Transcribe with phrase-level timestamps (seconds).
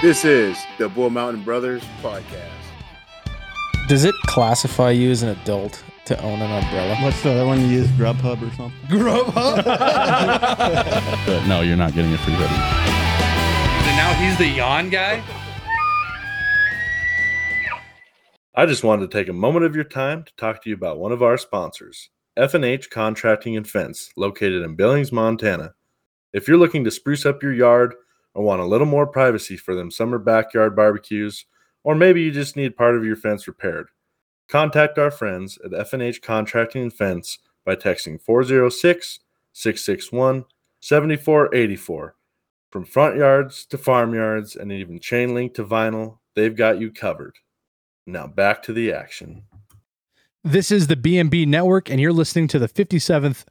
[0.00, 2.52] This is the Bull Mountain Brothers podcast.
[3.88, 6.94] Does it classify you as an adult to own an umbrella?
[7.02, 7.88] What's the other one you use?
[7.88, 8.78] Grubhub or something?
[11.26, 12.54] But no, you're not getting a free hoodie.
[13.88, 15.20] And now he's the yawn guy.
[18.54, 21.00] I just wanted to take a moment of your time to talk to you about
[21.00, 25.74] one of our sponsors, F&H Contracting and Fence, located in Billings, Montana.
[26.32, 27.96] If you're looking to spruce up your yard
[28.38, 31.44] or want a little more privacy for them summer backyard barbecues,
[31.82, 33.88] or maybe you just need part of your fence repaired,
[34.48, 38.16] contact our friends at F&H Contracting and Fence by texting
[39.52, 42.12] 406-661-7484.
[42.70, 47.38] From front yards to farmyards and even chain link to vinyl, they've got you covered.
[48.06, 49.42] Now back to the action.
[50.44, 53.46] This is the BMB Network, and you're listening to the 57th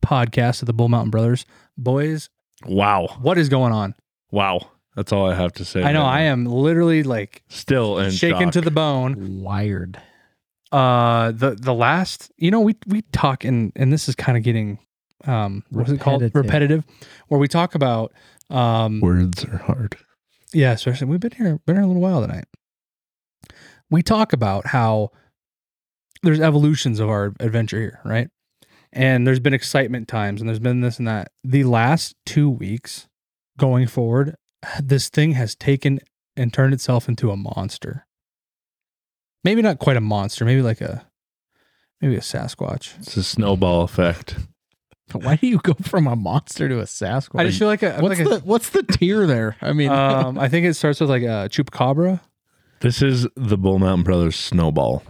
[0.00, 1.44] podcast of the Bull Mountain Brothers.
[1.76, 2.30] Boys,
[2.66, 3.18] Wow.
[3.20, 3.94] what is going on?
[4.30, 4.60] Wow.
[4.96, 5.82] That's all I have to say.
[5.82, 8.52] I know I am literally like still in shaken shock.
[8.54, 9.40] to the bone.
[9.40, 10.00] Wired.
[10.72, 14.44] Uh, the the last, you know, we we talk and and this is kind of
[14.44, 14.78] getting
[15.26, 16.44] um what's it called Repetitive.
[16.44, 16.84] repetitive,
[17.28, 18.12] where we talk about
[18.50, 19.96] um Words are hard.
[20.52, 22.46] Yeah, especially we've been here been here a little while tonight.
[23.90, 25.10] We talk about how
[26.22, 28.28] there's evolutions of our adventure here, right?
[28.92, 31.30] And there's been excitement times and there's been this and that.
[31.44, 33.08] The last two weeks
[33.58, 34.36] going forward,
[34.82, 36.00] this thing has taken
[36.36, 38.06] and turned itself into a monster.
[39.44, 41.06] Maybe not quite a monster, maybe like a
[42.00, 42.98] maybe a Sasquatch.
[42.98, 44.36] It's a snowball effect.
[45.12, 47.40] Why do you go from a monster to a Sasquatch?
[47.40, 49.56] I just feel like a what's like the what's the tier there?
[49.60, 52.20] I mean, um I think it starts with like a chupacabra.
[52.80, 55.02] This is the Bull Mountain Brothers snowball.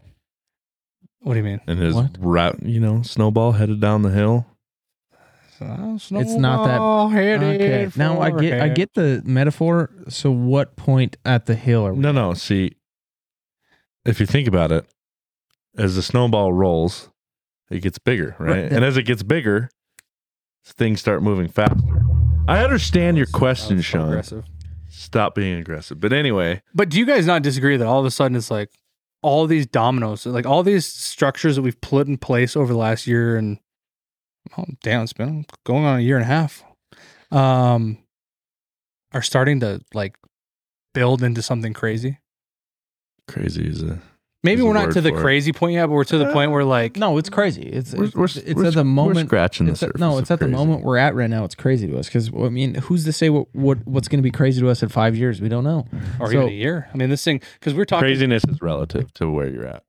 [1.21, 1.61] What do you mean?
[1.67, 2.17] And his What?
[2.19, 4.47] route, you know, snowball headed down the hill.
[5.63, 7.89] Uh, it's not that- headed okay.
[7.95, 9.91] Now I get I get the metaphor.
[10.09, 12.01] So what point at the hill are we?
[12.01, 12.33] No, no.
[12.33, 12.73] See,
[14.07, 14.87] if you think about it,
[15.77, 17.11] as the snowball rolls,
[17.71, 18.63] it gets bigger, right?
[18.63, 18.73] Right.
[18.73, 19.69] And as it gets bigger,
[20.65, 21.77] things start moving faster.
[22.49, 24.09] I understand your question, That was so Sean.
[24.09, 24.45] aggressive.
[24.89, 26.01] Stop being aggressive.
[26.01, 28.71] But anyway, But do you guys not disagree that all of a sudden it's like
[29.23, 33.07] all these dominoes, like all these structures that we've put in place over the last
[33.07, 33.59] year and
[34.57, 36.65] oh damn, it's been going on a year and a half,
[37.31, 37.99] um,
[39.13, 40.17] are starting to like
[40.95, 42.19] build into something crazy.
[43.29, 44.01] crazy is a
[44.43, 45.21] Maybe we're not to the for it.
[45.21, 47.63] crazy point yet, but we're to the point where like No, it's crazy.
[47.63, 49.29] It's We're- it's, we're- it's we're- at the we're moment.
[49.29, 50.57] scratching the it's at- surface no, of it's at the crazy.
[50.57, 51.45] moment we're at right now.
[51.45, 54.23] It's crazy to us because I mean, who's to say what, what what's going to
[54.23, 55.41] be crazy to us in five years?
[55.43, 55.85] We don't know.
[56.19, 56.89] or So- even a year.
[56.93, 59.83] I mean, this thing because we're talking craziness is relative to where you're at.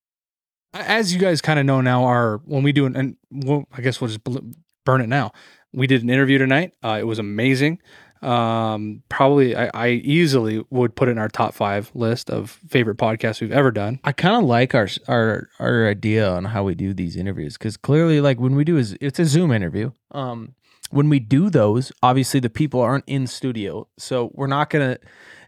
[0.73, 3.81] as you guys kind of know now, our when we do an, and well, I
[3.81, 4.39] guess we'll just bl-
[4.85, 5.31] burn it now.
[5.73, 6.73] We did an interview tonight.
[6.83, 7.79] Uh, it was amazing.
[8.22, 12.98] Um, probably I, I easily would put it in our top five list of favorite
[12.98, 14.00] podcasts we've ever done.
[14.04, 17.78] I kind of like our our our idea on how we do these interviews because
[17.78, 19.92] clearly, like when we do is it's a Zoom interview.
[20.12, 20.54] Um,
[20.92, 24.98] when we do those, obviously the people aren't in studio, so we're not gonna.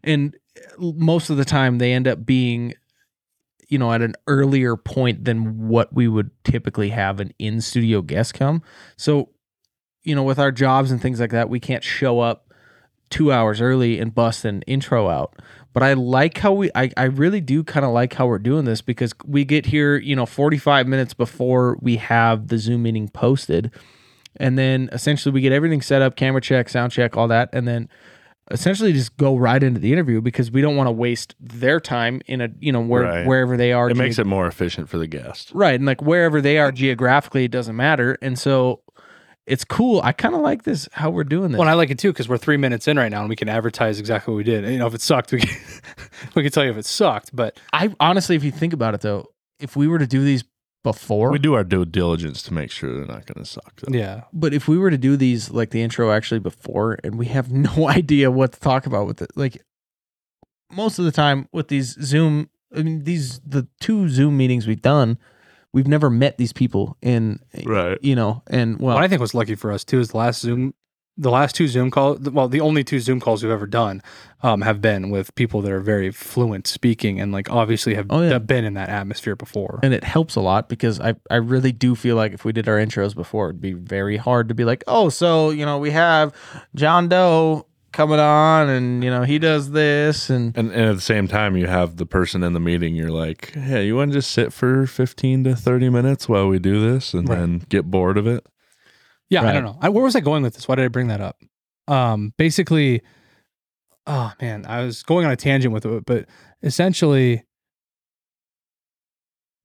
[0.04, 0.36] And
[0.78, 2.74] most of the time, they end up being,
[3.70, 8.02] you know, at an earlier point than what we would typically have an in studio
[8.02, 8.62] guest come.
[8.98, 9.30] So,
[10.04, 12.43] you know, with our jobs and things like that, we can't show up
[13.10, 15.36] two hours early and bust an intro out.
[15.74, 18.66] But I like how we, I, I really do kind of like how we're doing
[18.66, 23.10] this because we get here, you know, 45 minutes before we have the Zoom meeting
[23.10, 23.72] posted.
[24.38, 27.50] And then essentially we get everything set up, camera check, sound check, all that.
[27.54, 27.90] And then
[28.52, 32.22] essentially just go right into the interview because we don't want to waste their time
[32.28, 33.26] in a, you know, where, Right.
[33.26, 33.90] wherever they are.
[33.90, 35.52] It makes it more efficient for the guest.
[35.56, 35.74] Right.
[35.76, 38.16] And like wherever they are geographically, it doesn't matter.
[38.22, 38.82] And so
[39.46, 40.00] it's cool.
[40.04, 41.60] I kind of like this, how we're doing this.
[41.60, 43.36] Well, and I like it too because we're three minutes in right now, and we
[43.36, 44.64] can advertise exactly what we did.
[44.64, 45.58] And, you know, if it sucked, we can,
[46.36, 47.36] we can tell you if it sucked.
[47.36, 50.44] But I honestly, if you think about it though, if we were to do these
[50.84, 53.80] before, We do our due diligence to make sure they're not going to suck.
[53.82, 53.98] though.
[53.98, 57.28] yeah, but if we were to do these like the intro actually before, and we
[57.28, 59.62] have no idea what to talk about with it, like
[60.72, 64.82] most of the time with these Zoom, I mean these the two Zoom meetings we've
[64.82, 65.18] done,
[65.74, 67.98] we've never met these people in, Right.
[68.02, 70.40] you know, and well, what I think was lucky for us too is the last
[70.42, 70.74] Zoom,
[71.18, 72.20] the last two Zoom calls.
[72.22, 74.02] Well, the only two Zoom calls we've ever done
[74.42, 78.22] um, have been with people that are very fluent speaking and like obviously have Oh,
[78.22, 78.40] yeah.
[78.40, 79.80] been in that atmosphere before.
[79.84, 82.68] and it helps a lot because I, I really do feel like if we did
[82.68, 85.92] our intros before, it'd be very hard to be like, oh, so you know we
[85.92, 86.34] have
[86.76, 91.02] John Doe coming on, and you know he does this, and And, and at the
[91.02, 92.96] same time, you have the person in the meeting.
[92.96, 96.60] You're like, hey, you want to just sit for 15 to 30 minutes while we
[96.60, 97.40] do this and Right.
[97.40, 98.46] then get bored of it?
[99.30, 99.78] Yeah, I don't know.
[99.82, 100.68] I, where was I going with this?
[100.68, 101.38] Why did I bring that up?
[101.88, 103.02] Um, basically,
[104.06, 106.26] oh man, I was going on a tangent with it, but
[106.62, 107.44] essentially,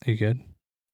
[0.06, 0.40] are you good?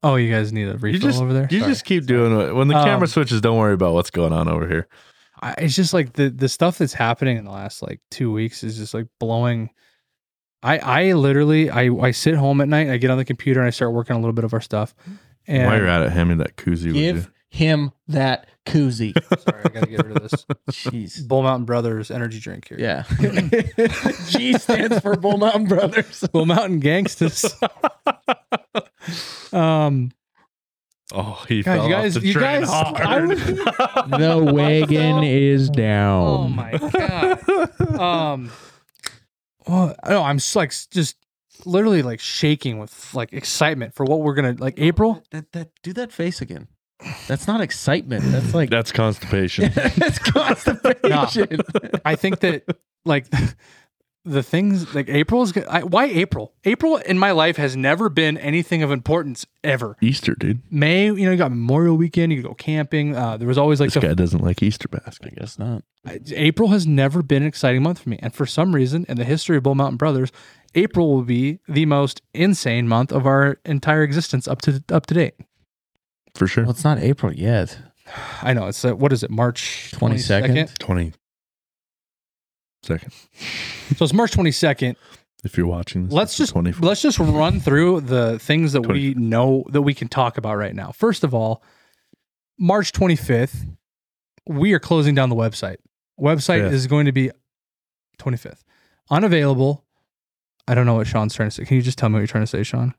[0.02, 1.48] Oh, you guys need a refill just- over there.
[1.50, 1.72] You Sorry.
[1.72, 2.54] just keep doing it.
[2.54, 4.86] When the Um, camera switches, don't worry about what's going on over here.
[5.44, 8.64] I, it's just like the the stuff that's happening in the last like two weeks
[8.64, 9.68] is just like blowing.
[10.62, 12.88] I I literally I I sit home at night.
[12.88, 14.62] I get on the computer and I start working on a little bit of our
[14.62, 14.94] stuff.
[15.46, 16.86] And While you're at it, hand me that koozie.
[16.86, 17.12] would you?
[17.12, 19.12] Give him that koozie.
[19.42, 20.46] sorry, I gotta get rid of this.
[20.70, 21.28] Jeez.
[21.28, 22.78] Bull Mountain Brothers energy drink here.
[22.80, 23.02] Yeah.
[24.28, 26.24] G stands for Bull Mountain Brothers.
[26.32, 27.44] Bull Mountain Gangsters.
[29.52, 30.10] um,
[31.16, 33.00] Oh, he God, fell you guys- off the you train guys- hard.
[33.00, 36.26] I The wagon is down.
[36.26, 38.00] oh my god.
[38.00, 38.50] Um,
[39.66, 41.16] well, no, I'm just like just
[41.64, 45.22] literally like shaking with like excitement for what we're gonna like April.
[45.30, 46.68] That, that do that face again.
[47.28, 48.24] That's not excitement.
[48.26, 49.70] That's like That's constipation.
[49.74, 51.60] that's constipation.
[52.04, 52.64] I think that
[53.04, 53.26] like
[54.24, 56.54] the things like April's is I, why April.
[56.64, 59.96] April in my life has never been anything of importance ever.
[60.00, 60.62] Easter, dude.
[60.70, 63.14] May, you know, you got Memorial Weekend, you go camping.
[63.14, 65.32] Uh, there was always like This the guy doesn't like Easter basket.
[65.36, 65.82] I guess not.
[66.06, 68.18] I- April has never been an exciting month for me.
[68.22, 70.32] And for some reason, in the history of Bull Mountain Brothers,
[70.74, 75.14] April will be the most insane month of our entire existence up to up to
[75.14, 75.34] date.
[76.34, 76.64] For sure.
[76.64, 77.78] Well, it's not April yet.
[78.42, 80.78] I know it's uh, what is it, March 22nd?
[80.78, 81.12] 20
[82.84, 83.28] seconds.
[83.96, 84.96] So it's March twenty second.
[85.44, 89.64] If you're watching this, Let's just let's just run through the things that we know
[89.70, 90.90] that we can talk about right now.
[90.92, 91.62] First of all,
[92.58, 93.66] March twenty fifth,
[94.46, 95.76] we are closing down the website.
[96.18, 96.72] Website Fifth.
[96.72, 97.30] is going to be
[98.18, 98.64] twenty fifth,
[99.10, 99.84] unavailable.
[100.66, 101.64] I don't know what Sean's trying to say.
[101.66, 102.94] Can you just tell me what you're trying to say, Sean?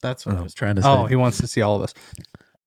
[0.00, 0.38] That's what Oh.
[0.38, 0.88] I was trying to oh, say.
[1.02, 1.92] Oh, he wants to see all of us.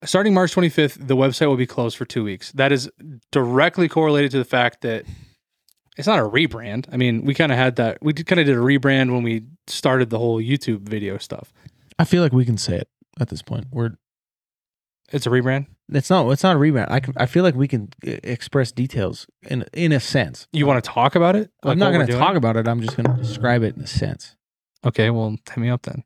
[0.03, 2.51] Starting March 25th, the website will be closed for two weeks.
[2.51, 2.89] That is
[3.31, 5.05] directly correlated to the fact that
[5.97, 6.85] it's not a rebrand.
[6.91, 7.97] I mean, we kind of had that.
[8.01, 11.51] We kind of did a rebrand when we started the whole YouTube video stuff.
[11.99, 12.87] I feel like we can say it
[13.19, 13.65] at this point.
[13.71, 13.91] We're
[15.11, 15.67] It's a rebrand.
[15.89, 16.89] it's not it's not a rebrand.
[16.89, 20.47] I can I feel like we can uh, express details in in a sense.
[20.53, 21.51] You want to talk about it?
[21.63, 22.67] I'm not going to talk about it.
[22.67, 24.35] I'm just going to describe it in a sense.
[24.83, 26.03] Okay, well, hit me up then.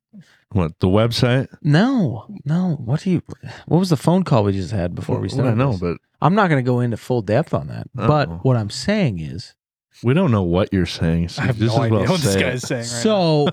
[0.51, 1.47] What the website?
[1.61, 2.75] No, no.
[2.83, 3.21] What do you?
[3.67, 5.51] What was the phone call we just had before we Well, started?
[5.51, 5.79] I know, this?
[5.79, 7.87] but I'm not going to go into full depth on that.
[7.97, 8.07] Uh-oh.
[8.07, 9.53] But what I'm saying is,
[10.03, 11.29] we don't know what you're saying.
[11.29, 13.49] So I have just no as idea well what this guy's saying right so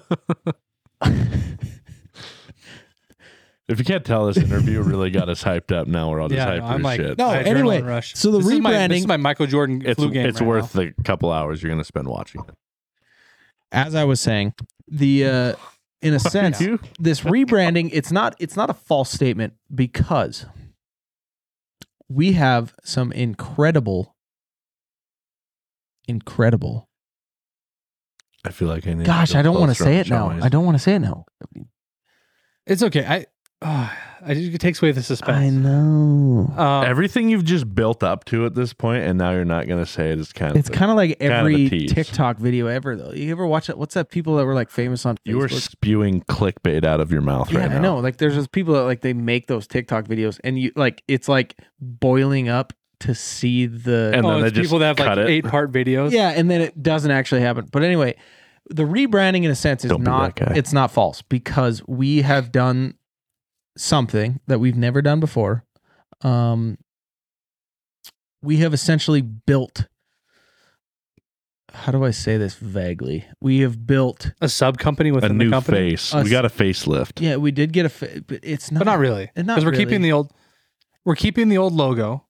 [3.68, 5.86] If you can't tell, this interview really got us hyped up.
[5.86, 7.16] Now we're all just Yeah, hyped no, for I'm like- shit.
[7.18, 7.40] No, now.
[7.40, 8.14] Adrenaline anyway, rush.
[8.14, 10.26] so the this Is my, this rebranding- is my Michael Jordan it's flu game.
[10.26, 10.82] it's right worth now.
[10.96, 12.54] the couple hours you're going to spend watching it.
[13.70, 14.54] as I was saying,
[14.88, 15.54] the uh,
[16.02, 16.80] in a sense, You?
[16.98, 20.44] this rebranding it's not it's not a false statement because
[22.08, 24.16] we have some incredible,
[26.12, 26.88] incredible.
[28.44, 29.06] I feel like I need.
[29.06, 30.30] Gosh, to I don't want to say it now.
[30.30, 31.24] Sean I don't want to say it now.
[32.66, 33.04] It's okay.
[33.04, 33.26] I,
[33.60, 33.88] uh,
[34.24, 35.36] I it takes away the suspense.
[35.36, 36.52] I know.
[36.56, 39.78] Um, Everything you've just built up to at this point, and now you're not going
[39.84, 40.56] to say it is kind of.
[40.56, 41.86] It's kind of like kind of every.
[41.88, 43.12] TikTok video ever, though.
[43.12, 43.78] You ever watch it?
[43.78, 44.10] What's that?
[44.10, 45.70] People that were like famous on you are Facebook?
[45.70, 47.76] spewing clickbait out of your mouth yeah, right now.
[47.76, 47.98] I know.
[47.98, 51.28] Like, there's those people that like they make those TikTok videos, and you like it's
[51.28, 52.72] like boiling up
[53.02, 55.28] to see the And oh, then they it's just people that have like cut it.
[55.28, 56.10] eight part videos.
[56.12, 57.68] yeah, and then it doesn't actually happen.
[57.70, 58.16] But anyway,
[58.70, 62.94] the rebranding in a sense is Don't not it's not false because we have done
[63.76, 65.64] something that we've never done before.
[66.22, 66.78] Um,
[68.42, 69.86] we have essentially built.
[71.74, 73.24] How do I say this vaguely?
[73.40, 74.32] We have built.
[74.42, 76.14] a sub company with A within the new company, face.
[76.14, 77.20] Us- we got a facelift.
[77.20, 78.80] Yeah, we did get a, fa- but it's not.
[78.80, 80.32] but not really because we're keeping the old.
[81.04, 82.26] We're keeping the old logo.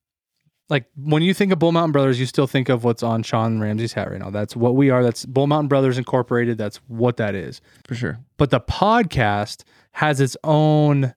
[0.69, 3.59] Like when you think of Bull Mountain Brothers, you still think of what's on Sean
[3.59, 4.29] Ramsey's hat right now.
[4.29, 5.03] That's what we are.
[5.03, 6.57] That's Bull Mountain Brothers Incorporated.
[6.57, 7.61] That's what that is.
[7.85, 8.19] for sure.
[8.37, 11.13] But the podcast has its own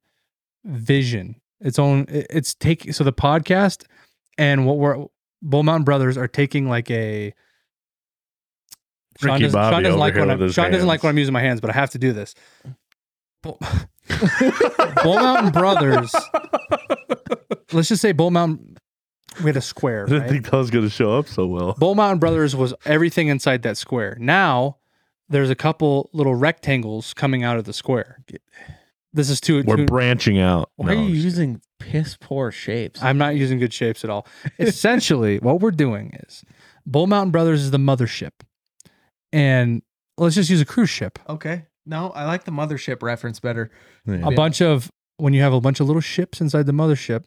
[0.65, 1.41] vision.
[1.61, 2.07] Its own.
[2.09, 3.85] It's taking so the podcast
[4.37, 5.07] and what we're
[5.43, 7.33] Bull Mountain Brothers are taking like a.
[9.21, 11.05] Sean doesn't, Sean doesn't like when I'm, Sean doesn't like hands.
[11.05, 12.35] when I'm using my hands, but I have to do this.
[13.43, 13.59] Bull,
[15.03, 16.15] Bull Mountain Brothers.
[17.73, 18.76] Let's just say Bull Mountain.
[19.43, 20.05] We had a square.
[20.05, 20.31] I didn't right?
[20.31, 21.75] think that was going to show up so well.
[21.78, 24.16] Bull Mountain Brothers was everything inside that square.
[24.21, 24.78] Now
[25.28, 28.23] there's a couple little rectangles coming out of the square.
[29.12, 29.62] This is too.
[29.66, 30.71] We're too branching out.
[30.76, 33.02] Why No, are you just using piss poor shapes?
[33.02, 34.26] I'm not using good shapes at all.
[34.59, 36.45] Essentially, what we're doing is
[36.87, 38.33] Bull Mountain Brothers is the mothership,
[39.33, 39.83] and
[40.19, 41.19] let's just use a cruise ship.
[41.28, 41.64] okay.
[41.88, 43.71] No, I like the mothership reference better.
[44.05, 44.25] kidding.
[44.25, 47.25] A bunch of when you have a bunch of little ships inside the mothership,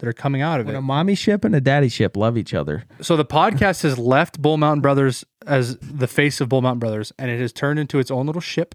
[0.00, 0.78] that are coming out of When it.
[0.78, 2.84] a mommy ship and a daddy ship love each other.
[3.00, 7.12] So the podcast has left Bull Mountain Brothers as the face of Bull Mountain Brothers,
[7.18, 8.74] and it has turned into its own little ship,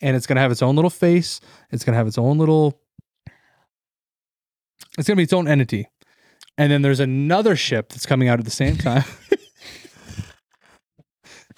[0.00, 1.40] and it's going to have its own little face.
[1.70, 2.80] It's going to have its own little.
[4.98, 5.88] It's going to be its own entity,
[6.58, 9.04] and then there's another ship that's coming out at the same time.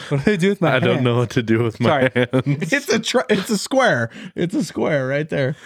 [0.09, 0.77] what do I do with my?
[0.77, 2.11] I don't know what to do with my Sorry.
[2.15, 2.73] hands.
[2.73, 4.11] It's a tr- it's a square.
[4.35, 5.57] It's a square right there.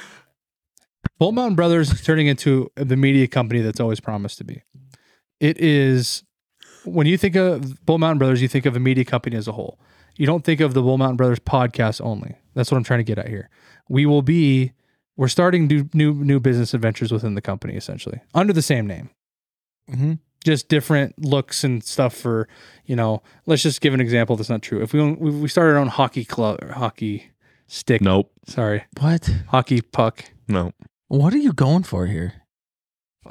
[1.21, 4.63] Bull Mountain Brothers is turning into the media company that's always promised to be.
[5.39, 6.25] It is
[6.85, 9.53] when you think of Bull Mountain Brothers, you think of a media company as a
[9.53, 9.79] whole.
[10.17, 12.37] You don't think of the Bull Mountain Brothers podcast only.
[12.55, 13.51] That's what I'm trying to get at here.
[13.89, 14.73] We will be
[15.19, 19.11] we're starting new new, new business adventures within the company essentially under the same name.
[19.91, 20.15] Mm-hmm.
[20.43, 22.49] Just different looks and stuff for
[22.87, 23.23] you know.
[23.45, 24.83] Let's just give an example that's not true.
[24.83, 27.31] If we own, we we started our own hockey club, hockey
[27.67, 28.01] stick.
[28.01, 28.33] Nope.
[28.47, 29.31] Sorry, What?
[29.49, 30.25] hockey puck.
[30.49, 30.73] No.
[31.11, 32.35] What are you going for here?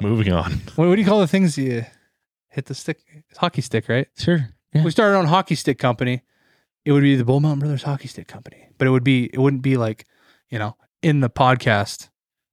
[0.02, 0.52] Moving on.
[0.76, 1.86] What, what do you call the things you
[2.50, 3.00] hit the stick?
[3.30, 4.06] It's hockey stick, right?
[4.18, 4.50] Sure.
[4.74, 4.84] Yeah.
[4.84, 6.20] We started our own hockey stick company.
[6.84, 9.38] It would be the Bull Mountain Brothers Hockey Stick Company, but it would be it
[9.38, 10.04] wouldn't be like
[10.50, 12.08] you know in the podcast.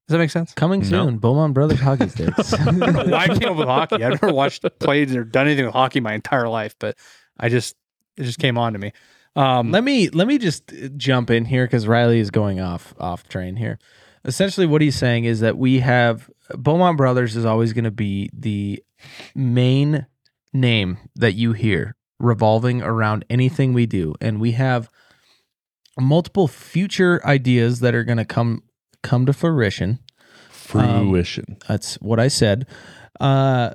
[0.08, 0.54] Does that make sense?
[0.54, 0.86] Coming No.
[1.06, 1.18] soon.
[1.18, 2.54] Bull Mountain Brothers Hockey Sticks.
[2.54, 3.96] I don't know why I came up with hockey.
[3.96, 6.98] I've never watched, played, or done anything with hockey my entire life, but
[7.38, 7.76] I just
[8.16, 8.94] it just came on to me.
[9.36, 12.94] Um, let me let me just uh, jump in here because Riley is going off
[12.98, 13.78] off train here.
[14.28, 17.92] Essentially, what he's saying is that we have Bull Mountain Brothers is always going to
[17.92, 18.84] be the
[19.34, 20.06] main
[20.54, 24.90] name that you hear revolving around anything we do, and we have
[26.00, 28.64] multiple future ideas that are going to come
[29.04, 30.00] come to fruition.
[30.50, 31.58] Fruition.
[31.68, 32.68] That's what I said.
[33.20, 33.74] Uh,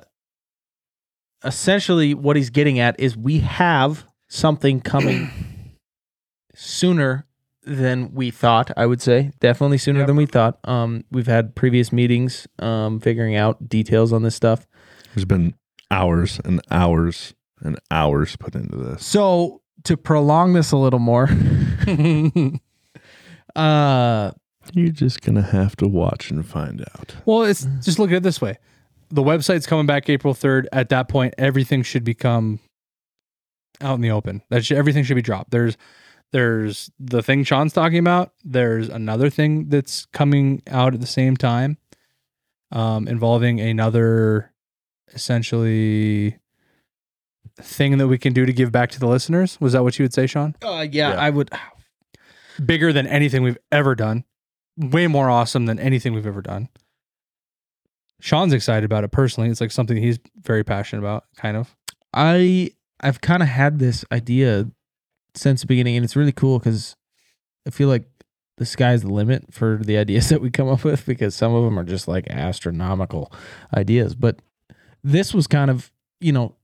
[1.43, 5.29] essentially, what he's getting at is we have something coming
[6.55, 7.27] sooner
[7.65, 8.71] than we thought.
[8.75, 10.07] I would say definitely sooner Yep.
[10.07, 10.59] than we thought.
[10.65, 14.67] Um, we've had previous meetings, um, figuring out details on this stuff.
[15.15, 15.53] There's been
[15.91, 19.05] hours and hours and hours put into this.
[19.05, 21.29] So to prolong this a little more,
[23.55, 24.31] uh,
[24.73, 27.15] You're just gonna have to watch and find out.
[27.25, 28.57] well, it's just look at it this way:
[29.09, 30.67] the website's coming back April third.
[30.71, 32.59] At that point, everything should become
[33.81, 34.41] out in the open.
[34.49, 35.51] That should, everything should be dropped.
[35.51, 35.77] There's
[36.33, 38.33] there's the thing Sean's talking about.
[38.43, 41.77] There's another thing that's coming out at the same time,
[42.71, 44.51] um, involving another
[45.13, 46.37] essentially
[47.61, 49.61] thing that we can do to give back to the listeners.
[49.61, 50.55] Was that what you would say, Sean?
[50.63, 51.15] uh, yeah, Yeah.
[51.21, 51.51] I would.
[52.65, 54.25] Bigger than anything we've ever done.
[54.75, 56.67] Way more awesome than anything we've ever done.
[58.19, 59.49] Sean's excited about it personally.
[59.49, 61.75] It's like something he's very passionate about, kind of.
[62.13, 62.71] I
[63.01, 64.67] I've kind of had this idea
[65.35, 66.95] since the beginning, and it's really cool because
[67.67, 68.05] I feel like
[68.57, 71.63] the sky's the limit for the ideas that we come up with because some of
[71.63, 73.31] them are just like astronomical
[73.75, 74.15] ideas.
[74.15, 74.39] But
[75.03, 75.91] this was kind of
[76.23, 76.55] you know,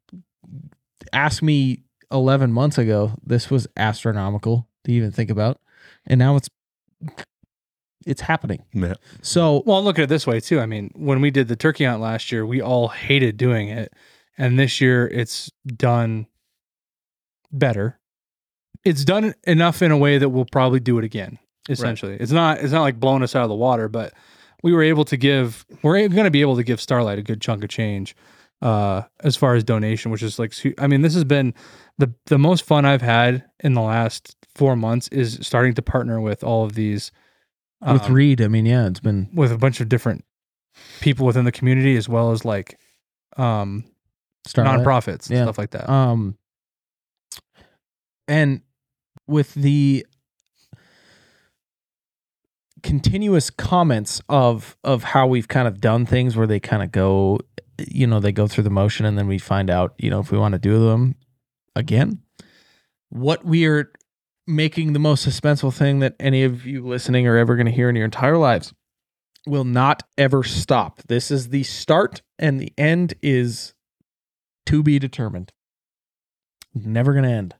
[1.13, 5.59] ask me eleven months ago, this was astronomical to even think about,
[6.07, 6.49] and now it's
[8.05, 8.63] it's happening.
[8.73, 8.93] Yeah.
[9.21, 10.59] So Well, look at it this way too.
[10.59, 13.93] I mean, when we did the turkey hunt last year, we all hated doing it,
[14.37, 16.27] and this year it's done
[17.51, 17.98] better.
[18.85, 21.37] It's done enough in a way that we'll probably do it again.
[21.67, 24.13] Essentially, it's not it's not like blowing us out of the water, but
[24.63, 27.41] we were able to give we're going to be able to give Starlight a good
[27.41, 28.15] chunk of change
[28.61, 31.53] uh as far as donation which is like i mean this has been
[31.97, 36.19] the the most fun i've had in the last four months is starting to partner
[36.19, 37.09] with all of these
[37.81, 40.25] with um, Reed, I mean, yeah, it's been with a bunch of different
[40.99, 42.77] people within the community as well as like
[43.37, 43.85] um
[44.45, 44.81] Starlight.
[44.81, 45.43] nonprofits and Yeah.
[45.43, 45.89] stuff like that.
[45.89, 46.37] Um,
[48.27, 48.61] and
[49.29, 50.05] with the
[52.81, 57.37] continuous comments of of how we've kind of done things where they kind of go
[57.77, 60.31] you know they go through the motion and then we find out you know if
[60.31, 61.15] we want to do them
[61.75, 62.21] again.
[63.09, 63.91] What we are
[64.45, 67.89] making the most suspenseful thing that any of you listening are ever going to hear
[67.89, 68.73] in your entire lives
[69.45, 71.01] will not ever stop.
[71.07, 73.73] This is the start and the end is
[74.65, 75.51] to be determined.
[76.73, 77.55] Never going to end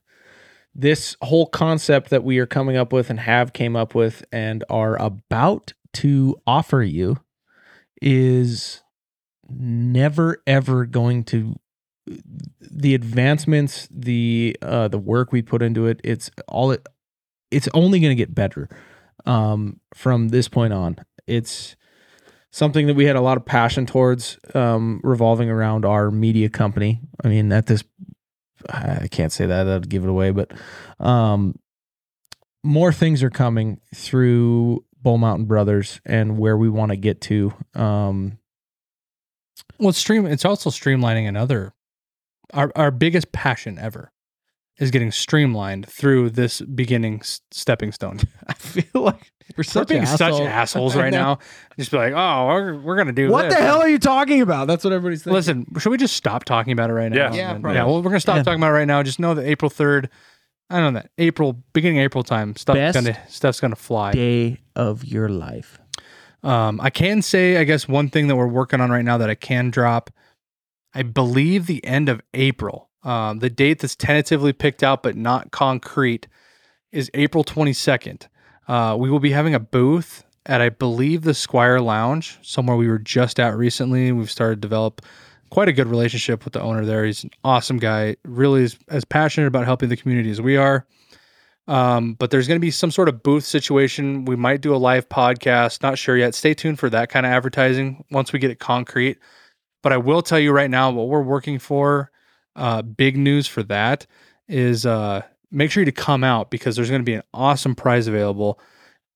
[0.74, 4.64] this whole concept that we are coming up with and have came up with and
[4.70, 7.16] are about to offer you
[8.00, 8.82] is
[9.48, 11.56] never ever going to
[12.60, 16.86] the advancements the uh the work we put into it it's all it
[17.50, 18.68] it's only going to get better
[19.26, 20.96] um from this point on.
[21.26, 21.76] It's
[22.50, 27.00] something that we had a lot of passion towards um revolving around our media company.
[27.24, 27.84] I mean at this
[28.68, 30.52] I can't say that that'd give it away, but
[30.98, 31.58] um,
[32.62, 37.54] more things are coming through Bull Mountain Brothers and where we want to get to.
[37.74, 38.38] Um,
[39.78, 40.26] Well, stream.
[40.26, 41.72] It's also streamlining another.
[42.52, 44.12] Our our biggest passion ever
[44.78, 48.18] is getting streamlined through this beginning s- stepping stone.
[48.46, 50.40] I feel like we're We're such being such assholes.
[50.48, 51.38] assholes right now.
[51.78, 53.54] Just be like, oh, we're, we're gonna do What this.
[53.54, 54.66] the hell are you talking about?
[54.66, 55.34] That's what everybody's saying.
[55.34, 57.16] Listen, should we just stop talking about it right now?
[57.16, 57.34] Yeah.
[57.34, 57.74] Yeah, probably.
[57.74, 57.84] yeah.
[57.84, 58.42] Well, we're gonna stop Yeah.
[58.42, 59.02] talking about it right now.
[59.02, 60.08] Just know that April third.
[60.68, 64.12] I don't know that April beginning of April time stuff's Best gonna stuff's gonna fly.
[64.12, 65.78] day of your life.
[66.42, 69.28] Um, I can say, I guess, one thing that we're working on right now that
[69.28, 70.10] I can drop,
[70.94, 72.88] I believe the end of April.
[73.02, 76.28] Um, the date that's tentatively picked out but not concrete
[76.92, 78.26] is April 22nd.
[78.70, 82.86] Uh, we will be having a booth at, I believe, the Squire Lounge, somewhere we
[82.86, 84.12] were just at recently.
[84.12, 85.02] We've started to develop
[85.50, 87.04] quite a good relationship with the owner there.
[87.04, 90.86] He's an awesome guy, really is as passionate about helping the community as we are.
[91.66, 94.24] Um, but there's going to be some sort of booth situation.
[94.24, 95.82] We might do a live podcast.
[95.82, 96.36] Not sure yet.
[96.36, 99.18] Stay tuned for that kind of advertising once we get it concrete.
[99.82, 102.12] But I will tell you right now what we're working for.
[102.54, 104.06] Uh, big news for that
[104.46, 107.74] is uh, make sure you to come out because there's going to be an awesome
[107.74, 108.60] prize available.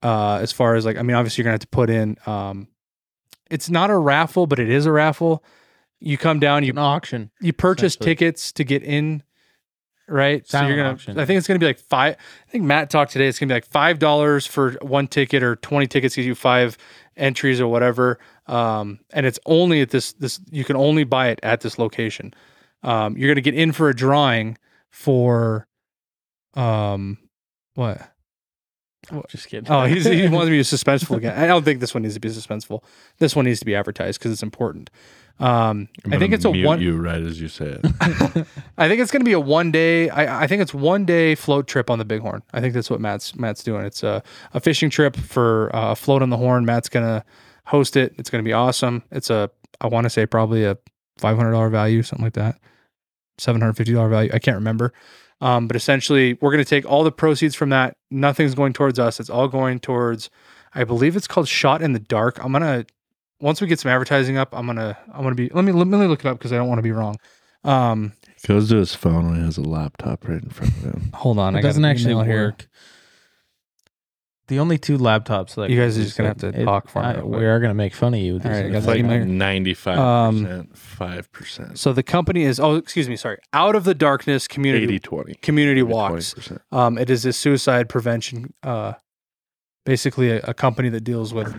[0.03, 2.17] Uh, as far as like, I mean, obviously you're going to have to put in.
[2.27, 2.69] Um,
[3.51, 5.45] it's not a raffle, but it is a raffle.
[6.01, 7.31] You come down, you An auction.
[7.41, 9.23] you purchase tickets to get in,
[10.07, 10.47] right?
[10.47, 10.91] so you're gonna.
[10.91, 11.19] auction.
[11.19, 12.17] I think it's gonna be like five.
[12.47, 13.27] I think Matt talked today.
[13.27, 16.77] It's gonna be like five dollars for one ticket, or twenty tickets gives you five
[17.17, 18.19] entries or whatever.
[18.47, 20.41] Um, and it's only at this this.
[20.51, 22.35] You can only buy it at this location.
[22.83, 24.59] Um, you're gonna get in for a drawing
[24.91, 25.67] for,
[26.55, 27.19] um,
[27.75, 28.11] what?
[29.29, 29.71] Just kidding.
[29.71, 31.39] Oh, he's, he wants me to be suspenseful again.
[31.39, 32.83] I don't think this one needs to be suspenseful.
[33.19, 34.91] This one needs to be advertised because it's important.
[35.41, 36.81] Um, I'm think it's a mute one.
[36.81, 37.85] you right as you say it.
[38.79, 40.09] I think it's going to be a one day.
[40.09, 42.43] I, I think it's one day float trip on the Bighorn.
[42.53, 43.85] I think that's what Matt's Matt's doing.
[43.85, 46.65] It's a, a fishing trip for uh, a float on the Horn.
[46.65, 47.25] Matt's going to
[47.67, 48.15] host it.
[48.17, 49.03] It's going to be awesome.
[49.11, 50.79] It's a I want to say probably a
[51.19, 52.61] five hundred dollar value, something like that,
[53.39, 54.31] seven hundred fifty dollar value.
[54.33, 54.93] I can't remember.
[55.41, 57.97] Um, but essentially, we're going to take all the proceeds from that.
[58.11, 59.21] Nothing's going towards us.
[59.21, 60.31] It's all going towards.
[60.75, 62.43] I believe it's called Shot in the Dark.
[62.45, 62.85] I'm gonna
[63.41, 64.49] once we get some advertising up.
[64.53, 66.69] I'm gonna I'm gonna be let me let me look it up because I don't
[66.69, 67.17] want to be wrong.
[67.63, 68.13] Um,
[68.47, 71.11] Goes to his phone when he has a laptop right in front of him.
[71.15, 72.57] Hold on, it I got doesn't an actually email here.
[74.45, 74.49] Work.
[74.49, 77.07] The only two laptops that You guys are just gonna have to talk for me
[77.09, 77.41] I- real quick.
[77.41, 78.35] we are gonna make fun of you.
[78.35, 79.25] With All I got It's the like email here.
[79.25, 83.85] ninety-five Um, percent, five percent, So the company is oh excuse me sorry out of
[83.85, 85.41] the darkness community 80-20.
[85.43, 86.35] community Maybe walks.
[86.35, 86.59] 20%.
[86.73, 88.53] Um, it is a suicide prevention.
[88.63, 88.93] Uh,
[89.87, 91.55] basically a, a company that deals with.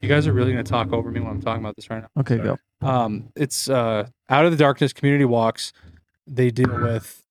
[0.00, 2.20] You guys are really gonna talk over me when I'm talking about this right now.
[2.20, 2.58] Okay, go.
[2.82, 5.72] Um, it's uh out of the darkness community walks.
[6.26, 7.22] They deal with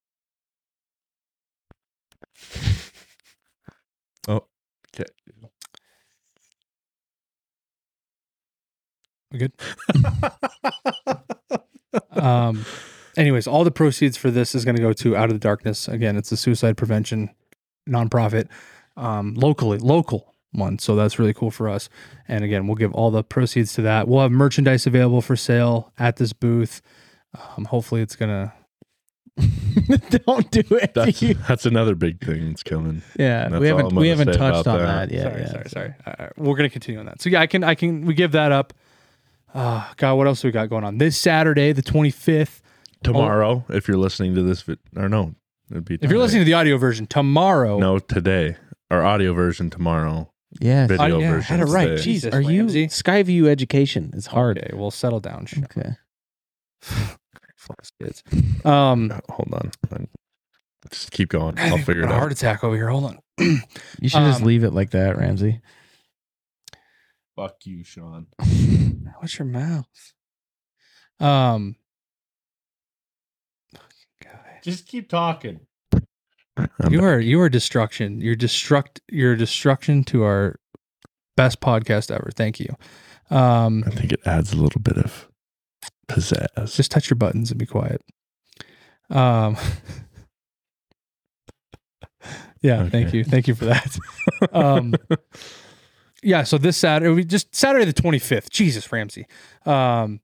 [4.96, 5.06] Okay.
[9.32, 9.52] We good?
[12.12, 12.66] um
[13.18, 15.88] anyways all the proceeds for this is going to go to out of the darkness
[15.88, 17.30] again it's a suicide prevention
[17.90, 18.48] nonprofit
[18.98, 21.90] um locally local one so that's really cool for us
[22.28, 25.92] and again we'll give all the proceeds to that we'll have merchandise available for sale
[25.98, 26.82] at this booth
[27.34, 28.54] um hopefully it's gonna
[30.26, 30.94] Don't do it.
[30.94, 33.02] That's that's another big thing that's coming.
[33.20, 35.10] yeah, That's we haven't we haven't touched on that.
[35.10, 35.24] that, yet.
[35.24, 35.52] sorry yeah.
[35.52, 38.06] sorry sorry All right, we're gonna continue on that so yeah i can i can
[38.06, 38.74] we give that up
[39.54, 42.62] uh god what else we got going on this saturday the 25th
[43.04, 45.36] Tomorrow, if you're listening to this, vid- or no,
[45.70, 46.00] it'd be.
[46.02, 48.56] if you're listening to the audio version tomorrow no today,
[48.90, 50.32] our audio version tomorrow.
[50.60, 50.88] Yes.
[50.90, 51.58] Video Oh, yeah, I version.
[51.58, 51.88] had it right.
[51.90, 52.02] today.
[52.02, 52.88] Jesus, Are you Ramsey.
[52.88, 54.12] Skyview education?
[54.16, 54.58] It's hard.
[54.58, 55.46] Okay, well, settle down.
[55.46, 55.66] Sean.
[55.66, 55.92] Okay.
[57.66, 58.24] Fuck kids.
[58.64, 60.08] Um, Uh, Hold on,
[60.92, 61.58] just keep going.
[61.58, 62.12] I I'll figure it out.
[62.12, 62.90] a heart attack over here.
[62.90, 63.20] Hold on.
[64.00, 65.62] You should just Um, leave it like that, Ramsey.
[67.36, 68.28] Fuck you, Sean.
[69.20, 69.88] What's your mouth?
[71.20, 71.76] Um,
[74.24, 74.60] guy.
[74.64, 75.62] Just keep talking.
[76.90, 78.22] you are you are destruction.
[78.22, 79.00] You're destruct.
[79.12, 80.60] You're destruction to our
[81.36, 82.30] best podcast ever.
[82.36, 82.76] Thank you.
[83.30, 85.28] Um, I think it adds a little bit of
[86.08, 86.76] pizzazz.
[86.76, 88.02] just touch your buttons and be quiet.
[89.10, 89.58] Um.
[92.62, 93.98] yeah, thank you, thank you for that.
[94.52, 94.96] um,
[96.24, 98.50] yeah, so this Saturday, we just Saturday the twenty fifth.
[98.50, 99.28] Jesus, Ramsey,
[99.66, 100.22] um,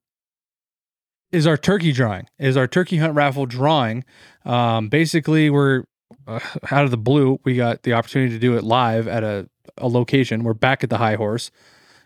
[1.31, 2.27] is our turkey drawing.
[2.39, 4.03] Is our turkey hunt raffle drawing?
[4.45, 5.83] Um, basically, we're
[6.27, 6.39] uh,
[6.71, 7.39] out of the blue.
[7.43, 10.43] We got the opportunity to do it live at a a location.
[10.43, 11.51] We're back at the High Horse.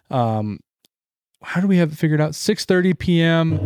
[0.09, 0.59] Um,
[1.45, 2.35] how do we have it figured out?
[2.35, 3.59] Six thirty p.m.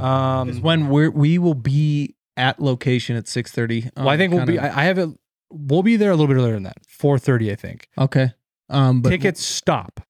[0.00, 3.90] Um, Is when we we will be at location at six thirty.
[3.96, 4.58] well, I think we'll be.
[4.58, 5.08] I, I have it.
[5.50, 6.78] We'll be there a little bit earlier than that.
[6.86, 7.88] Four thirty, I think.
[7.98, 8.32] okay.
[8.68, 10.00] Um, but Tickets stop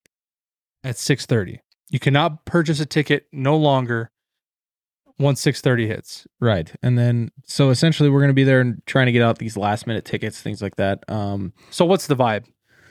[0.82, 1.60] at six thirty.
[1.90, 4.10] You cannot purchase a ticket no longer
[5.18, 6.26] once six thirty hits.
[6.40, 6.72] Right.
[6.82, 9.56] And then so essentially we're going to be there and trying to get out these
[9.56, 11.04] last minute tickets, things like that.
[11.08, 12.46] Um So what's the vibe?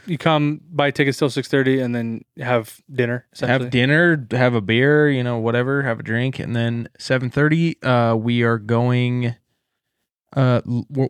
[0.07, 3.25] You come buy tickets till six thirty, and then have dinner.
[3.39, 8.15] have dinner, have a beer, you know, whatever, have a drink, and then 7:30 uh
[8.15, 9.35] we are going
[10.35, 11.09] uh we're-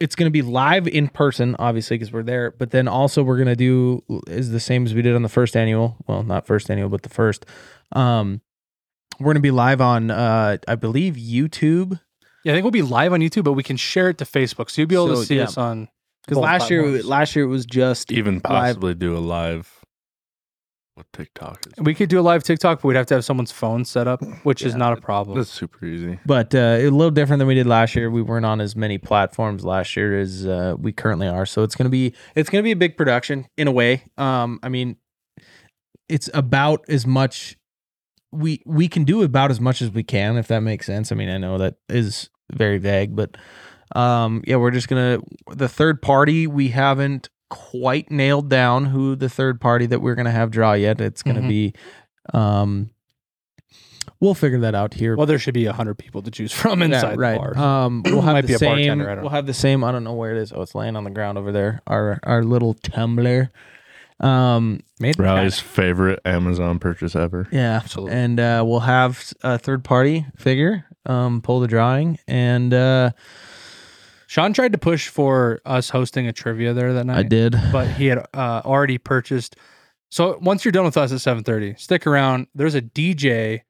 [0.00, 3.36] it's going to be live in person obviously because we're there, but then also we're
[3.36, 6.44] going to do is the same as we did on the first annual, well, not
[6.44, 7.46] first annual, but the first.
[7.92, 8.40] Um
[9.20, 12.00] we're going to be live on uh I believe YouTube
[12.42, 14.70] Yeah, I think we'll be live on YouTube, but we can share it to Facebook,
[14.70, 15.44] so you'll be able So, to see yeah.
[15.44, 15.88] us on.
[16.28, 17.06] Cuz last year platforms.
[17.06, 19.82] last year it was just Even live possibly do a live
[20.96, 21.66] with TikTok.
[21.66, 24.06] Is, We could do a live TikTok, but we'd have to have someone's phone set
[24.06, 25.38] up, which is not a problem.
[25.38, 26.18] that's super easy.
[26.26, 28.10] but uh, a little different than we did last year.
[28.10, 31.74] We weren't on as many platforms last year as uh, we currently are, so it's
[31.74, 34.04] gonna be it's gonna be a big production in a way.
[34.18, 34.96] Um, I mean,
[36.08, 37.56] it's about as much
[38.30, 41.10] we we can do about as much as we can, if that makes sense.
[41.10, 43.36] I mean, I know that is very vague, but
[43.94, 45.18] um, yeah, we're just gonna
[45.50, 50.30] the third party we haven't quite nailed down who the third party that we're gonna
[50.30, 51.00] have draw yet.
[51.00, 51.48] It's gonna Mhm.
[51.48, 51.74] be
[52.32, 52.90] um.
[54.18, 56.80] We'll figure that out here well, there should be a hundred people to choose from
[56.82, 57.58] inside yeah, the bar.
[57.58, 58.98] Um, we'll have Might the be a same.
[58.98, 59.82] bartender, We'll have the same.
[59.84, 60.52] I don't know where it is.
[60.52, 61.80] Oh, it's laying on the ground over there.
[61.86, 63.50] Our our little tumbler.
[64.20, 65.68] Um, Made in Riley's China.
[65.68, 67.48] favorite Amazon purchase ever.
[67.50, 68.14] yeah, Absolutely.
[68.16, 70.84] and uh, we'll have a third party figure.
[71.06, 73.10] Um, pull the drawing, and uh,
[74.32, 77.18] Sean tried to push for us hosting a trivia there that night.
[77.18, 77.54] I did.
[77.70, 79.56] but he had uh, already purchased.
[80.10, 82.46] So once you're done with us at 7:30, stick around.
[82.54, 83.60] There's a DJ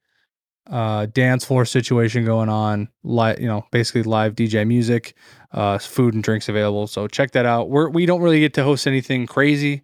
[0.71, 2.91] uh, dance floor situation going on.
[3.03, 5.17] Live, you know, basically live DJ music,
[5.51, 6.87] uh, food and drinks available.
[6.87, 7.69] So check that out.
[7.69, 9.83] We're we don't really get to host anything crazy,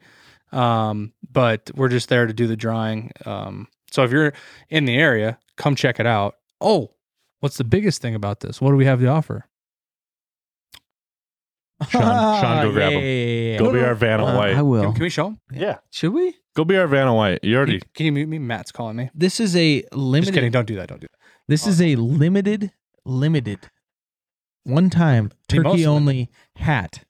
[0.53, 3.11] um, but we're just there to do the drawing.
[3.27, 4.33] Um, so if you're
[4.69, 6.37] in the area, come check it out.
[6.61, 6.93] Oh,
[7.41, 8.61] what's the biggest thing about this?
[8.61, 9.48] What do we have to offer?
[11.89, 12.03] Sean-
[12.41, 13.05] Sean, go grab Yeah, him.
[13.05, 13.59] yeah, yeah, yeah.
[13.59, 14.57] Go be our Vanna Uh, White.
[14.57, 14.83] I will.
[14.83, 15.41] Can, can we show them?
[15.53, 15.79] yeah.
[15.91, 16.35] Should we?
[16.57, 17.39] Go be our Vanna White.
[17.45, 18.39] You already Can you mute me?
[18.39, 19.11] Matt's calling me.
[19.15, 20.35] This is a Just limited.
[20.35, 20.51] kidding.
[20.51, 20.89] Don't do that.
[20.89, 21.19] Don't do that.
[21.47, 22.73] This is a limited,
[23.05, 23.71] limited,
[24.65, 27.05] one time The most turkey only hat.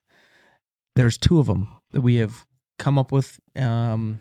[0.97, 2.45] There's two of them that we have
[2.79, 3.41] come up with.
[3.57, 4.21] Um,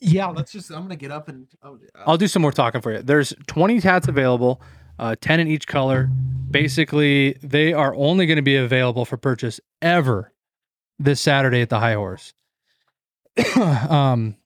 [0.00, 0.70] yeah, let's just.
[0.70, 1.46] I'm gonna get up and.
[1.62, 3.02] Oh, I'll do some more talking for you.
[3.02, 4.60] There's 20 hats available,
[4.98, 6.10] uh, 10 in each color.
[6.50, 10.32] Basically, they are only going to be available for purchase ever
[10.98, 12.32] this Saturday at the High Horse.
[13.56, 14.36] um,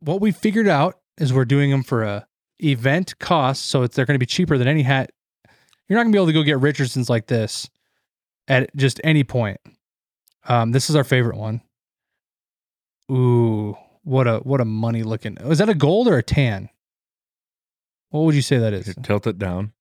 [0.00, 2.26] what we figured out is we're doing them for a
[2.60, 5.10] event cost, so it's, they're going to be cheaper than any hat.
[5.88, 7.68] You're not going to be able to go get Richardson's like this
[8.46, 9.60] at just any point.
[10.46, 11.60] Um, this is our favorite one.
[13.10, 15.36] Ooh, what a what a money looking.
[15.38, 16.68] Is that a gold or a tan?
[18.10, 18.86] What would you say that is?
[18.86, 19.72] Here, tilt it down.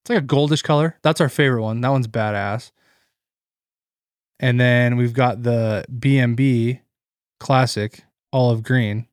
[0.00, 0.98] It's like a goldish color.
[1.02, 1.80] That's our favorite one.
[1.80, 2.72] That one's badass.
[4.40, 6.80] And then we've got the BMB
[7.40, 9.06] classic olive green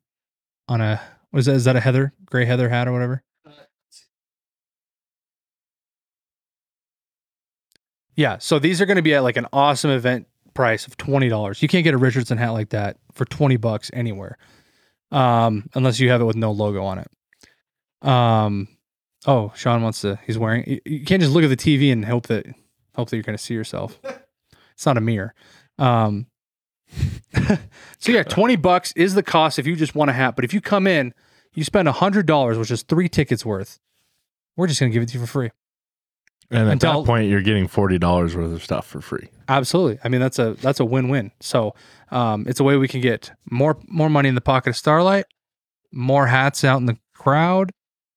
[0.68, 1.00] on a
[1.30, 1.54] what is that?
[1.54, 3.22] Is that a heather gray heather hat or whatever?
[8.14, 8.38] Yeah.
[8.38, 11.62] So these are going to be at like an awesome event price of twenty dollars.
[11.62, 14.36] You can't get a Richardson hat like that for twenty bucks anywhere,
[15.10, 17.08] um, unless you have it with no logo on it.
[18.02, 18.68] Um.
[19.26, 20.18] Oh, Sean wants to.
[20.26, 20.64] He's wearing.
[20.66, 22.46] You, you can't just look at the TV and hope that
[22.94, 23.98] hope that you're going to see yourself.
[24.74, 25.34] It's not a mirror.
[25.78, 26.26] Um.
[27.98, 30.36] so yeah, twenty bucks is the cost if you just want a hat.
[30.36, 31.14] But if you come in,
[31.54, 33.78] you spend a hundred dollars, which is three tickets worth.
[34.56, 35.50] We're just going to give it to you for free.
[36.50, 39.28] And at Until- that point, you're getting forty dollars worth of stuff for free.
[39.48, 39.98] Absolutely.
[40.04, 41.32] I mean, that's a that's a win win.
[41.40, 41.74] So,
[42.10, 45.24] um, it's a way we can get more more money in the pocket of Starlight,
[45.92, 47.70] more hats out in the crowd.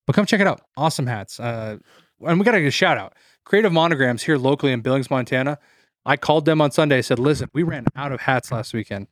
[0.06, 0.62] But come check it out.
[0.78, 1.40] Awesome hats.
[1.40, 1.78] Uh,
[2.26, 3.14] and we got to get a shout out.
[3.44, 5.60] Creative Monograms here locally in Billings, Montana.
[6.06, 7.00] I called them on Sunday.
[7.00, 9.08] I said, "Listen, we ran out of hats last weekend.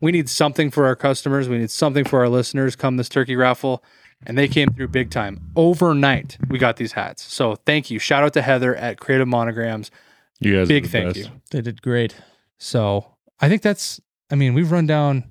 [0.00, 1.48] We need something for our customers.
[1.48, 2.76] We need something for our listeners.
[2.76, 3.82] Come this turkey raffle."
[4.26, 5.52] And they came through big time.
[5.54, 7.22] Overnight, we got these hats.
[7.22, 8.00] So thank you.
[8.00, 9.92] Shout out to Heather at Creative Monograms.
[10.40, 11.16] You guys, are Big thank best.
[11.18, 11.26] you.
[11.52, 12.16] They did great.
[12.58, 14.00] So I think that's.
[14.30, 15.24] I mean, we've run down.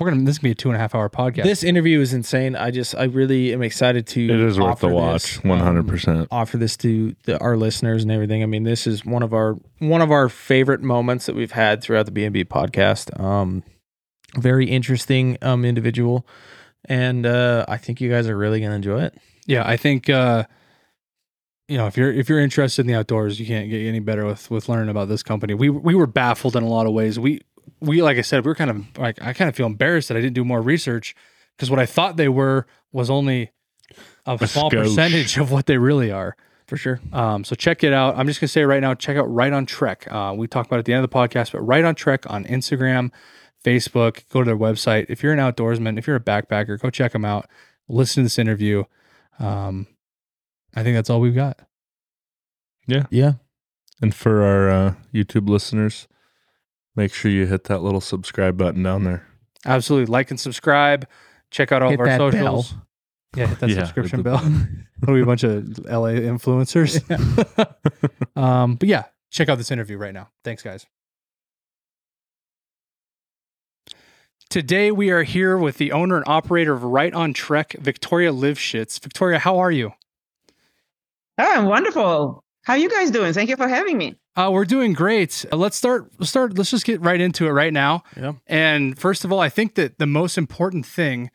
[0.00, 0.22] We're gonna.
[0.22, 1.42] This is gonna be a two and a half hour podcast.
[1.42, 2.56] This interview is insane.
[2.56, 4.24] I just, I really am excited to.
[4.24, 5.44] It is worth the watch.
[5.44, 6.28] One hundred um, percent.
[6.30, 8.42] Offer this to the, our listeners and everything.
[8.42, 11.82] I mean, this is one of our one of our favorite moments that we've had
[11.82, 13.20] throughout the BMB podcast.
[13.20, 13.62] Um,
[14.38, 16.26] very interesting um individual,
[16.86, 19.18] and uh, I think you guys are really gonna enjoy it.
[19.46, 20.08] yeah, I think.
[20.08, 20.44] uh
[21.70, 24.26] you know, if you're if you're interested in the outdoors, you can't get any better
[24.26, 25.54] with with learning about this company.
[25.54, 27.16] We we were baffled in a lot of ways.
[27.16, 27.42] We
[27.80, 30.16] we like I said, we were kind of like I kind of feel embarrassed that
[30.16, 31.14] I didn't do more research
[31.56, 33.50] because what I thought they were was only
[34.26, 34.82] a, A small skosh.
[34.84, 36.36] percentage of what they really are.
[36.66, 37.00] for sure.
[37.12, 38.16] Um, so check it out.
[38.16, 40.06] I'm just gonna say right now, check out Right on Trek.
[40.10, 42.28] Uh, we talked about it at the end of the podcast, but Right on Trek
[42.30, 43.10] on Instagram,
[43.64, 44.22] Facebook.
[44.30, 45.06] Go to their website.
[45.08, 47.48] If you're an outdoorsman, if you're a backpacker, go check them out.
[47.88, 48.84] Listen to this interview.
[49.40, 49.86] Um,
[50.76, 51.58] I think that's all we've got.
[52.86, 53.32] Yeah, yeah.
[54.02, 56.06] And for our uh, YouTube listeners,
[56.96, 59.26] make sure you hit that little subscribe button down there.
[59.66, 61.06] Absolutely, like and subscribe.
[61.50, 62.74] Check out all Hit of our that socials.
[63.36, 64.68] Yeah, hit that Yeah, subscription hit the- bell.
[65.02, 67.00] It'll be a bunch of LA influencers.
[68.40, 70.30] um, but yeah, check out this interview right now.
[70.44, 70.86] Thanks, guys.
[74.48, 78.98] Today we are here with the owner and operator of Right on Trek, Victoria Livschitz.
[79.00, 79.92] Victoria, how are you?
[81.38, 82.42] Oh, I'm wonderful.
[82.62, 83.32] How you guys doing?
[83.32, 84.16] Thank you for having me.
[84.36, 85.44] Uh, we're doing great.
[85.50, 86.10] Uh, let's start.
[86.18, 86.56] Let's start.
[86.56, 88.04] Let's just get right into it right now.
[88.16, 88.32] Yeah.
[88.46, 91.30] And first of all, I think that the most important thing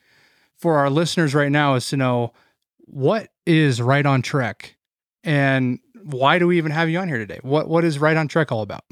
[0.56, 2.34] for our listeners right now is to know
[2.80, 4.76] what is Right on Trek,
[5.24, 7.40] and why do we even have you on here today?
[7.42, 8.84] What What is Right on Trek all about?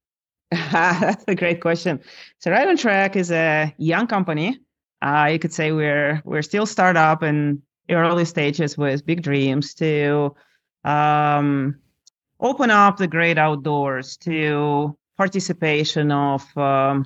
[0.50, 2.00] That's a great question.
[2.38, 4.58] So, Right on Trek is a young company.
[5.02, 10.34] Uh, you could say we're we're still startup and early stages with big dreams to
[10.84, 11.78] um,
[12.40, 17.04] open up the great outdoors to participation of um,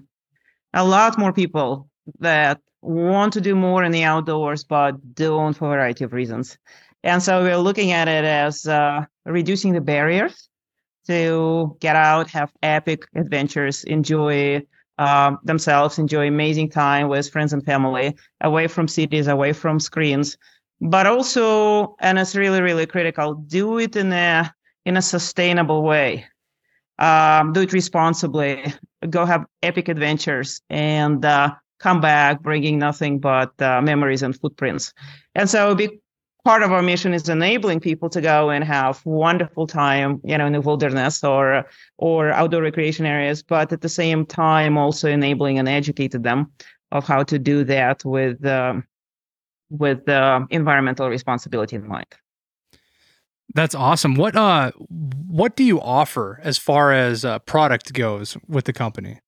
[0.75, 5.67] a lot more people that want to do more in the outdoors but don't for
[5.67, 6.59] a variety of reasons.
[7.05, 10.49] And so we're looking at it as uh, reducing the barriers
[11.07, 14.63] to get out, have epic adventures, enjoy
[14.99, 20.37] um, themselves, enjoy amazing time with friends and family, away from cities, away from screens,
[20.83, 24.53] but also, and it's really, really critical, do it in a
[24.85, 26.27] in a sustainable way.
[26.99, 28.75] Um, do it responsibly.
[29.09, 34.93] Go have epic adventures and uh, come back bringing nothing but uh, memories and footprints.
[35.37, 35.91] And so, a big
[36.45, 40.47] part of our mission is enabling people to go and have wonderful time, you know,
[40.47, 41.65] in the wilderness or
[41.97, 46.51] or outdoor recreation areas, but at the same time also enabling and educating them
[46.91, 48.85] of how to do that with um,
[49.73, 52.07] with uh, environmental responsibility in mind.
[53.55, 54.15] That's awesome.
[54.15, 54.73] What uh,
[55.27, 59.19] what do you offer as far as uh, product goes with the company?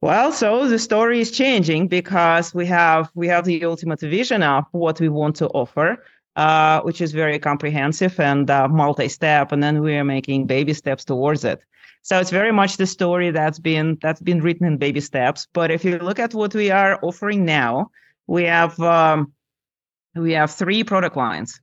[0.00, 4.64] Well, so the story is changing because we have we have the ultimate vision of
[4.72, 6.04] what we want to offer,
[6.36, 11.04] uh, which is very comprehensive and uh, multi-step, and then we are making baby steps
[11.04, 11.64] towards it.
[12.02, 15.48] So it's very much the story that's been that's been written in baby steps.
[15.52, 17.90] But if you look at what we are offering now,
[18.26, 19.32] we have um,
[20.14, 21.60] we have three product lines.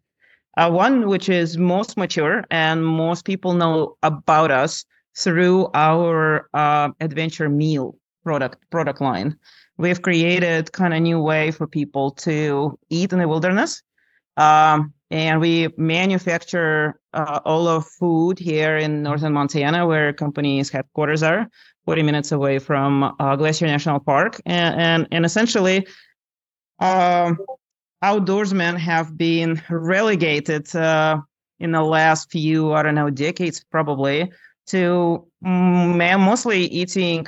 [0.56, 4.86] Uh, one which is most mature and most people know about us
[5.18, 9.38] through our uh, adventure meal product product line.
[9.78, 13.82] We've created kind of new way for people to eat in the wilderness,
[14.38, 21.24] um, and we manufacture uh, all of food here in northern Montana, where company's headquarters
[21.24, 21.50] are,
[21.86, 25.88] 40 minutes away from uh, Glacier National Park, and and, and essentially.
[26.80, 27.40] Um,
[28.04, 31.22] outdoorsmen have been relegated uh,
[31.60, 34.32] in the last few, I don't know, decades probably,
[34.68, 37.28] to mm, mostly eating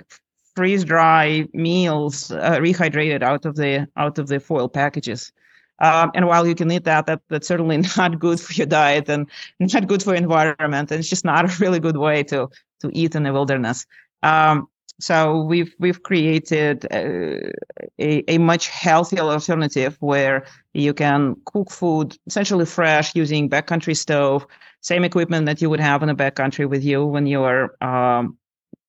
[0.55, 5.31] freeze dry meals uh, rehydrated out of the out of the foil packages.
[5.79, 9.09] Um, and while you can eat that, that, that's certainly not good for your diet
[9.09, 9.29] and
[9.59, 10.91] not good for the environment.
[10.91, 12.49] And it's just not a really good way to
[12.81, 13.85] to eat in the wilderness.
[14.23, 14.67] Um,
[14.99, 17.51] so we've we've created a,
[17.99, 24.47] a, a much healthier alternative where you can cook food essentially fresh using backcountry stove,
[24.81, 28.37] same equipment that you would have in a backcountry with you when you're um,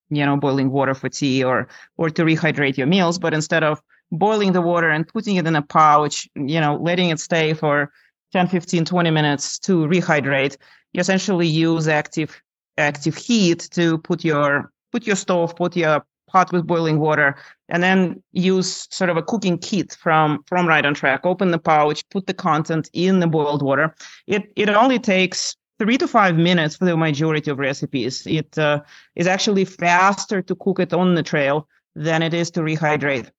[0.09, 1.67] you know boiling water for tea or
[1.97, 3.19] or to rehydrate your meals.
[3.19, 7.11] But instead of boiling the water and putting it in a pouch, you know, letting
[7.11, 7.91] it stay for
[8.33, 10.57] 10, 15, 20 minutes to rehydrate,
[10.93, 12.41] you essentially use active
[12.79, 17.37] active heat to put your put your stove, put your pot with boiling water,
[17.69, 21.21] and then use sort of a cooking kit from from Right on Trek.
[21.25, 23.95] Open the pouch, put the content in the boiled water.
[24.27, 28.27] It it only takes three to five minutes for the majority of recipes.
[28.27, 28.81] It uh,
[29.17, 33.31] is actually faster to cook it on the trail than it is to rehydrate.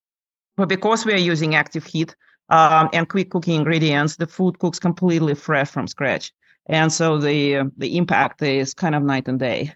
[0.58, 2.16] But because we are using active heat
[2.50, 6.32] um, and quick cooking ingredients, the food cooks completely fresh from scratch,
[6.68, 9.74] and so the uh, the impact is kind of night and day.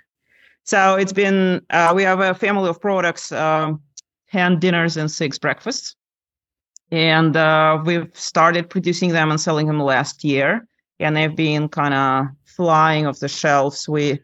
[0.64, 3.82] So it's been, uh, we have a family of products, um,
[4.32, 5.96] 10 dinners and six breakfasts.
[6.92, 10.68] And uh, we've started producing them and selling them last year.
[11.00, 13.88] And they've been kind of flying off the shelves.
[13.88, 14.20] We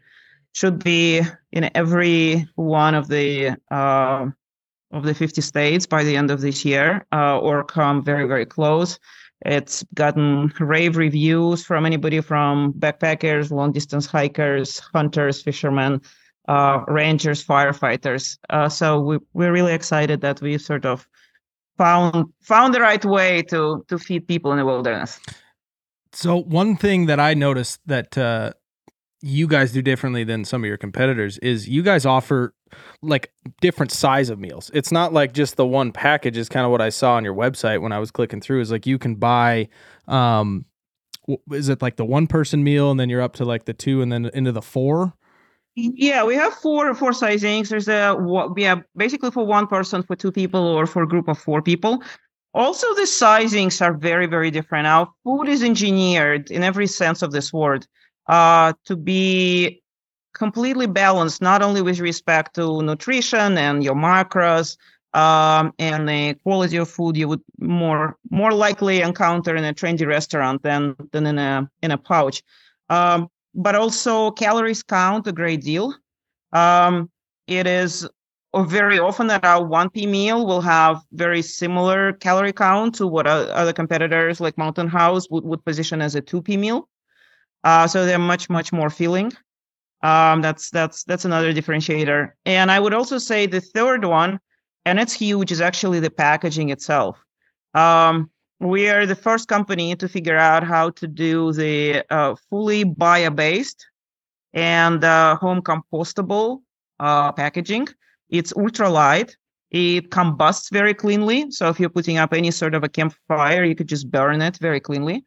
[0.54, 1.22] should be
[1.52, 4.26] in every one of the uh,
[4.92, 8.46] of the 50 states by the end of this year, uh, or come very very
[8.46, 9.00] close.
[9.46, 16.02] It's gotten rave reviews from anybody from backpackers, long distance hikers, hunters, fishermen,
[16.48, 18.38] uh, rangers, firefighters.
[18.50, 21.08] Uh, so we, we're really excited that we sort of
[21.78, 25.20] found found the right way to to feed people in the wilderness.
[26.14, 28.54] So one thing that I noticed that uh,
[29.22, 32.54] you guys do differently than some of your competitors is you guys offer
[33.02, 33.32] like
[33.62, 34.72] different size of meals.
[34.74, 37.36] It's not like just the one package is kind of what I saw on your
[37.36, 39.70] website when I was clicking through is like you can buy
[40.08, 40.66] um
[41.52, 44.02] is it like the one person meal and then you're up to like the two
[44.02, 45.14] and then into the four?
[45.80, 47.70] Yeah, we have four four sizings.
[47.70, 48.16] There's a
[48.56, 51.62] we have basically for one person, for two people, or for a group of four
[51.62, 52.02] people.
[52.56, 54.88] Also, the sizings are very very different.
[54.88, 57.86] Our food is engineered in every sense of this word
[58.28, 59.84] uh, to be
[60.34, 64.78] completely balanced, not only with respect to nutrition and your macros
[65.14, 70.08] um, and the quality of food you would more more likely encounter in a trendy
[70.08, 72.42] restaurant than than in a in a pouch,
[72.90, 75.94] um, but also calories count a great deal.
[76.54, 77.10] Um,
[77.48, 78.08] it is
[78.56, 83.74] very often that our 1p meal will have very similar calorie count to what other
[83.74, 86.88] competitors like Mountain House would, would position as a 2p meal.
[87.64, 89.34] Uh, so they're much much more filling.
[90.04, 92.32] Um, that's that's that's another differentiator.
[92.46, 94.40] And I would also say the third one,
[94.86, 97.18] and it's huge, is actually the packaging itself.
[97.74, 102.84] Um, we are the first company to figure out how to do the uh, fully
[102.84, 103.86] bio-based
[104.54, 106.62] and uh, home compostable
[107.00, 107.88] uh, packaging.
[108.30, 109.36] It's ultra light.
[109.70, 111.52] It combusts very cleanly.
[111.52, 114.58] So if you're putting up any sort of a campfire, you could just burn it
[114.58, 115.24] very cleanly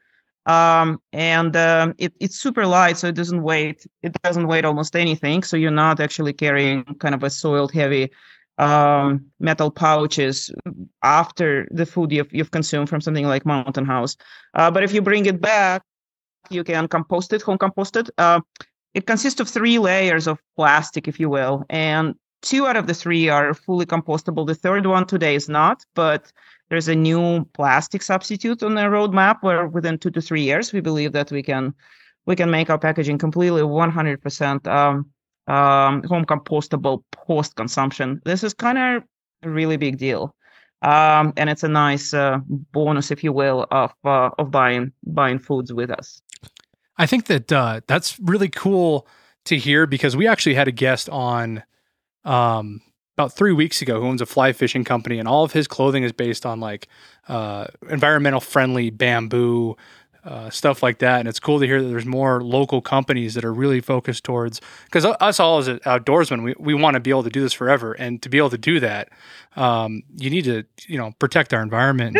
[0.46, 4.96] um, and um, it, it's super light, so it doesn't weigh it doesn't weigh almost
[4.96, 5.42] anything.
[5.42, 8.10] So you're not actually carrying kind of a soiled heavy
[8.60, 10.52] um, metal pouches
[11.02, 14.16] after the food you've, you've consumed from something like Mountain House.
[14.54, 15.82] Uh, but if you bring it back,
[16.50, 18.10] you can compost it, home compost it.
[18.18, 18.40] Uh,
[18.92, 22.92] it consists of three layers of plastic, if you will, and two out of the
[22.92, 24.46] three are fully compostable.
[24.46, 26.30] The third one today is not, but
[26.68, 30.80] there's a new plastic substitute on the roadmap where within two to three years we
[30.80, 31.74] believe that we can
[32.26, 35.10] we can make our packaging completely 100% um,
[35.50, 38.22] um, home compostable post consumption.
[38.24, 39.02] This is kind of
[39.42, 40.34] a really big deal.
[40.82, 45.38] Um, and it's a nice uh, bonus, if you will, of uh, of buying buying
[45.38, 46.22] foods with us.
[46.96, 49.06] I think that uh, that's really cool
[49.46, 51.62] to hear because we actually had a guest on
[52.24, 52.80] um,
[53.18, 56.02] about three weeks ago who owns a fly fishing company, and all of his clothing
[56.02, 56.88] is based on like
[57.28, 59.76] uh, environmental friendly bamboo.
[60.22, 63.42] Uh, stuff like that, and it's cool to hear that there's more local companies that
[63.42, 67.22] are really focused towards because us all as outdoorsmen, we, we want to be able
[67.22, 69.08] to do this forever, and to be able to do that,
[69.56, 72.18] um, you need to you know protect our environment.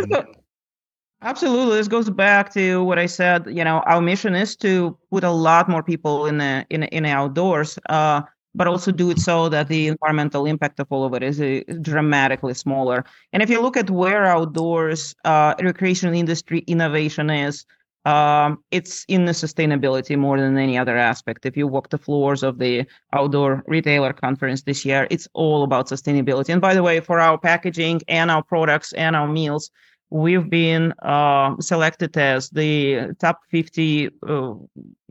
[1.20, 3.44] Absolutely, this goes back to what I said.
[3.46, 7.02] You know, our mission is to put a lot more people in the in in
[7.02, 7.78] the outdoors.
[7.90, 8.22] Uh,
[8.54, 11.60] but also do it so that the environmental impact of all of it is, uh,
[11.82, 13.04] dramatically smaller.
[13.32, 17.64] And if you look at where outdoors uh, recreation industry innovation is,
[18.10, 21.46] um, it's in the sustainability more than any other aspect.
[21.46, 25.88] If you walk the floors of the outdoor retailer conference this year, it's all about
[25.88, 26.50] sustainability.
[26.50, 29.70] And by the way, for our packaging and our products and our meals,
[30.10, 34.54] we've been uh, selected as the top 50 uh,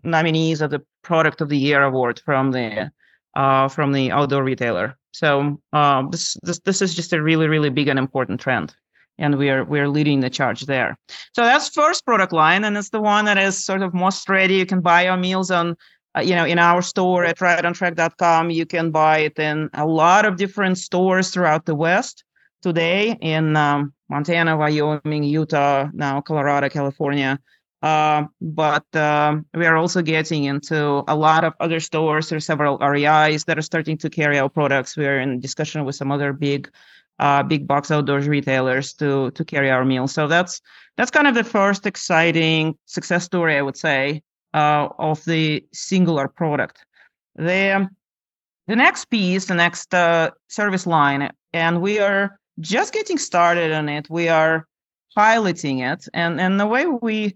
[0.03, 2.91] nominees of the Product of the Year award from the
[3.35, 4.97] uh, from the outdoor retailer.
[5.11, 8.75] So uh, this, this this is just a really really big and important trend,
[9.19, 10.97] and we are we are leading the charge there.
[11.33, 14.55] So that's first product line, and it's the one that is sort of most ready.
[14.55, 15.75] You can buy our meals on.
[16.17, 20.25] Uh, you know, in our store at rightontrek.com, you can buy it in a lot
[20.25, 22.23] of different stores throughout the West
[22.63, 27.39] today in um, Montana, Wyoming, Utah, now Colorado, California.
[27.81, 32.27] Uh, but um, we are also getting into a lot of other stores.
[32.27, 34.97] There are several REIs that are starting to carry our products.
[34.97, 36.69] We are in discussion with some other big,
[37.19, 40.13] uh, big box outdoors retailers to to carry our meals.
[40.13, 40.61] So that's
[40.97, 44.21] that's kind of the first exciting success story, I would say,
[44.53, 46.85] uh, of the singular product.
[47.35, 47.89] The
[48.67, 53.89] the next piece, the next uh, service line, and we are just getting started on
[53.89, 54.09] it.
[54.09, 54.67] We are
[55.15, 57.35] piloting it, and and the way we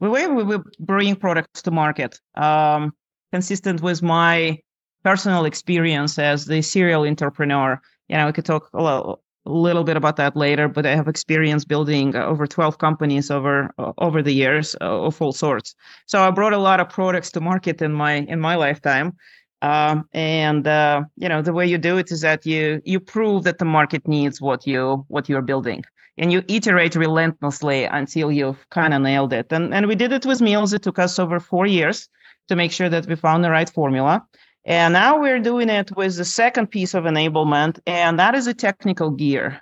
[0.00, 2.92] the way we bring products to market, um,
[3.32, 4.58] consistent with my
[5.04, 7.80] personal experience as the serial entrepreneur.
[8.08, 10.94] You know, we could talk a little, a little bit about that later, but I
[10.94, 15.74] have experience building over 12 companies over over the years uh, of all sorts.
[16.06, 19.16] So I brought a lot of products to market in my in my lifetime.
[19.60, 23.44] Um, and uh, you know the way you do it is that you you prove
[23.44, 25.84] that the market needs what you what you're building,
[26.18, 29.52] and you iterate relentlessly until you've kind of nailed it.
[29.52, 30.72] And and we did it with meals.
[30.72, 32.08] It took us over four years
[32.48, 34.24] to make sure that we found the right formula.
[34.64, 38.54] And now we're doing it with the second piece of enablement, and that is a
[38.54, 39.60] technical gear.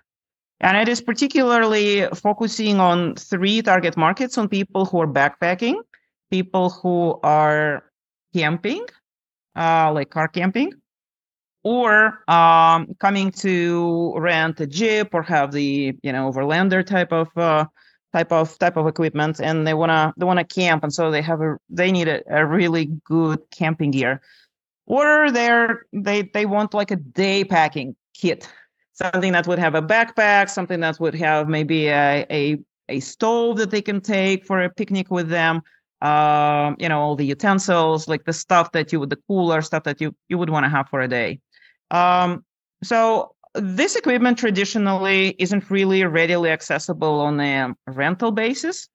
[0.60, 5.76] And it is particularly focusing on three target markets on people who are backpacking,
[6.30, 7.84] people who are
[8.34, 8.84] camping,
[9.56, 10.74] uh, like car camping,
[11.64, 17.28] or um, coming to rent a jeep or have the you know overlander type of
[17.36, 17.64] uh,
[18.12, 21.40] type of type of equipment, and they wanna they wanna camp, and so they have
[21.40, 24.20] a they need a, a really good camping gear,
[24.90, 28.48] or they're they they want like a day packing kit,
[28.92, 33.58] something that would have a backpack, something that would have maybe a a, a stove
[33.58, 35.62] that they can take for a picnic with them
[36.02, 39.84] um, you know, all the utensils, like the stuff that you would, the cooler stuff
[39.84, 41.40] that you you would want to have for a day.
[41.90, 42.44] Um,
[42.82, 48.88] so this equipment traditionally isn't really readily accessible on a rental basis.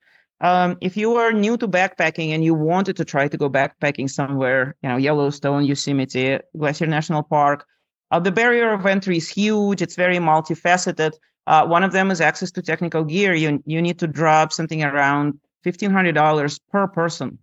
[0.45, 4.07] Um, if you are new to backpacking and you wanted to try to go backpacking
[4.07, 7.65] somewhere, you know, Yellowstone, Yosemite, Glacier National Park,
[8.11, 9.81] uh, the barrier of entry is huge.
[9.81, 11.13] It's very multifaceted.
[11.47, 13.33] Uh, one of them is access to technical gear.
[13.33, 17.39] You you need to drop something around $1,500 per person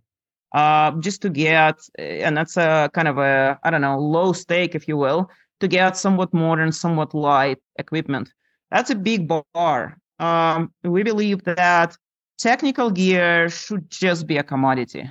[0.55, 4.77] uh, just to get, and that's a kind of a, I don't know, low stake,
[4.77, 5.29] if you will,
[5.59, 8.33] to get somewhat modern, somewhat light equipment.
[8.71, 9.99] That's a big bar.
[10.21, 11.97] Um, we believe that
[12.43, 15.11] technical gear should just be a commodity.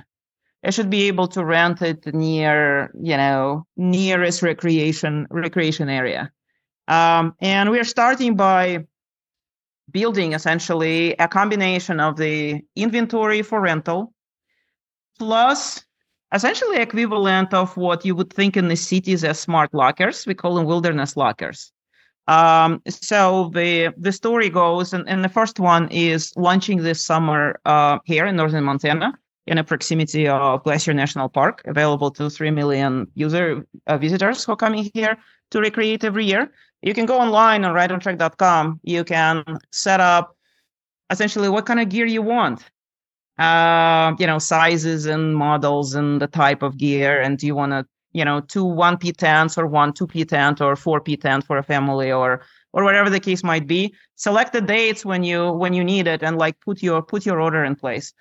[0.62, 6.30] It should be able to rent it near, you know, nearest recreation recreation area.
[6.86, 8.86] Um, and we're starting by
[9.90, 14.12] building essentially a combination of the inventory for rental
[15.18, 15.84] plus
[16.32, 20.26] essentially equivalent of what you would think in the cities as smart lockers.
[20.26, 21.72] We call them wilderness lockers.
[22.28, 27.60] Um, so the the story goes, and, and the first one is launching this summer
[27.64, 32.50] uh, here in northern Montana in a proximity of Glacier National Park, available to three
[32.50, 35.16] million user uh, visitors who are coming here
[35.50, 36.50] to recreate every year
[36.82, 38.80] you can go online on rightontrek.com.
[38.82, 40.36] You can set up
[41.10, 42.64] essentially what kind of gear you want.
[43.38, 47.20] Uh, you know, sizes and models and the type of gear.
[47.20, 50.74] And do you want to, you know, two 1P tents or one 2P tent or
[50.74, 52.42] 4P tent for a family or
[52.72, 53.94] or whatever the case might be.
[54.16, 57.40] Select the dates when you when you need it and like put your put your
[57.40, 58.12] order in place.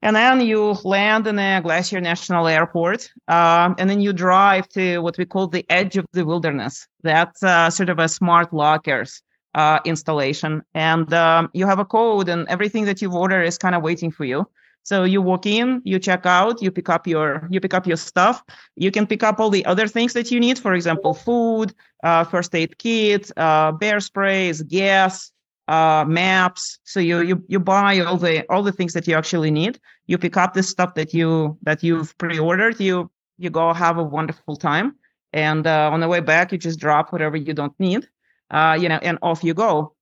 [0.00, 5.00] And then you land in a Glacier National Airport, uh, and then you drive to
[5.00, 6.86] what we call the edge of the wilderness.
[7.02, 9.22] That's uh, sort of a smart lockers
[9.54, 10.62] uh, installation.
[10.72, 14.12] And um, you have a code, and everything that you've ordered is kind of waiting
[14.12, 14.48] for you.
[14.88, 17.98] So you walk in, you check out, you pick up your you pick up your
[17.98, 18.42] stuff.
[18.74, 22.24] You can pick up all the other things that you need, for example, food, uh,
[22.24, 25.30] first aid kit, uh, bear sprays, gas,
[25.68, 26.78] uh, maps.
[26.84, 29.78] So you you you buy all the all the things that you actually need.
[30.06, 32.80] You pick up the stuff that you that you've pre-ordered.
[32.80, 34.96] You you go have a wonderful time,
[35.34, 38.08] and uh, on the way back, you just drop whatever you don't need,
[38.50, 39.92] uh, you know, and off you go.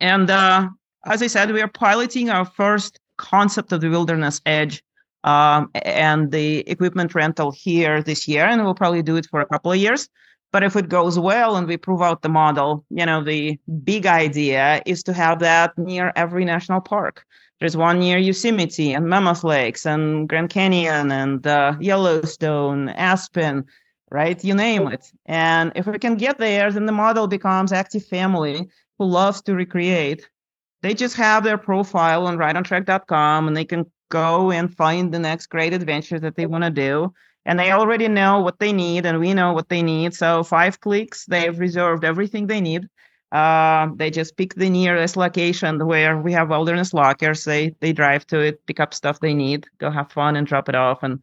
[0.00, 0.70] And uh,
[1.04, 4.82] as I said, we are piloting our first concept of the wilderness edge
[5.24, 9.46] um, and the equipment rental here this year, and we'll probably do it for a
[9.46, 10.08] couple of years.
[10.50, 14.06] But if it goes well and we prove out the model, you know, the big
[14.06, 17.26] idea is to have that near every national park.
[17.60, 23.64] There's one near Yosemite and Mammoth Lakes and Grand Canyon and uh, Yellowstone, Aspen,
[24.10, 24.42] right?
[24.42, 25.10] You name it.
[25.26, 29.54] And if we can get there, then the model becomes active family who loves to
[29.54, 30.28] recreate.
[30.82, 35.46] They just have their profile on rightontrek.com and they can go and find the next
[35.48, 37.12] great adventure that they want to do.
[37.44, 40.14] And they already know what they need and we know what they need.
[40.14, 42.88] So five clicks they've reserved everything they need.
[43.32, 47.44] Uh, they just pick the nearest location where we have wilderness lockers.
[47.44, 50.68] They they drive to it pick up stuff they need go have fun and drop
[50.70, 51.20] it off and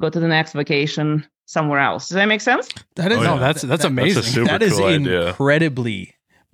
[0.00, 2.08] go to the next vacation somewhere else.
[2.08, 2.68] Does that make sense?
[2.96, 3.40] That is Oh, no, yeah.
[3.40, 4.22] that's that's That's a amazing.
[4.22, 5.34] super that is cool idea.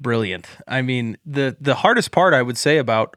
[0.00, 0.46] Brilliant.
[0.66, 3.16] I mean, the the hardest part I would say about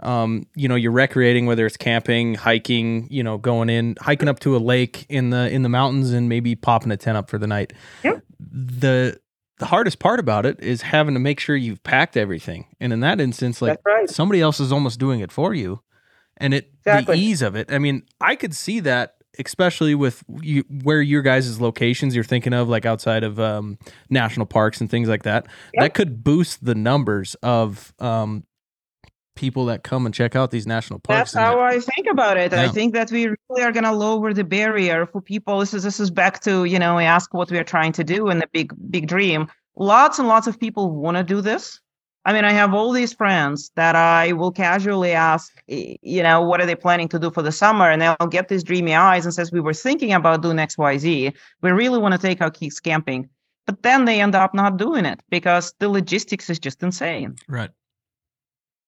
[0.00, 4.38] um, you know, you're recreating whether it's camping, hiking, you know, going in, hiking up
[4.40, 7.38] to a lake in the in the mountains and maybe popping a tent up for
[7.38, 7.72] the night.
[8.04, 8.22] Yep.
[8.38, 9.20] The
[9.58, 12.66] the hardest part about it is having to make sure you've packed everything.
[12.80, 14.08] And in that instance, like right.
[14.08, 15.80] somebody else is almost doing it for you.
[16.36, 17.16] And it Exactly.
[17.16, 17.72] the ease of it.
[17.72, 22.52] I mean, I could see that especially with you, where your guys' locations you're thinking
[22.52, 23.78] of like outside of um,
[24.10, 25.82] national parks and things like that Yep.
[25.82, 28.44] that could boost the numbers of um,
[29.36, 31.32] people that come and check out these national parks.
[31.32, 32.52] That's how I think about it.
[32.52, 35.60] I think that we really are going to lower the barrier for people.
[35.60, 38.04] This is this is back to you know, I ask what we are trying to
[38.04, 39.46] do and the big big dream.
[39.76, 41.80] Lots and lots of people want to do this.
[42.28, 46.60] I mean, I have all these friends that I will casually ask, you know, what
[46.60, 49.32] are they planning to do for the summer, and they'll get these dreamy eyes and
[49.32, 51.32] says, "We were thinking about doing X, Y, Z.
[51.62, 53.30] We really want to take our kids camping."
[53.64, 57.36] But then they end up not doing it because the logistics is just insane.
[57.48, 57.70] right.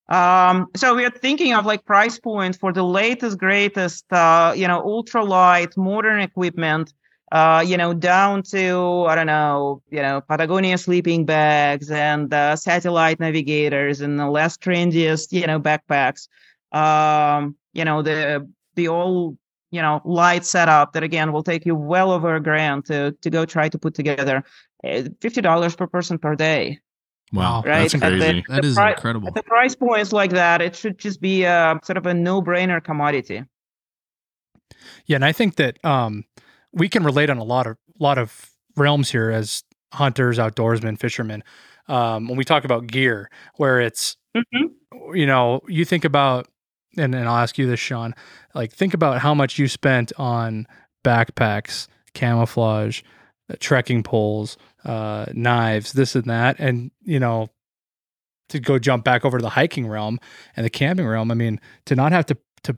[0.07, 4.67] Um, so we are thinking of like price point for the latest, greatest, uh, you
[4.67, 6.93] know, ultralight modern equipment,
[7.31, 12.55] uh, you know, down to, I don't know, you know, Patagonia sleeping bags and uh,
[12.55, 16.27] satellite navigators and the less trendiest, you know, backpacks.
[16.71, 19.37] Um, you know, the, the all,
[19.71, 23.29] you know, light setup that again will take you well over a grand to, to
[23.29, 24.43] go try to put together.
[24.83, 26.79] Uh, $50 per person per day.
[27.33, 28.43] Wow, Right, that's at the- crazy.
[28.49, 29.29] That is pri- incredible.
[29.29, 32.83] At the price points like that, it should just be a sort of a no-brainer
[32.83, 33.45] commodity.
[35.05, 36.25] Yeah, and I think that um,
[36.73, 39.63] we can relate on a lot of lot of realms here as
[39.93, 41.43] hunters, outdoorsmen, fishermen.
[41.87, 44.71] Um, when we talk about gear, where it's Mhm.
[45.13, 46.47] you know you think about,
[46.97, 48.15] and, and I'll ask you this, Sean.
[48.55, 50.67] Like think about how much you spent on
[51.03, 53.01] backpacks, camouflage,
[53.49, 57.49] uh, trekking poles, uh, knives, this and that, and you know
[58.49, 60.19] to go jump back over to the hiking realm
[60.55, 61.31] and the camping realm.
[61.31, 62.77] I mean, to not have to to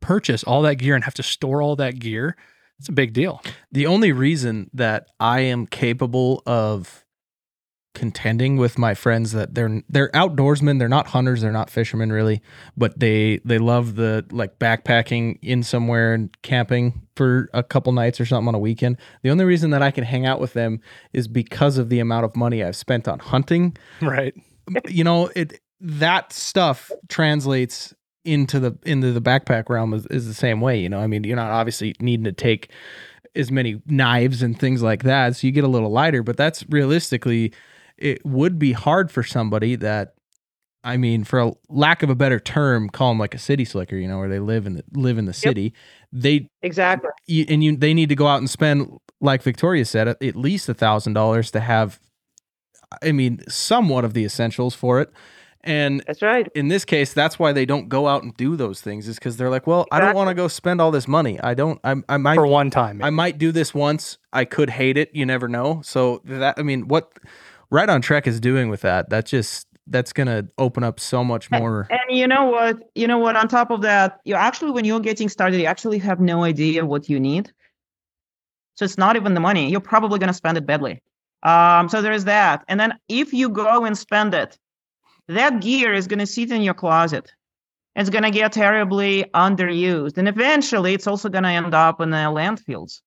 [0.00, 2.36] purchase all that gear and have to store all that gear,
[2.82, 3.40] it's a big deal.
[3.70, 7.04] The only reason that I am capable of
[7.94, 12.42] contending with my friends that they're they're outdoorsmen, they're not hunters, they're not fishermen really,
[12.76, 18.20] but they they love the like backpacking in somewhere and camping for a couple nights
[18.20, 18.96] or something on a weekend.
[19.22, 20.80] The only reason that I can hang out with them
[21.12, 24.34] is because of the amount of money I've spent on hunting Right.
[24.88, 27.94] you know it that stuff translates
[28.24, 31.00] into the into the backpack realm is, is the same way you know?
[31.00, 32.70] I mean you're not obviously needing to take
[33.34, 36.64] as many knives and things like that so you get a little lighter but that's
[36.68, 37.52] realistically
[37.96, 40.14] it would be hard for somebody that
[40.84, 43.96] i mean for a lack of a better term call them like a city slicker
[43.96, 45.72] you know where they live in the live in the city.
[46.12, 47.08] They Exactly.
[47.26, 50.36] you- and you they need to go out and spend like Victoria said at at
[50.36, 51.98] least a thousand dollars to have
[53.02, 55.10] I mean somewhat of the essentials for it
[55.64, 56.48] and That's right.
[56.54, 59.36] in this case that's why they don't go out and do those things is because
[59.36, 61.96] they're like well I don't want to go spend all this money I don't I,
[62.08, 63.02] I might For one time.
[63.02, 66.62] I might do this once I could hate it you never know so that I
[66.62, 67.12] mean what
[67.70, 71.50] right on trek is doing with that that's just that's gonna open up so much
[71.50, 72.78] more And you know what?
[72.94, 73.36] You know what?
[73.36, 76.86] On top of that, you actually, when you're getting started, you actually have no idea
[76.86, 77.50] what you need.
[78.76, 79.68] So it's not even the money.
[79.70, 81.02] You're probably going to spend it badly.
[81.42, 82.64] Um, so there is that.
[82.68, 84.56] And then if you go and spend it,
[85.28, 87.32] that gear is going to sit in your closet.
[87.94, 90.16] It's going to get terribly underused.
[90.16, 93.00] And eventually, it's also going to end up in the landfills.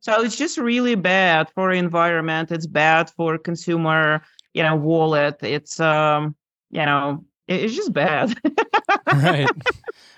[0.00, 2.50] So it's just really bad for environment.
[2.50, 5.36] It's bad for consumer, you know, wallet.
[5.42, 6.34] It's, um,
[6.70, 8.36] you know, it's just bad.
[9.12, 9.48] right.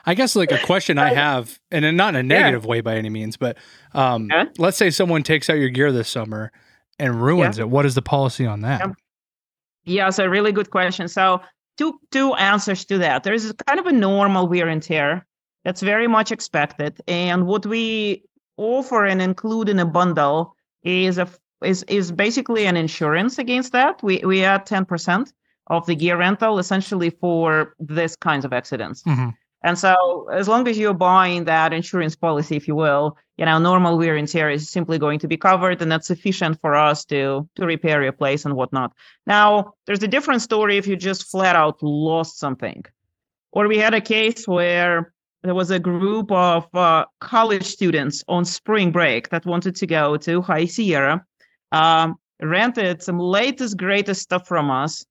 [0.07, 3.11] I guess like a question I have, and not in a negative way by any
[3.11, 3.59] means, but
[3.93, 4.45] um, Yeah.
[4.57, 6.51] let's say someone takes out your gear this summer
[6.99, 7.69] and ruins it.
[7.69, 8.91] What is the policy on that?
[9.85, 10.11] Yeah.
[10.11, 11.09] So really good question.
[11.09, 11.41] So
[11.79, 13.23] two two answers to that.
[13.23, 15.27] There is kind of a normal wear and tear
[15.65, 18.23] that's very much expected, and what we
[18.57, 21.29] offer and include in a bundle is a
[21.63, 24.03] is is basically an insurance against that.
[24.03, 25.33] We we add ten percent
[25.69, 29.03] of the gear rental essentially for this kinds of accidents.
[29.03, 29.35] Mhm.
[29.65, 33.59] And so, as long as you're buying that insurance policy, if you will, you know,
[33.59, 37.07] normal wear and tear is simply going to be covered, and that's sufficient for us
[37.07, 38.93] to to repair, replace, and whatnot.
[39.27, 42.85] Now, there's a different story if you just flat out lost something,
[43.53, 48.45] or we had a case where there was a group of uh, college students on
[48.45, 51.25] spring break that wanted to go to High Sierra,
[51.73, 55.07] um, rented some latest greatest stuff from us,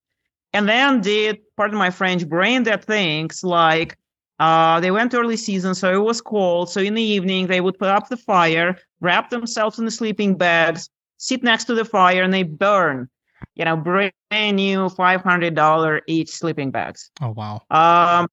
[0.54, 3.98] and then did, pardon my French, brain dead things like
[4.40, 6.70] uh, they went early season, so it was cold.
[6.70, 10.36] So in the evening, they would put up the fire, wrap themselves in the sleeping
[10.36, 13.10] bags, sit next to the fire, and they burn,
[13.56, 14.14] you know, brand
[14.56, 17.12] new five hundred dollar each sleeping bags.
[17.22, 17.62] Oh wow.
[17.70, 18.28] Um,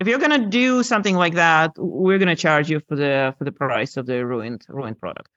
[0.00, 3.52] if you're gonna do something like that, we're gonna charge you for the for the
[3.52, 5.28] price of the ruined ruined product.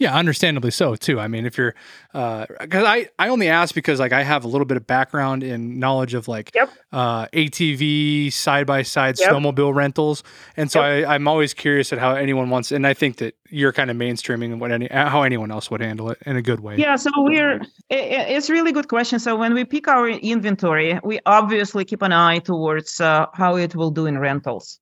[0.00, 1.20] Yeah, understandably so too.
[1.20, 1.74] I mean, if you're,
[2.12, 5.78] because I I only ask because like I have a little bit of background in
[5.78, 6.70] knowledge of like Yep.
[6.90, 10.22] uh, ATV side by side snowmobile rentals,
[10.56, 12.72] and so I, I'm always curious at how anyone wants.
[12.72, 16.10] And I think that you're kind of mainstreaming what any how anyone else would handle
[16.10, 16.76] it in a good way.
[16.76, 19.18] Yeah, so we're i- i- it's really good question.
[19.18, 23.76] So when we pick our inventory, we obviously keep an eye towards uh, how it
[23.76, 24.79] will do in rentals.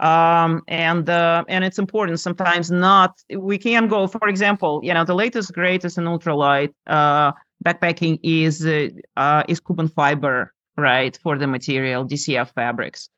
[0.00, 5.04] Um, and uh, and it's important sometimes not we can go for example you know
[5.04, 7.32] the latest greatest in ultralight uh,
[7.62, 8.88] backpacking is uh,
[9.18, 13.10] uh, is Cuben fiber right for the material DCF fabrics.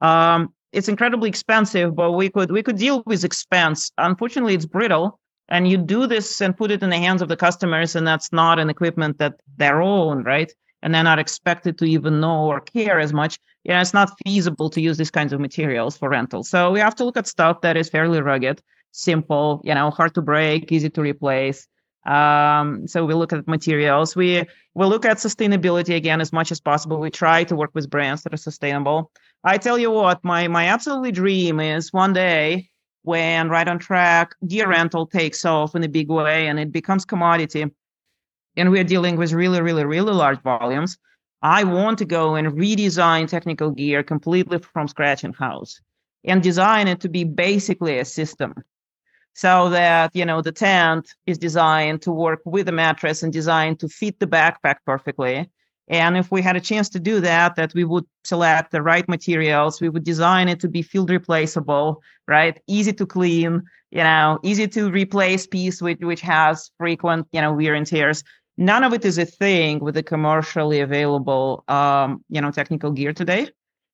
[0.00, 3.92] Um, it's incredibly expensive but we could we could deal with expense.
[3.96, 7.36] Unfortunately it's brittle and you do this and put it in the hands of the
[7.36, 10.52] customers and that's not an equipment that they're own right?
[10.82, 14.12] And they're not expected to even know or care as much you know it's not
[14.24, 16.44] feasible to use these kinds of materials for rental.
[16.44, 18.62] So we have to look at stuff that is fairly rugged
[18.92, 21.66] simple you know hard to break easy to replace.
[22.06, 24.14] Um, so we look at materials.
[24.14, 24.44] We
[24.74, 27.00] we look at sustainability again as much as possible.
[27.00, 29.10] We try to work with brands that are sustainable.
[29.42, 32.70] I tell you what my my absolutely dream is one day
[33.02, 37.04] when right on trek gear rental takes off in a big way and it becomes
[37.04, 37.66] commodity
[38.56, 40.96] and we're dealing with really really really large volumes
[41.44, 45.80] i want to go and redesign technical gear completely from scratch in house
[46.24, 48.54] and design it to be basically a system
[49.34, 53.80] so that you know the tent is designed to work with the mattress and designed
[53.80, 55.50] to fit the backpack perfectly.
[55.88, 59.06] And if we had a chance to do that that we would select the right
[59.06, 59.82] materials.
[59.82, 62.58] We would design it to be field replaceable right?
[62.66, 67.52] Easy to clean you know easy to replace piece which, which has frequent you know
[67.52, 68.24] wear and tears
[68.56, 73.12] none of it is a thing with the commercially available um, you know technical gear
[73.12, 73.48] today.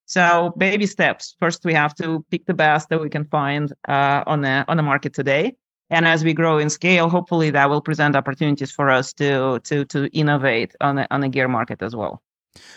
[0.05, 1.35] So baby steps.
[1.39, 4.77] First we have to pick the best that we can find uh, on the on
[4.77, 5.55] the market today.
[5.89, 9.85] And as we grow in scale hopefully that will present opportunities for us to to
[9.85, 12.21] to innovate on the on the gear market as well.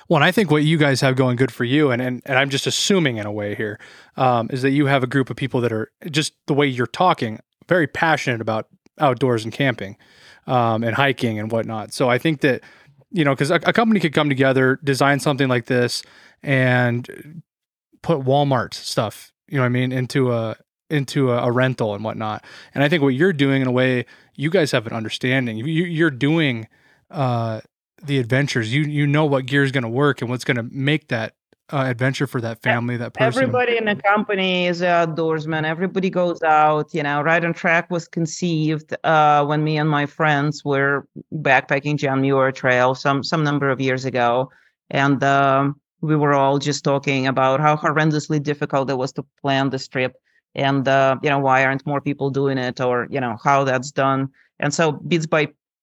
[0.09, 2.39] Well, and I think what you guys have going good for you, and and, and
[2.39, 3.80] I'm just assuming in a way here,
[4.16, 6.87] um, is that you have a group of people that are just the way you're
[6.87, 8.68] talking, very passionate about
[9.01, 9.97] outdoors and camping,
[10.47, 11.92] um, and hiking and whatnot.
[11.92, 12.62] So I think that
[13.11, 16.03] you know, because a, a company could come together, design something like this,
[16.42, 17.42] and
[18.03, 20.57] put Walmart stuff, you know, what I mean, into a
[20.90, 22.45] into a, a rental and whatnot.
[22.74, 25.57] And I think what you're doing in a way, you guys have an understanding.
[25.59, 26.68] You, you're doing.
[27.11, 27.61] Uh,
[28.03, 28.72] the adventures.
[28.72, 31.34] You you know what gear is going to work and what's going to make that
[31.73, 33.43] uh, adventure for that family, that person.
[33.43, 35.65] Everybody in the company is an outdoorsman.
[35.65, 36.93] Everybody goes out.
[36.93, 41.97] You know, Right on Trek was conceived uh, when me and my friends were backpacking
[41.97, 44.51] John Muir Trail some some number of years ago,
[44.91, 49.71] and um, we were all just talking about how horrendously difficult it was to plan
[49.71, 50.15] this trip,
[50.55, 53.91] and uh, you know why aren't more people doing it, or you know how that's
[53.91, 54.29] done.
[54.61, 55.43] And so bits by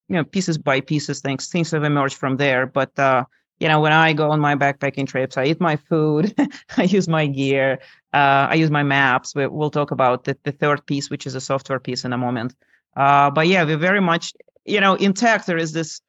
[0.09, 2.67] you know pieces by pieces things things have emerged from there.
[2.67, 3.25] But uh,
[3.61, 6.33] you know, when I go on my backpacking trips, I eat my food,
[6.77, 7.77] I use my gear,
[8.11, 9.35] uh, I use my maps.
[9.35, 12.17] We, we'll talk about the, the third piece, which is a software piece in a
[12.17, 12.55] moment.
[12.97, 14.33] Uh, but yeah, we're very much,
[14.65, 16.01] you know, in tech, there is this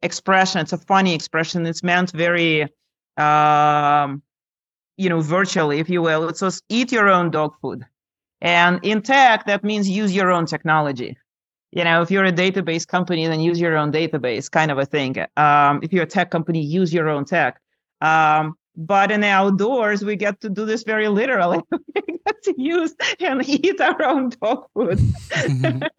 [0.00, 0.60] expression.
[0.60, 1.66] It's a funny expression.
[1.66, 2.68] It's meant very,
[3.16, 4.22] um,
[4.96, 6.28] you know, virtually, if you will.
[6.28, 7.84] It says eat your own dog food.
[8.40, 11.16] And in tech, that means use your own technology
[11.72, 14.86] you know if you're a database company then use your own database kind of a
[14.86, 15.16] thing.
[15.36, 17.60] Um, if you're a tech company use your own tech.
[18.00, 21.60] Um, but in the outdoors we get to do this very literally.
[21.94, 25.00] We get to use and eat our own dog food.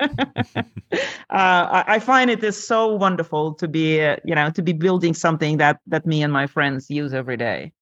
[1.30, 4.74] Uh, I, I find it is so wonderful to be uh, you know to be
[4.74, 7.74] building something that that me and my friends use every day.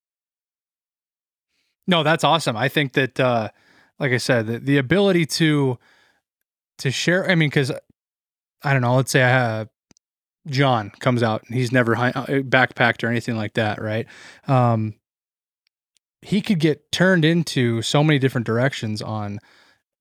[1.88, 2.56] No that's awesome.
[2.56, 3.50] I think that uh,
[4.00, 5.78] like i said the, the ability to
[6.82, 7.72] to share i mean because
[8.64, 9.66] i don't know let's say I uh,
[10.48, 14.08] john comes out and he's never hi- backpacked or anything like that right
[14.48, 14.96] um,
[16.22, 19.40] he could get turned into so many different directions on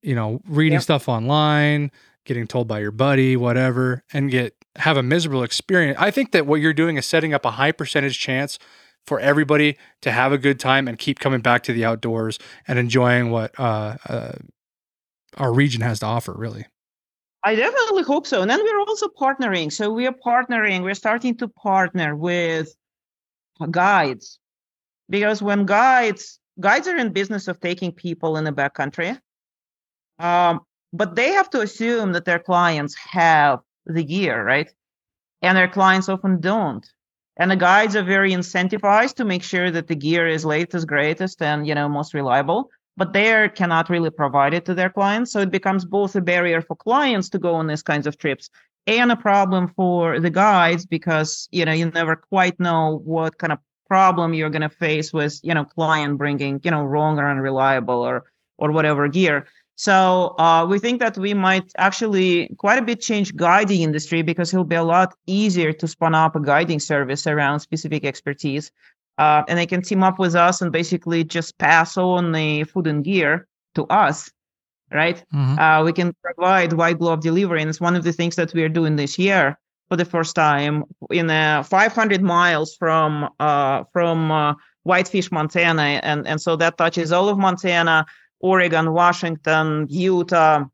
[0.03, 0.83] you know reading Yep.
[0.83, 1.91] stuff online
[2.27, 6.47] getting told by your buddy whatever and get have a miserable experience i think that
[6.47, 8.59] what you're doing is setting up a high percentage chance
[9.07, 12.79] for everybody to have a good time and keep coming back to the outdoors and
[12.79, 14.33] enjoying what uh, uh,
[15.37, 16.67] our region has to offer really
[17.43, 18.43] I definitely hope so.
[18.43, 19.73] And then we're also partnering.
[19.73, 22.75] So we are partnering, we're starting to partner with
[23.71, 24.39] guides.
[25.09, 29.19] Because when guides guides are in business of taking people in the backcountry.
[30.19, 30.61] Um,
[30.93, 34.71] but they have to assume that their clients have the gear, right?
[35.41, 36.87] And their clients often don't.
[37.37, 41.41] And the guides are very incentivized to make sure that the gear is latest, greatest,
[41.41, 42.71] and you know most reliable
[43.01, 45.33] but they cannot really provide it to their clients.
[45.33, 48.51] So it becomes both a barrier for clients to go on these kinds of trips
[48.87, 53.55] and a problem for the guides because you know you never quite know what kind
[53.55, 57.27] of problem you're going to face with you know client bringing you know wrong or
[57.29, 58.25] unreliable or
[58.59, 59.47] or whatever gear
[59.77, 64.53] so uh, we think that we might actually quite a bit change guiding industry because
[64.53, 68.71] it'll be a lot easier to spun up a guiding service around specific expertise
[69.21, 72.87] uh, and they can team up with us and basically just pass on the food
[72.87, 73.47] and gear
[73.77, 74.31] to us
[74.93, 75.25] right?
[75.33, 75.59] Mhm.
[75.59, 78.63] Uh, we can provide white glove delivery, and it's one of the things that we
[78.65, 79.57] are doing this year
[79.89, 86.27] for the first time in uh, 500 miles from uh, from uh, Whitefish, Montana, and
[86.27, 88.05] and so that touches all of Montana,
[88.41, 90.65] Oregon, Washington, Utah,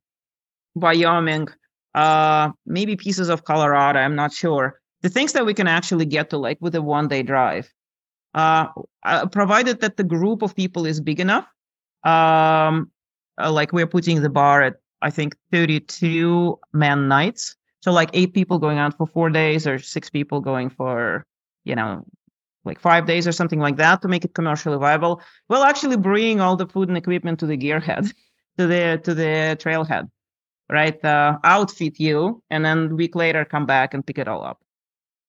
[0.74, 1.48] Wyoming,
[1.94, 3.98] uh, maybe pieces of Colorado.
[4.00, 4.80] I'm not sure.
[5.02, 7.72] The things that we can actually get to, like with a one day drive,
[8.36, 8.68] uh,
[9.02, 11.46] uh, provided that the group of people is big enough.
[12.04, 12.90] Um,
[13.40, 17.56] uh, like we're putting the bar at I think 32 man nights.
[17.80, 21.26] So like eight people going out for four days or six people going for,
[21.64, 22.04] you know,
[22.64, 25.22] like five days or something like that to make it commercially viable.
[25.48, 28.12] We'll actually bring all the food and equipment to the gearhead,
[28.58, 30.10] to the to the trailhead,
[30.68, 31.02] right?
[31.04, 34.60] Uh, outfit you, and then week later come back and pick it all up.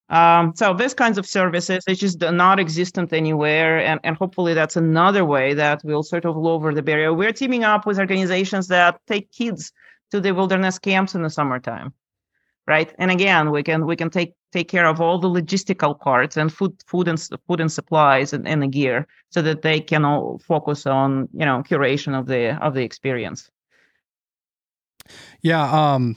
[0.09, 4.77] Um, so these kinds of services, it's just not existent anywhere, and, and hopefully that's
[4.77, 7.13] another way that we'll sort of lower the barrier.
[7.13, 9.73] We're teaming up with organizations that take kids
[10.11, 11.93] to the wilderness camps in the summertime,
[12.65, 12.93] right?
[12.97, 16.53] And again, we can we can take take care of all the logistical parts and
[16.53, 20.39] food food and food and supplies and, and the gear, so that they can all
[20.39, 23.51] focus on you know curation of the of the experience.
[25.41, 26.15] Yeah, um,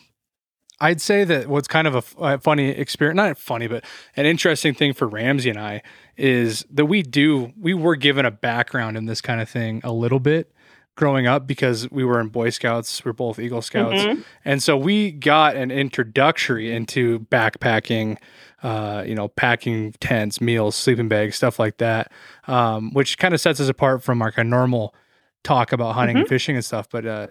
[0.81, 3.85] I'd say that what's kind of a funny experience, not funny, but
[4.17, 5.83] an interesting thing for Ramsey and I
[6.17, 9.93] is that we do, we were given a background in this kind of thing a
[9.93, 10.53] little bit
[10.97, 14.03] growing up because we were in Boy Scouts, we're both Eagle Scouts.
[14.03, 14.25] Mhm.
[14.45, 18.17] And so we got an introductory into backpacking,
[18.63, 22.13] uh, you know, packing tents, meals, sleeping bags, stuff like that,
[22.47, 24.95] um, which kind of sets us apart from our kind of normal
[25.43, 26.87] talk about hunting and fishing and stuff.
[26.91, 27.27] But uh,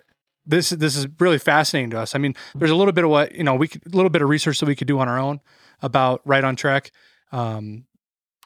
[0.49, 2.15] this this is really fascinating to us.
[2.15, 4.21] I mean, there's a little bit of what you know, we could, a little bit
[4.21, 5.39] of research that we could do on our own
[5.81, 6.91] about right on trek.
[7.31, 7.85] Um,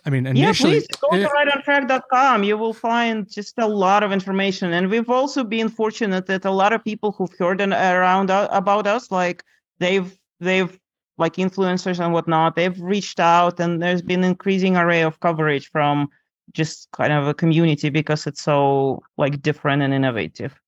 [0.05, 2.43] I mean, initially, yeah, please go eh, to rightontrek.com.
[2.43, 4.73] You will find just a lot of information.
[4.73, 8.49] And we've also been fortunate that a lot of people who've heard an, around uh,
[8.51, 9.43] about us, like
[9.79, 10.77] they've they've
[11.17, 16.09] like influencers and whatnot, they've reached out, and there's been increasing array of coverage from
[16.51, 20.59] just kind of a community because it's so like different and innovative.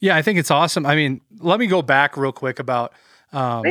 [0.00, 0.86] Yeah, I think it's awesome.
[0.86, 2.92] I mean, let me go back real quick about.
[3.32, 3.64] Um,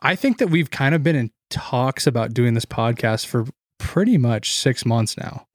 [0.00, 3.46] I think that we've kind of been in talks about doing this podcast for
[3.78, 5.46] pretty much six months now.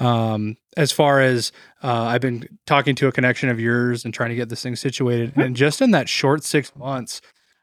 [0.00, 1.50] Um, as far as
[1.82, 4.76] uh, I've been talking to a connection of yours and trying to get this thing
[4.76, 7.20] situated, and just in that short six months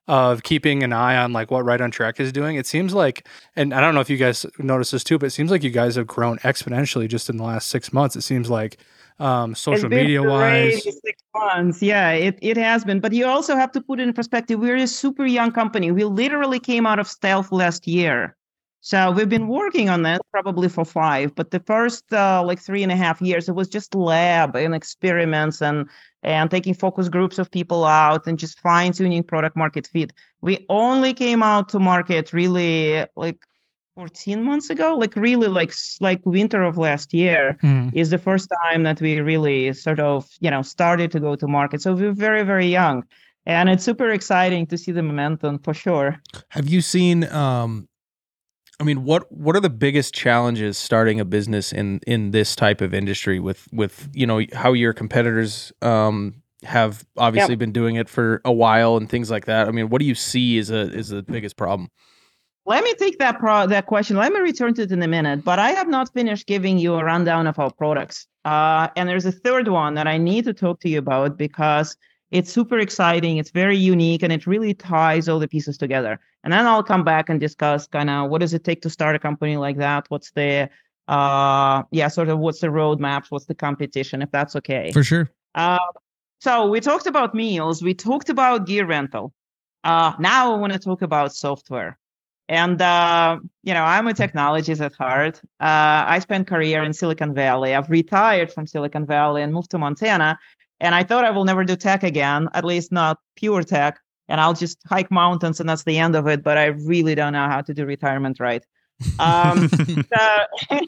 [0.08, 3.28] of keeping an eye on like what Right on Trek is doing, it seems like,
[3.56, 5.72] and I don't know if you guys notice this too, but it seems like you
[5.72, 8.16] guys have grown exponentially just in the last six months.
[8.16, 8.78] It seems like
[9.20, 10.84] um, social media wise.
[10.84, 11.82] Six months.
[11.82, 13.00] Yeah, it, it has been.
[13.00, 14.60] But you also have to put it in perspective.
[14.60, 15.92] We're a super young company.
[15.92, 18.36] We literally came out of stealth last year.
[18.82, 21.34] So we've been working on that probably for five.
[21.34, 24.76] But the first uh, like three and a half years, it was just lab and
[24.76, 25.90] experiments and
[26.22, 30.14] and taking focus groups of people out and just fine tuning product market fit.
[30.42, 33.40] We only came out to market really like
[34.00, 37.90] 14 months ago, like really like like winter of last year Hmm.
[37.94, 41.48] is the first time that we really sort of you know started to go to
[41.48, 43.04] market so we're very very young
[43.46, 46.20] and it's super exciting to see the momentum for sure
[46.50, 47.88] Have you seen um
[48.82, 52.82] I mean what what are the biggest challenges starting a business in in this type
[52.82, 58.10] of industry with with you know how your competitors um have obviously been doing it
[58.10, 59.68] for a while and things like that.
[59.68, 61.90] I mean, what do you see is a is the biggest problem?
[62.66, 65.44] Let me take that pro- that question let me return to it in a minute
[65.44, 69.26] but i have not finished giving you a rundown of our products uh, and there's
[69.26, 71.98] a third one that i need to talk to you about because
[72.32, 76.52] it's super exciting it's very unique and it really ties all the pieces together and
[76.52, 79.20] then i'll come back and discuss kind of what does it take to start a
[79.20, 80.70] company like that what's the
[81.08, 85.30] uh yeah sort of what's the roadmap what's the competition if that's okay For sure.
[85.54, 85.80] Uh,
[86.40, 89.34] so we talked about meals, we talked about gear rental.
[89.84, 91.98] Uh, now I want to talk about software.
[92.48, 95.42] And uh, you know, I'm a technologist at heart.
[95.60, 97.74] Uh, I spent career in Silicon Valley.
[97.74, 100.38] I've retired from Silicon Valley and moved to Montana.
[100.80, 104.00] And I thought I will never do tech again, at least not pure tech.
[104.28, 106.44] And I'll just hike mountains, and that's the end of it.
[106.44, 108.64] But I really don't know how to do retirement right.
[109.20, 109.70] Um,
[110.14, 110.80] so,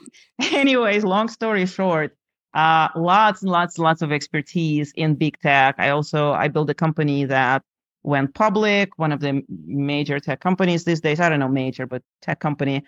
[0.42, 2.16] anyways, long story short,
[2.54, 5.76] Uh, lots and lots and lots of expertise in big tech.
[5.78, 7.62] I also I built a company that
[8.08, 11.20] went public, one of the major tech companies these days.
[11.20, 12.84] I don't know major, but tech company.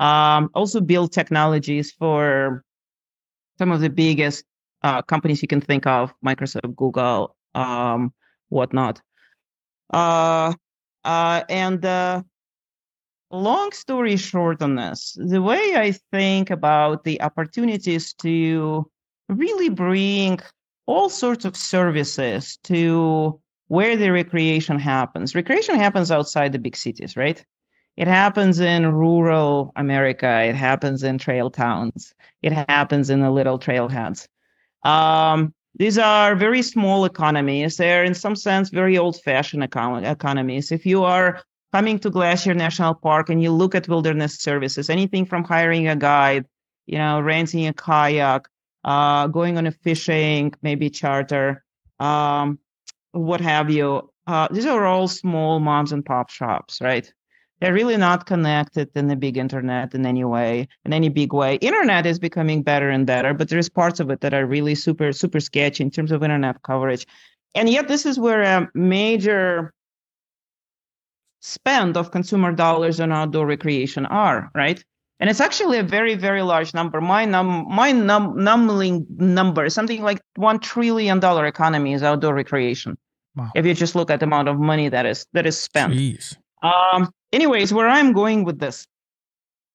[0.00, 2.64] Um, also build technologies for
[3.56, 4.44] some of the biggest
[4.82, 8.12] uh, companies you can think of, Microsoft, Google, um,
[8.48, 9.00] whatnot.
[9.92, 10.52] Uh,
[11.04, 12.22] uh, and uh,
[13.30, 18.90] long story short on this, the way I think about the opportunities to
[19.28, 20.40] really bring
[20.86, 23.40] all sorts of services to
[23.74, 25.34] where the recreation happens.
[25.34, 27.44] Recreation happens outside the big cities, right?
[27.96, 30.32] It happens in rural America.
[30.50, 32.14] It happens in trail towns.
[32.40, 34.28] It happens in the little trailheads.
[34.84, 37.76] Um, these are very small economies.
[37.76, 40.70] They're, in some sense, very old fashioned econ- economies.
[40.70, 45.26] If you are coming to Glacier National Park and you look at wilderness services, anything
[45.26, 46.44] from hiring a guide,
[46.86, 48.48] you know, renting a kayak,
[48.84, 51.64] uh, going on a fishing, maybe charter,
[51.98, 52.58] um,
[53.14, 54.10] what have you.
[54.26, 57.12] Uh, these are all small moms and pop shops, right?
[57.60, 61.56] They're really not connected in the big internet in any way, in any big way.
[61.56, 65.12] Internet is becoming better and better, but there's parts of it that are really super,
[65.12, 67.06] super sketchy in terms of internet coverage.
[67.54, 69.72] And yet, this is where a major
[71.40, 74.82] spend of consumer dollars on outdoor recreation are, right?
[75.20, 77.00] And it's actually a very, very large number.
[77.00, 82.98] My num my num numbling number, something like one trillion dollar economy is outdoor recreation.
[83.36, 83.50] Wow.
[83.54, 85.92] If you just look at the amount of money that is that is spent.
[85.92, 86.36] Jeez.
[86.62, 88.86] Um, anyways, where I'm going with this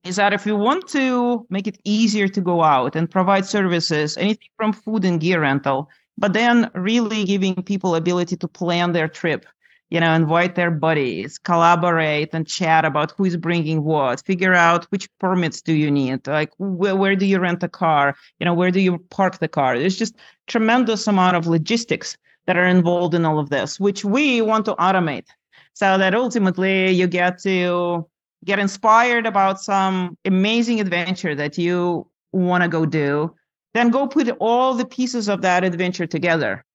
[0.03, 4.17] is that if you want to make it easier to go out and provide services,
[4.17, 9.07] anything from food and gear rental, but then really giving people ability to plan their
[9.07, 9.45] trip,
[9.89, 14.85] you know, invite their buddies, collaborate and chat about who is bringing what, figure out
[14.85, 18.53] which permits do you need, like where, where do you rent a car, you know,
[18.53, 19.77] where do you park the car.
[19.77, 20.15] There's just
[20.47, 22.17] tremendous amount of logistics
[22.49, 25.27] that are involved in all of this, which we want to automate
[25.73, 28.09] so that ultimately you get to
[28.43, 33.35] get inspired about some amazing adventure that you want to go do.
[33.75, 36.65] Then go put all the pieces of that adventure together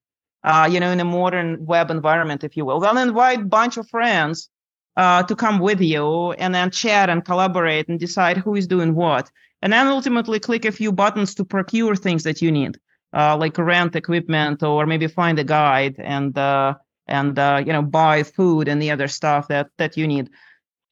[0.45, 2.79] uh, you know in a modern web environment if you will.
[2.79, 4.49] Then invite a bunch of friends
[4.97, 8.95] uh, to come with you and then chat and collaborate and decide who is doing
[8.95, 9.29] what.
[9.61, 12.79] And then ultimately click a few buttons to procure things that you need
[13.15, 16.75] uh, like rent equipment or maybe find a guide and uh,
[17.07, 20.31] and uh, you know buy food and the other stuff that that you need.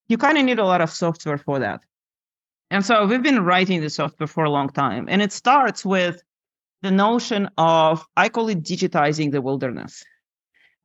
[0.09, 1.81] You kind of need a lot of software for that.
[2.71, 6.23] And so we've been writing the software for a long time and it starts with
[6.81, 10.05] the notion of i call it digitizing the wilderness.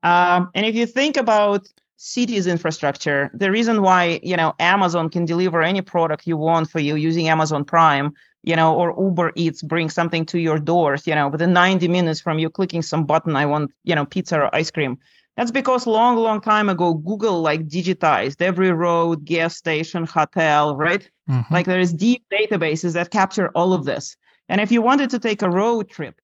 [0.04, 1.68] Um, and if you think about
[1.98, 6.80] cities infrastructure the reason why you know amazon can deliver any product you want for
[6.80, 8.14] you using amazon prime
[8.48, 12.22] you know or uber eats bring something to your doors you know within 90 minutes
[12.22, 14.98] from you clicking some button i want you know pizza or ice cream
[15.38, 21.08] that's because long, long time ago, Google like digitized every road, gas station, hotel, right?
[21.30, 21.52] Mhm.
[21.52, 24.18] Like there is deep databases that capture all of this.
[24.50, 26.20] And if you wanted to take a road trip,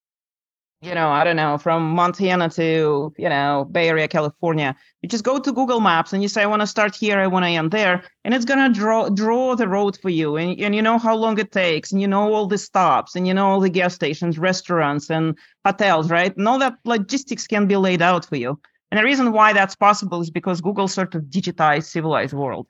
[0.83, 5.23] you know, I don't know, from Montana to, you know, Bay Area, California, you just
[5.23, 7.49] go to Google Maps and you say, I want to start here, I want to
[7.49, 8.03] end there.
[8.25, 10.35] And it's to draw draw the road for you.
[10.35, 13.25] And, and you know how long it takes, and you know all the stops, and
[13.25, 16.35] you know all the gas stations, restaurants, and hotels, right?
[16.35, 18.59] And all that logistics can be laid out for you.
[18.91, 22.67] And the reason why that's possible is because Google sort of digitized civilized world.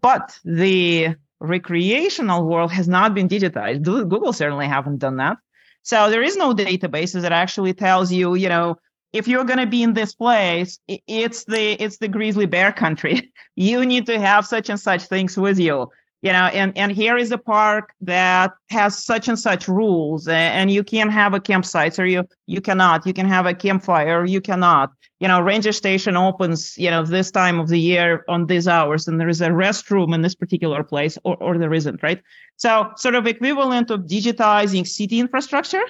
[0.00, 3.82] But the recreational world has not been digitized.
[3.82, 5.38] Google certainly haven't done that.
[5.82, 8.78] So there is no databases that actually tells you, you know,
[9.12, 13.32] if you're going to be in this place, it's the it's the grizzly bear country.
[13.56, 15.90] you need to have such and such things with you
[16.22, 20.70] you know and and here is a park that has such and such rules and
[20.70, 23.06] you can have a campsite or you you cannot.
[23.06, 24.92] You can have a campfire you cannot.
[25.20, 29.08] You know ranger station opens you know this time of the year on these hours
[29.08, 32.22] and there is a restroom in this particular place or, or there isn't right?
[32.56, 35.84] So sort of equivalent of digitizing city infrastructure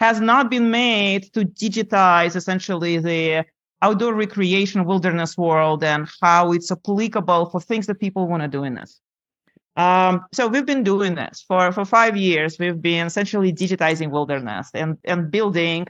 [0.00, 3.44] has not been made to digitize essentially the
[3.82, 8.64] outdoor recreation wilderness world and how it's applicable for things that people want to do
[8.64, 9.00] in this
[9.76, 12.58] um, so we've been doing this for, for five years.
[12.58, 15.86] We've been essentially digitizing wilderness and, and building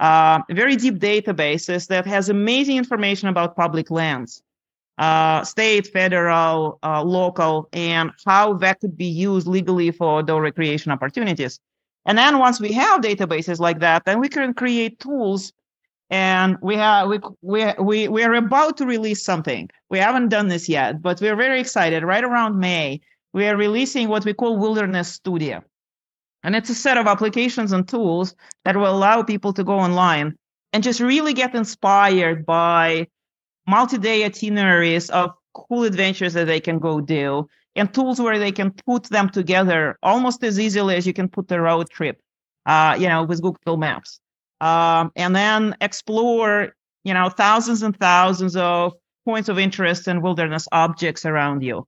[0.00, 4.42] uh, very deep databases that has amazing information about public lands,
[4.96, 10.92] uh, state, federal, uh, local, and how that could be used legally for outdoor recreation
[10.92, 11.60] opportunities.
[12.06, 15.52] And then once we have databases like that, then we can create tools.
[16.10, 19.68] And we have we we we we are about to release something.
[19.90, 22.02] We haven't done this yet, but we're very excited.
[22.02, 23.02] Right around May,
[23.32, 25.62] we are releasing what we call Wilderness Studio.
[26.42, 30.36] And it's a set of applications and tools that will allow people to go online
[30.72, 33.08] and just really get inspired by
[33.66, 38.72] multi-day itineraries of cool adventures that they can go do and tools where they can
[38.86, 42.20] put them together almost as easily as you can put a road trip
[42.66, 44.20] uh, you know with google maps
[44.60, 46.74] um, and then explore
[47.04, 51.86] you know thousands and thousands of points of interest and wilderness objects around you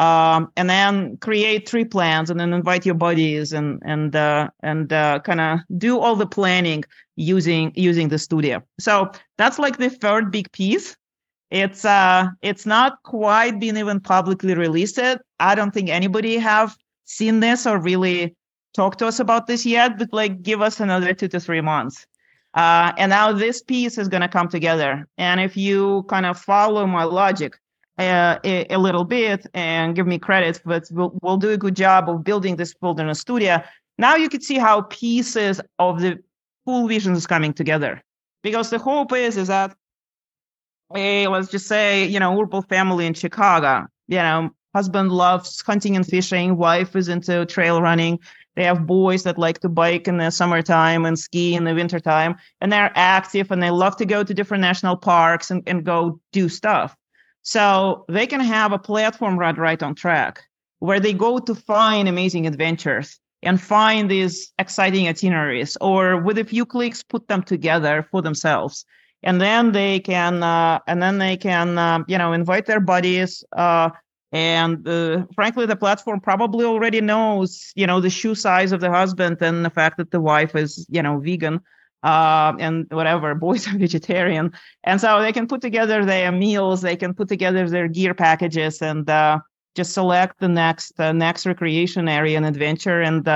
[0.00, 4.90] um, and then create tree plans and then invite your buddies and and uh, and
[4.94, 6.84] uh, kind of do all the planning
[7.16, 8.62] using using the studio.
[8.78, 10.96] So that's like the third big piece.
[11.50, 15.20] It's uh it's not quite been even publicly released yet.
[15.38, 16.74] I don't think anybody have
[17.04, 18.34] seen this or really
[18.72, 22.06] talked to us about this yet but like give us another two to three months.
[22.54, 25.06] Uh, and now this piece is going to come together.
[25.18, 27.58] And if you kind of follow my logic
[28.06, 31.76] uh, a, a, little bit and give me credit but we'll, we'll do a good
[31.76, 33.62] job of building this wilderness studio.
[33.98, 36.18] Now you can see how pieces of the
[36.64, 38.02] full vision is coming together.
[38.42, 39.74] Because the hope is is that
[40.94, 45.96] a let's just say you know urban family in chicago you know husband loves hunting
[45.96, 48.18] and fishing wife is into trail running
[48.56, 52.34] they have boys that like to bike in the summertime and ski in the wintertime
[52.60, 56.20] and they're active and they love to go to different national parks and, and go
[56.32, 56.96] do stuff
[57.50, 60.44] so they can have a platform right right on trek
[60.78, 66.44] where they go to find amazing adventures and find these exciting itineraries or with a
[66.44, 68.84] few clicks put them together for themselves.
[69.24, 73.42] And then they can uh, and then they can uh, you know invite their buddies
[73.56, 73.90] uh,
[74.30, 78.92] and uh, frankly the platform probably already knows you know the shoe size of the
[78.92, 81.58] husband and the fact that the wife is you know vegan
[82.02, 84.52] uh, and whatever boys are vegetarian
[84.84, 88.80] and so they can put together their meals they can put together their gear packages
[88.82, 89.38] and uh,
[89.74, 93.26] just select the next next recreation area and adventure and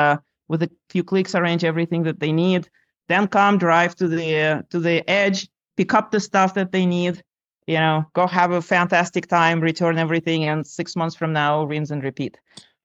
[0.49, 2.69] with a few clicks arrange everything that they need
[3.09, 7.23] then come drive to the to the edge pick up the stuff that they need,
[7.67, 11.91] you know, go have a fantastic time, return everything, and six months from now, rinse
[11.91, 12.39] and repeat.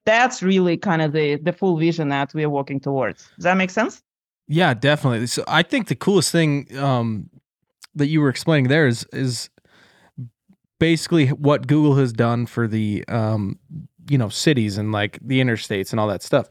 [0.06, 3.30] That's really kind of the the full vision that we are working towards.
[3.36, 4.02] Does that make sense?
[4.52, 5.28] Yeah, definitely.
[5.28, 7.30] So I think the coolest thing um,
[7.94, 9.50] that you were explaining there is is
[10.80, 13.60] basically what Google has done for the um,
[14.10, 16.48] you know cities and like the interstates and all that stuff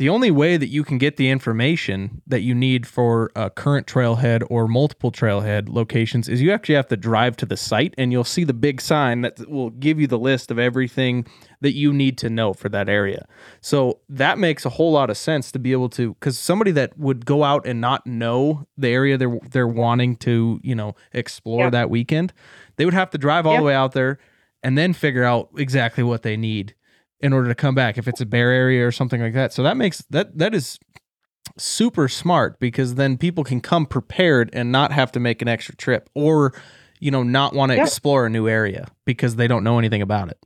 [0.00, 3.86] the only way that you can get the information that you need for a current
[3.86, 8.10] trailhead or multiple trailhead locations is you actually have to drive to the site and
[8.10, 11.26] you'll see the big sign that will give you the list of everything
[11.60, 13.26] that you need to know for that area.
[13.60, 16.96] So that makes a whole lot of sense to be able to cuz somebody that
[16.96, 21.64] would go out and not know the area they're they're wanting to, you know, explore
[21.64, 21.72] yep.
[21.72, 22.32] that weekend,
[22.76, 23.60] they would have to drive all yep.
[23.60, 24.18] the way out there
[24.62, 26.74] and then figure out exactly what they need
[27.20, 29.52] in order to come back if it's a bear area or something like that.
[29.52, 30.78] So that makes that that is
[31.56, 35.74] super smart because then people can come prepared and not have to make an extra
[35.76, 36.54] trip or
[37.00, 37.82] you know not want to yeah.
[37.82, 40.38] explore a new area because they don't know anything about it.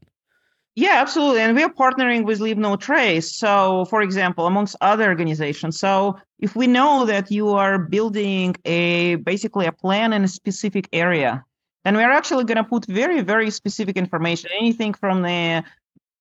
[0.77, 1.41] Yeah, absolutely.
[1.41, 3.33] And we are partnering with Leave No Trace.
[3.37, 5.79] So, for example, amongst other organizations.
[5.79, 10.89] So, if we know that you are building a basically a plan in a specific
[10.93, 11.45] area,
[11.85, 15.63] then we're actually going to put very, very specific information, anything from the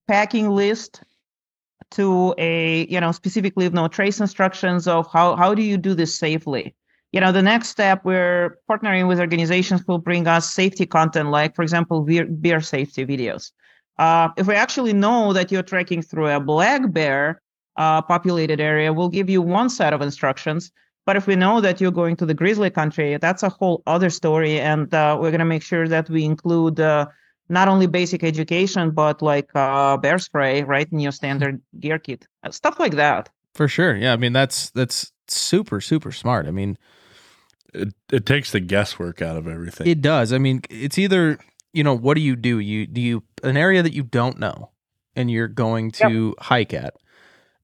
[0.07, 1.01] packing list
[1.91, 5.93] to a you know specific leave no trace instructions of how how do you do
[5.93, 6.75] this safely?
[7.11, 11.55] You know the next step we're partnering with organizations who bring us safety content like
[11.55, 13.51] for example beer, beer safety videos.
[13.99, 17.41] Uh, if we actually know that you're trekking through a black bear
[17.77, 20.71] uh, populated area we'll give you one set of instructions.
[21.05, 24.09] But if we know that you're going to the grizzly country that's a whole other
[24.09, 27.05] story and uh, we're going to make sure that we include uh,
[27.49, 32.27] not only basic education, but like uh, bear spray right in your standard gear kit,
[32.43, 33.29] uh, stuff like that.
[33.53, 34.13] For sure, yeah.
[34.13, 36.47] I mean, that's that's super super smart.
[36.47, 36.77] I mean,
[37.73, 39.87] it it takes the guesswork out of everything.
[39.87, 40.33] It does.
[40.33, 41.37] I mean, it's either
[41.73, 42.59] you know what do you do?
[42.59, 44.71] You do you an area that you don't know,
[45.15, 46.45] and you're going to yep.
[46.45, 46.95] hike at.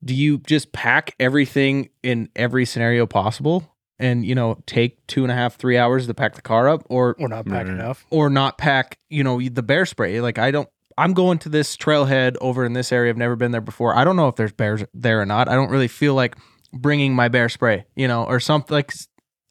[0.03, 3.75] Do you just pack everything in every scenario possible?
[4.00, 6.84] And you know take two and a half three hours to pack the car up
[6.89, 8.06] or or not pack enough.
[8.10, 10.22] or not pack you know the bear spray.
[10.22, 13.10] Like i don't i'm going to this trailhead over in this area.
[13.10, 13.95] I've never been there before.
[13.95, 15.50] I don't know if there's bears there or not.
[15.50, 16.36] I don't really feel like
[16.72, 18.93] bringing my bear spray you know or something like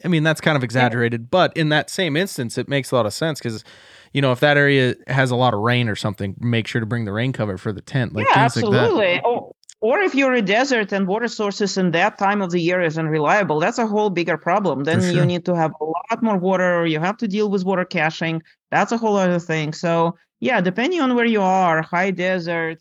[0.05, 1.27] i mean that's kind of exaggerated yeah.
[1.31, 3.65] but in that same instance it makes a lot of sense because
[4.13, 6.87] you know if that area has a lot of rain or something make sure to
[6.87, 10.35] bring the rain cover for the tent like yeah absolutely like oh or if you're
[10.35, 13.87] a desert and water sources in that time of the year is unreliable, that's a
[13.87, 14.85] whole bigger problem.
[14.85, 15.13] Then sure.
[15.13, 17.85] you need to have a lot more water, or you have to deal with water
[17.85, 18.43] caching.
[18.71, 19.73] That's a whole other thing.
[19.73, 22.81] So yeah, depending on where you are, high desert,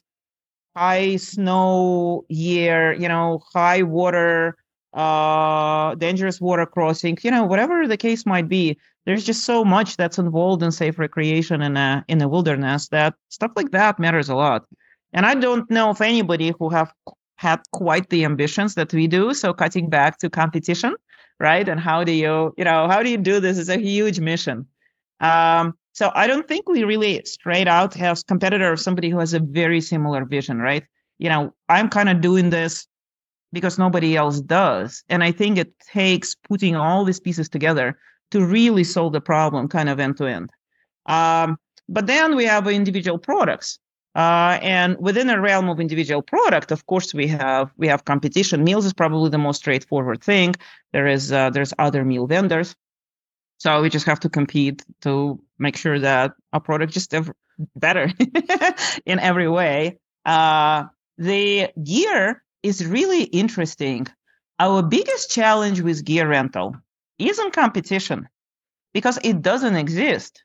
[0.76, 4.58] high snow year, you know, high water,
[4.94, 8.78] uh, dangerous water crossing, you know, whatever the case might be.
[9.06, 13.14] There's just so much that's involved in safe recreation in a in the wilderness that
[13.30, 14.66] stuff like that matters a lot.
[15.14, 16.94] And I don't know of anybody who have
[17.36, 19.34] had quite the ambitions that we do.
[19.34, 20.96] So cutting back to competition,
[21.40, 21.68] right?
[21.68, 23.58] And how do you, you know, how do you do this?
[23.58, 24.66] Is a huge mission.
[25.20, 29.34] Um, so I don't think we really straight out have competitor or somebody who has
[29.34, 30.84] a very similar vision, right?
[31.18, 32.88] You know, I'm kind of doing this
[33.52, 35.04] because nobody else does.
[35.10, 37.98] And I think it takes putting all these pieces together
[38.32, 40.52] to really solve the problem kind of end to end.
[41.08, 41.58] Um,
[41.90, 43.80] but then we have individual products.
[44.18, 48.64] Uh, and within the realm of individual product, of course, we have we have competition.
[48.64, 50.56] Meals is probably the most straightforward thing.
[50.92, 52.76] There is uh, there's other meal vendors,
[53.60, 57.32] so we just have to compete to make sure that our product just ev-
[57.76, 58.12] better
[59.06, 60.00] in every way.
[60.26, 60.86] Uh,
[61.20, 64.08] the gear is really interesting.
[64.60, 66.76] Our biggest challenge with gear rental
[67.20, 68.28] isn't competition
[68.96, 70.44] because it doesn't exist.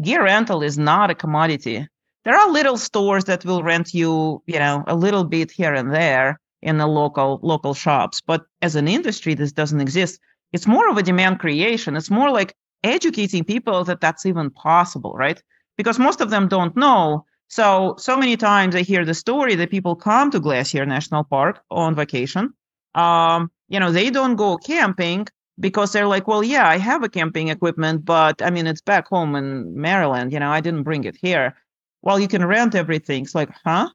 [0.00, 1.88] Gear rental is not a commodity.
[2.28, 5.94] There are little stores that will rent you, you know, a little bit here and
[5.94, 10.20] there in the local local shops, but as an industry, this doesn't exist.
[10.52, 11.96] It's more of a demand creation.
[11.96, 12.54] It's more like
[12.84, 15.42] educating people that that's even possible, right?
[15.78, 17.24] Because most of them don't know.
[17.48, 21.62] So, so many times I hear the story that people come to Glacier National Park
[21.70, 22.52] on vacation.
[22.94, 27.08] Um, you know, they don't go camping because they're like, well, yeah, I have a
[27.08, 30.30] camping equipment, but I mean, it's back home in Maryland.
[30.30, 31.56] You know, I didn't bring it here.
[32.02, 33.24] Well, you can rent everything.
[33.24, 33.90] It's like, huh?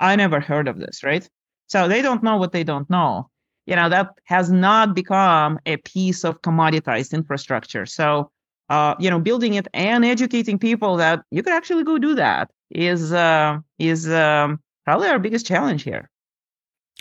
[0.00, 1.28] I never heard of this, right?
[1.66, 3.28] So they don't know what they don't know.
[3.66, 7.86] You know, that has not become a piece of commoditized infrastructure.
[7.86, 8.30] So,
[8.68, 12.50] uh, you know, building it and educating people that you could actually go do that
[12.70, 16.10] is uh, is um, probably our biggest challenge here.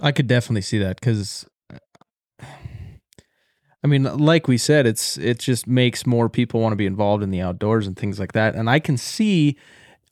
[0.01, 1.45] I could definitely see that because,
[2.39, 7.23] I mean, like we said, it's it just makes more people want to be involved
[7.23, 8.55] in the outdoors and things like that.
[8.55, 9.57] And I can see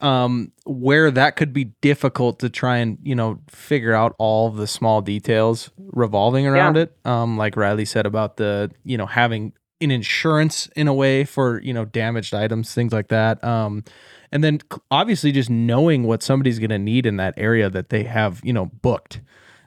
[0.01, 4.67] um, where that could be difficult to try and you know figure out all the
[4.67, 6.83] small details revolving around Yeah.
[6.83, 6.97] it.
[7.05, 11.61] Um, like Riley said about the you know having an insurance in a way for
[11.61, 13.43] you know damaged items, things like that.
[13.43, 13.83] Um,
[14.31, 14.59] and then
[14.91, 18.53] obviously just knowing what somebody's going to need in that area that they have you
[18.53, 19.21] know booked.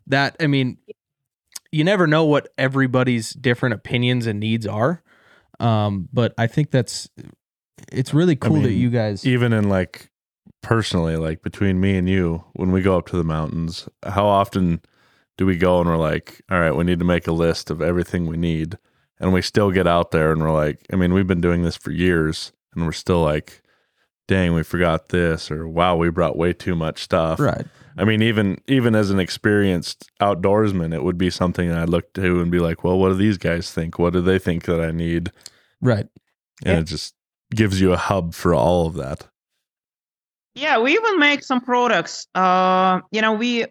[0.07, 0.79] That I mean,
[1.71, 5.03] you never know what everybody's different opinions and needs are.
[5.61, 7.09] Um, but I think that's
[7.93, 10.11] it's really cool that mean, you guys even in like
[10.63, 14.81] personally, like between me and you, when we go up to the mountains, how often
[15.37, 17.81] do we go and we're like, all right, we need to make a list of
[17.83, 18.79] everything we need.
[19.19, 21.77] And we still get out there and we're like, I mean, we've been doing this
[21.77, 23.63] for years and we're still like,
[24.29, 27.39] dang, we forgot this or wow, we brought way too much stuff.
[27.41, 27.67] right.
[27.97, 32.41] I mean, even even as an experienced outdoorsman, it would be something I'd look to
[32.41, 33.99] and be like, well, what do these guys think?
[33.99, 35.31] What do they think that I need?
[35.81, 36.07] Right.
[36.65, 36.79] And Yeah.
[36.81, 37.15] it just
[37.55, 39.29] gives you a hub for all of that.
[40.55, 42.27] Yeah, we even make some products.
[42.35, 43.67] Uh, you know, we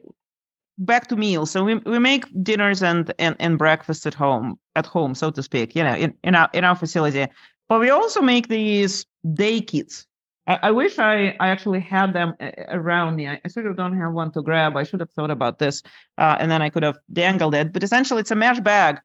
[0.78, 1.52] back to meals.
[1.52, 5.44] So we we make dinners and and, and breakfast at home, at home, so to
[5.44, 5.76] speak.
[5.76, 7.28] You know, in, in our in our facility.
[7.70, 10.06] But we also make these day kits.
[10.48, 12.34] I, I wish I, I actually had them
[12.68, 13.28] around me.
[13.28, 14.76] I, I sort of don't have one to grab.
[14.76, 15.84] I should have thought about this,
[16.18, 17.72] uh, and then I could have dangled it.
[17.72, 19.00] But essentially, it's a mesh bag,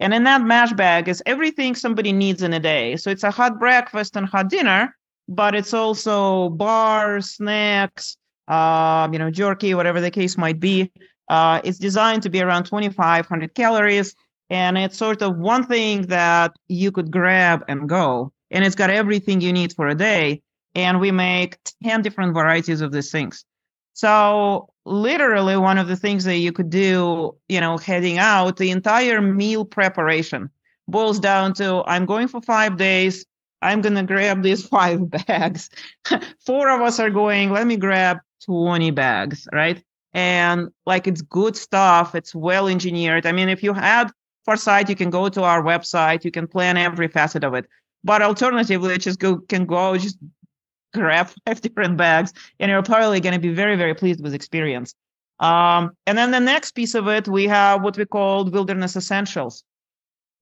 [0.00, 2.96] and in that mesh bag is everything somebody needs in a day.
[2.96, 4.96] So it's a hot breakfast and hot dinner,
[5.28, 8.16] but it's also bars, snacks,
[8.48, 10.90] um, you know, jerky, whatever the case might be.
[11.28, 14.14] Uh, it's designed to be around 2,500 calories,
[14.48, 18.32] and it's sort of one thing that you could grab and go.
[18.50, 20.42] And it's got everything you need for a day.
[20.74, 23.44] And we make 10 different varieties of these things.
[23.92, 28.70] So literally one of the things that you could do, you know, heading out, the
[28.70, 30.50] entire meal preparation
[30.86, 33.26] boils down to I'm going for five days.
[33.60, 35.70] I'm going to grab these five bags.
[36.46, 39.82] Four of us are going, let me grab 20 bags, right?
[40.12, 42.14] And like it's good stuff.
[42.14, 43.26] It's well engineered.
[43.26, 44.10] I mean, if you had
[44.44, 47.66] Foresight, you can go to our website, you can plan every facet of it.
[48.02, 50.16] But alternatively, just go can go just
[50.94, 54.94] grab five different bags, and you're probably going to be very, very pleased with experience.
[55.38, 59.64] Um, and then the next piece of it, we have what we call Wilderness Essentials.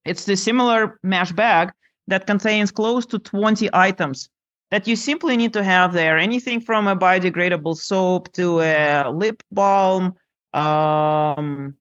[0.05, 1.73] It's the similar mesh bag
[2.09, 4.29] that contains close to 20 items
[4.71, 6.19] that you simply need to have there.
[6.19, 10.15] Anything from a biodegradable soap to a lip balm,
[10.53, 11.75] um,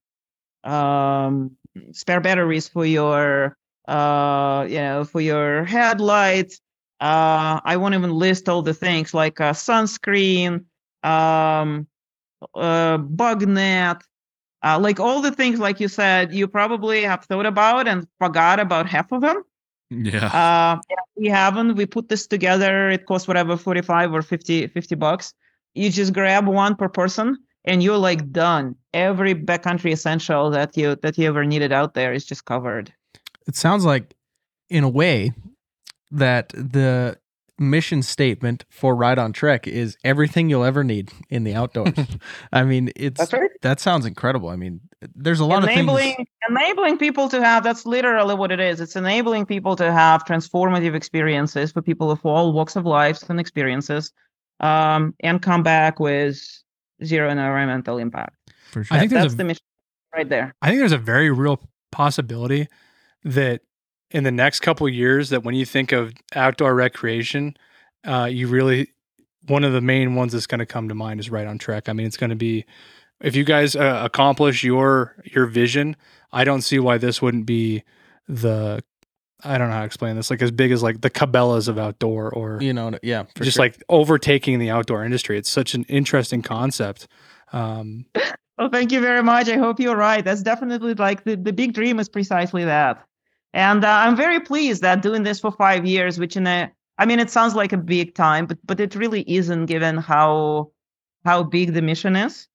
[0.63, 1.51] um,
[1.91, 3.57] spare batteries for your,
[3.87, 6.61] uh, you know, for your headlights.
[6.99, 10.65] Uh, I won't even list all the things like uh, sunscreen,
[11.03, 11.87] um,
[12.53, 14.01] uh, bug net,
[14.63, 18.59] uh, like all the things, like you said, you probably have thought about and forgot
[18.59, 19.43] about half of them.
[20.03, 20.25] Yeah.
[20.25, 21.75] Uh, yeah, we haven't.
[21.75, 22.89] We put this together.
[22.89, 25.33] It costs whatever, 45 or 50, 50 bucks.
[25.73, 28.75] You just grab one per person and you're like done.
[28.93, 32.93] Every backcountry essential that you that you ever needed out there is just covered.
[33.47, 34.15] It sounds like,
[34.69, 35.33] in a way,
[36.11, 37.17] that the
[37.57, 41.93] mission statement for Right on Trek is everything you'll ever need in the outdoors.
[42.51, 43.49] I mean, it's That's right.
[43.61, 44.49] that sounds incredible.
[44.49, 44.81] I mean,
[45.15, 46.27] there's a lot enabling of things.
[46.49, 48.81] enabling people to have that's literally what it is.
[48.81, 53.39] It's enabling people to have transformative experiences for people of all walks of lives and
[53.39, 54.11] experiences,
[54.59, 56.41] um, and come back with
[57.03, 58.35] zero environmental impact.
[58.71, 58.95] For sure.
[58.95, 59.63] I think That- there's that's a the mission
[60.15, 60.53] right there.
[60.61, 61.61] I think there's a very real
[61.91, 62.67] possibility
[63.23, 63.61] that
[64.11, 67.57] in the next couple of years that when you think of outdoor recreation,
[68.05, 68.89] uh, you really
[69.47, 71.87] one of the main ones that's going to come to mind is right on trek.
[71.87, 72.65] I mean, it's going to be
[73.21, 75.95] if you guys uh, accomplish your your vision,
[76.31, 77.83] I don't see why this wouldn't be
[78.27, 78.83] the
[79.43, 81.77] I don't know how to explain this like as big as like the Cabela's of
[81.77, 83.65] outdoor or you know, yeah, for just sure.
[83.65, 85.37] like overtaking the outdoor industry.
[85.37, 87.07] It's such an interesting concept.
[87.51, 88.05] Um,
[88.57, 89.49] Well, thank you very much.
[89.49, 90.23] I hope you're right.
[90.23, 93.05] That's definitely like the, the big dream is precisely that.
[93.55, 97.05] And uh, I'm very pleased that doing this for five years, which in a, I
[97.05, 100.71] mean, it sounds like a big time, but but it really isn't given how
[101.23, 102.47] how big the mission is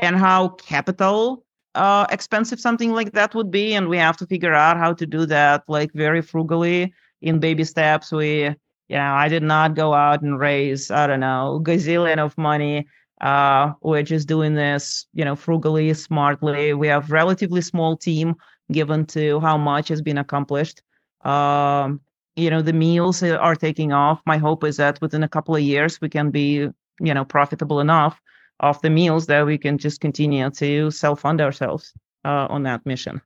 [0.00, 1.44] and how capital
[1.76, 3.74] uh, expensive something like that would be.
[3.74, 7.62] And we have to figure out how to do that like very frugally in baby
[7.62, 8.10] steps.
[8.10, 12.36] We, you know, I did not go out and raise, I don't know, gazillion of
[12.36, 12.88] money
[13.20, 16.72] uh, we're just doing this, you know, frugally, smartly.
[16.74, 18.36] We have relatively small team
[18.72, 20.82] given to how much has been accomplished.
[21.24, 22.00] Um,
[22.36, 24.20] you know, the meals are taking off.
[24.26, 26.68] My hope is that within a couple of years we can be,
[27.00, 28.20] you know, profitable enough
[28.60, 31.92] of the meals that we can just continue to self-fund ourselves
[32.24, 33.20] uh, on that mission.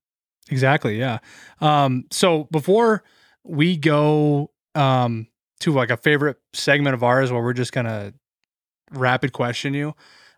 [0.51, 0.99] Exactly.
[0.99, 1.19] Yeah.
[1.61, 3.03] Um, so before
[3.45, 5.27] we go um,
[5.61, 8.13] to like a favorite segment of ours where we're just gonna
[8.91, 9.95] rapid question you,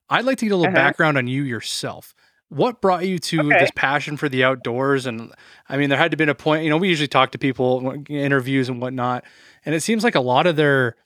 [0.09, 0.85] I'd like to get a little Uh-huh.
[0.87, 2.15] background on you yourself.
[2.51, 3.59] What brought you to Okay.
[3.59, 5.07] this passion for the outdoors?
[5.07, 5.33] And
[5.69, 6.65] I mean, there had to been a point.
[6.65, 9.25] You know, we usually talk to people, interviews and whatnot,
[9.65, 10.97] and it seems like a lot of their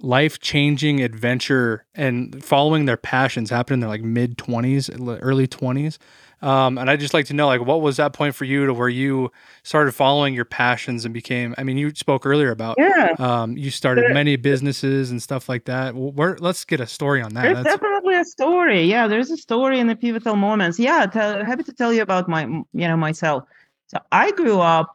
[0.00, 4.90] life changing adventure and following their passions happened in their like mid 20s
[5.22, 5.98] early 20s
[6.44, 8.74] um, and i'd just like to know like what was that point for you to
[8.74, 9.30] where you
[9.62, 13.14] started following your passions and became i mean you spoke earlier about Yeah.
[13.18, 17.22] um, you started There- many businesses and stuff like that where let's get a story
[17.22, 18.82] on that There's That's, definitely a story.
[18.84, 20.78] Yeah, there's a story in the pivotal moments.
[20.78, 23.44] Yeah, tell, happy to tell you about my, you know, myself.
[23.88, 24.94] So I grew up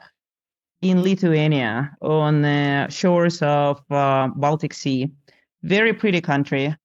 [0.81, 5.09] in Lithuania on the shores of uh, Baltic Sea.
[5.63, 6.75] Very pretty country.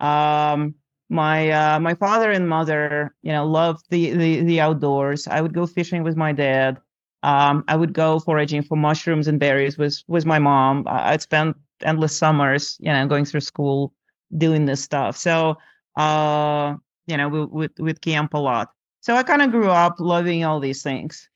[0.00, 0.74] Um,
[1.12, 5.28] my uh, my father and mother, you know, loved the, the the outdoors.
[5.28, 6.80] I would go fishing with my dad.
[7.22, 10.84] Um, I would go foraging for mushrooms and berries with with my mom.
[10.88, 13.92] I'd spend endless summers, you know, going through school
[14.38, 15.16] doing this stuff.
[15.16, 15.56] So,
[15.96, 16.74] uh,
[17.06, 18.70] you know, would would camp a lot.
[19.02, 21.28] So I kind of grew up loving all these things,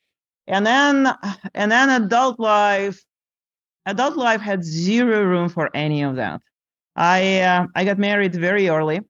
[0.47, 1.12] and then
[1.55, 3.05] and then adult life,
[3.85, 6.40] adult life had zero room for any of that.
[6.97, 9.03] I uh, I got married very early.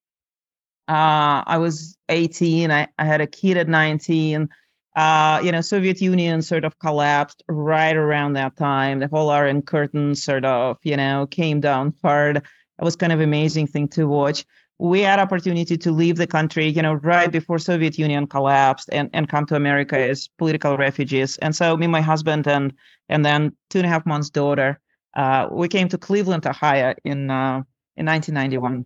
[0.88, 2.70] Uh, I was 18.
[2.70, 4.48] I, I had a kid at 19.
[4.94, 9.00] Uh, you know, Soviet Union sort of collapsed right around that time.
[9.00, 12.38] The whole Iron Curtain sort of, you know, came down hard.
[12.38, 14.44] It was kind of amazing thing to watch.
[14.78, 19.10] We had opportunity to leave the country, you know, right before Soviet Union collapsed and,
[19.12, 21.36] and come to America as political refugees.
[21.38, 22.72] And so me, my husband, and
[23.08, 24.78] and then two and a half months daughter,
[25.14, 27.62] uh, we came to Cleveland, Ohio in uh,
[27.96, 28.84] in 1991.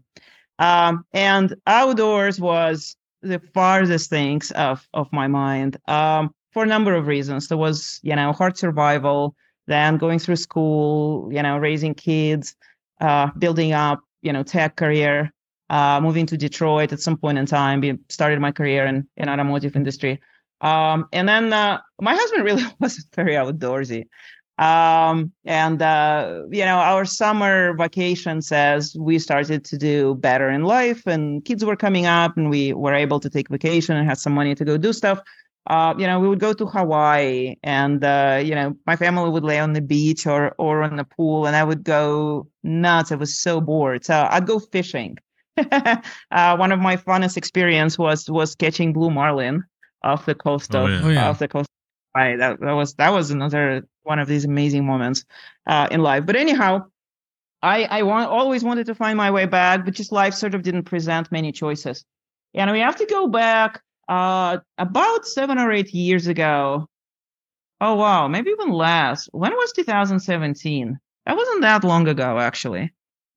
[0.60, 6.94] Um, and outdoors was the farthest things of of my mind um, for a number
[6.94, 7.48] of reasons.
[7.48, 9.34] There was, you know, hard survival,
[9.66, 12.54] then going through school, you know, raising kids,
[13.00, 15.32] uh, building up, you know, tech career,
[15.70, 19.76] uh, moving to Detroit at some point in time, started my career in in automotive
[19.76, 20.20] industry.
[20.60, 24.04] Um, and then uh, my husband really wasn't very outdoorsy.
[24.60, 30.64] Um, and uh, you know, our summer vacations as we started to do better in
[30.64, 34.18] life, and kids were coming up, and we were able to take vacation and had
[34.18, 35.18] some money to go do stuff.
[35.66, 39.44] Uh, you know, we would go to Hawaii, and uh, you know, my family would
[39.44, 43.12] lay on the beach or or on the pool, and I would go nuts.
[43.12, 45.16] I was so bored, so I'd go fishing.
[45.56, 49.64] uh, one of my funnest experience was was catching blue marlin
[50.02, 51.00] off the coast Oh, of yeah.
[51.02, 51.28] Oh, yeah.
[51.28, 51.68] off the coast.
[52.14, 55.24] That, that was that was another one of these amazing moments
[55.66, 56.26] uh, in life.
[56.26, 56.86] But anyhow,
[57.62, 60.62] I I want always wanted to find my way back, but just life sort of
[60.62, 62.04] didn't present many choices.
[62.54, 66.88] And we have to go back uh, about seven or eight years ago.
[67.80, 68.28] Oh, wow.
[68.28, 69.28] Maybe even less.
[69.32, 70.98] When was 2017?
[71.26, 72.92] That wasn't that long ago, actually.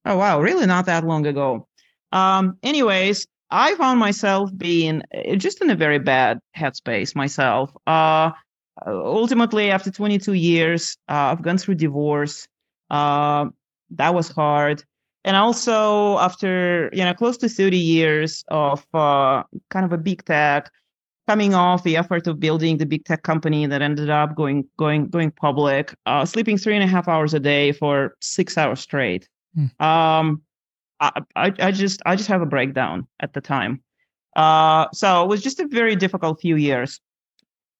[0.05, 0.41] Oh, wow.
[0.41, 1.67] Really not that long ago.
[2.11, 7.71] Um, anyways, I found myself being uh, just in a very bad headspace myself.
[7.87, 8.31] Uh,
[8.85, 12.47] ultimately, after 22 years, uh, I've gone through divorce.
[12.89, 13.47] Uh,
[13.91, 14.83] that was hard.
[15.25, 20.25] And also, after you know, close to 30 years of uh, kind of a big
[20.25, 20.69] tech,
[21.27, 25.07] coming off the effort of building the big tech company that ended up going going
[25.07, 29.29] going public, uh, sleeping three and a half hours a day for six hours straight.
[29.55, 29.85] Hmm.
[29.85, 30.41] Um,
[30.99, 33.81] I, I, I just I just have a breakdown at the time.
[34.35, 36.99] Uh, so it was just a very difficult few years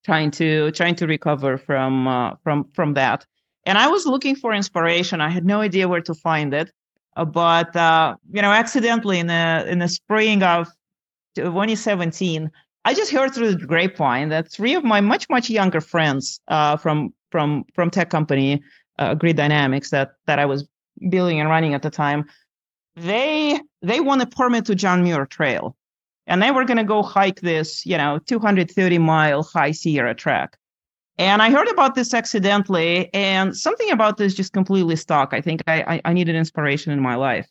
[0.04, 3.26] trying to trying to recover from uh, from from that.
[3.66, 5.20] And I was looking for inspiration.
[5.20, 6.70] I had no idea where to find it,
[7.16, 10.68] uh, but uh, you know, accidentally in the in the spring of
[11.36, 12.50] 2017,
[12.84, 16.76] I just heard through the grapevine that three of my much much younger friends uh,
[16.76, 18.62] from from from tech company
[18.98, 20.68] uh, Grid Dynamics that that I was
[21.08, 22.26] building and running at the time,
[22.96, 25.76] they they won a permit to John Muir Trail,
[26.26, 30.56] and then we're going to go hike this you know 230 mile high Sierra track.
[31.16, 35.32] And I heard about this accidentally, and something about this just completely stuck.
[35.32, 37.48] I think I, I, I needed inspiration in my life.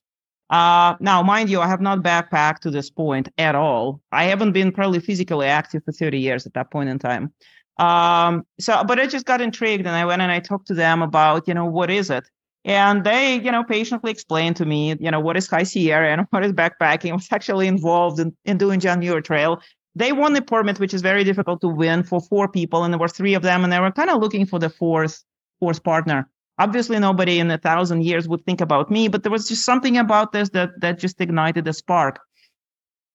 [0.50, 4.02] Uh, now, mind you, I have not backpacked to this point at all.
[4.12, 7.34] I haven't been probably physically active for 30 years at that point in time.
[7.80, 11.02] Um, so, but I just got intrigued and I went and I talked to them
[11.02, 12.30] about, you know, what is it?
[12.66, 16.28] And they, you know, patiently explained to me, you know, what is High Sierra and
[16.30, 17.12] what is backpacking.
[17.12, 19.62] I was actually involved in, in doing John Muir Trail
[19.96, 23.00] they won the permit, which is very difficult to win for four people, and there
[23.00, 25.24] were three of them, and they were kind of looking for the fourth
[25.60, 26.30] fourth partner.
[26.58, 29.98] Obviously, nobody in a thousand years would think about me, but there was just something
[29.98, 32.20] about this that that just ignited a spark.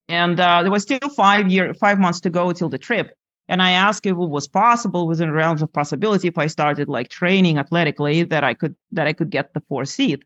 [0.08, 3.12] And uh, there was still five year five months to go till the trip.
[3.48, 7.08] And I asked if it was possible within realms of possibility if I started like
[7.08, 10.24] training athletically that I could that I could get the fourth seat.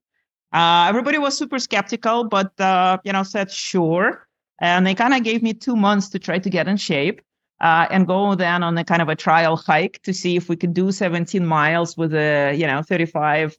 [0.52, 4.26] Uh, everybody was super skeptical, but uh, you know said sure
[4.62, 7.20] and they kind of gave me two months to try to get in shape
[7.60, 10.56] uh, and go then on a kind of a trial hike to see if we
[10.56, 13.56] could do 17 miles with a you know 35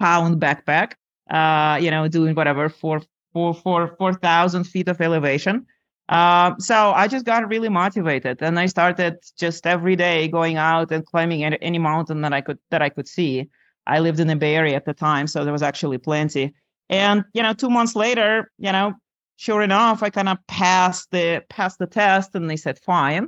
[0.00, 0.92] pound backpack
[1.30, 3.02] uh, you know doing whatever for
[3.32, 5.66] for for 4000 feet of elevation
[6.08, 10.90] uh, so i just got really motivated and i started just every day going out
[10.92, 13.48] and climbing any, mountain that i could that i could see
[13.86, 16.54] i lived in the bay area at the time so there was actually plenty
[16.88, 18.94] and you know two months later you know
[19.36, 23.24] sure enough, I kind of passed the passed the test, and they said fine.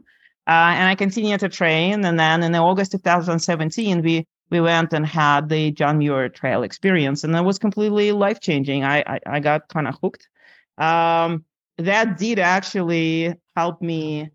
[0.46, 5.06] Uh, and I continued to train, and then in August 2017, we we went and
[5.06, 8.82] had the John Muir Trail experience, and that was completely life changing.
[8.82, 10.26] I, I, I got kind of hooked.
[10.78, 11.44] Um,
[11.78, 14.30] that did actually help me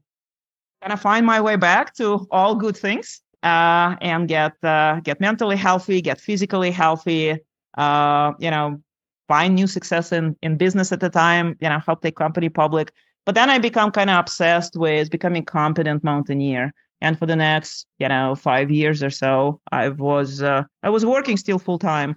[0.81, 5.19] kind of find my way back to all good things uh, and get uh, get
[5.19, 7.37] mentally healthy, get physically healthy.
[7.77, 8.81] Uh, you know,
[9.27, 12.91] find new success in, in business at the time, you know, help take company public.
[13.25, 16.73] But then I become kind of obsessed with becoming competent mountaineer.
[17.01, 21.05] And for the next, you know, five years or so, I was uh, I was
[21.05, 22.15] working still full time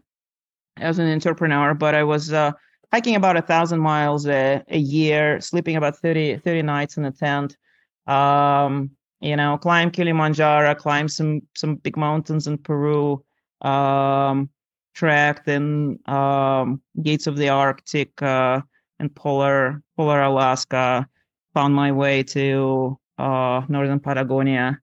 [0.77, 2.53] as an entrepreneur, but I was uh,
[2.93, 7.13] hiking about a thousand miles a, a year, sleeping about 30, 30 nights in a
[7.13, 7.57] tent.
[8.07, 8.91] Um,
[9.21, 13.25] you know, climb Kilimanjaro, climb some some big mountains in Peru.
[13.63, 14.51] Um,
[14.97, 18.63] tracked in um, Gates of the Arctic uh,
[18.99, 21.07] and polar polar Alaska.
[21.55, 24.79] Found my way to uh, northern Patagonia,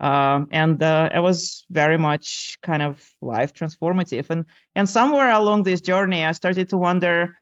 [0.00, 4.28] um, and uh, it was very much kind of life transformative.
[4.30, 4.44] And
[4.74, 7.38] and somewhere along this journey, I started to wonder,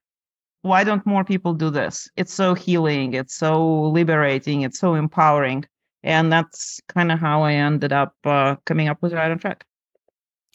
[0.66, 2.08] why don't more people do this?
[2.16, 3.14] It's so healing.
[3.14, 4.62] It's so liberating.
[4.62, 5.64] It's so empowering.
[6.02, 9.64] And that's kind of how I ended up uh, coming up with Right on Trek.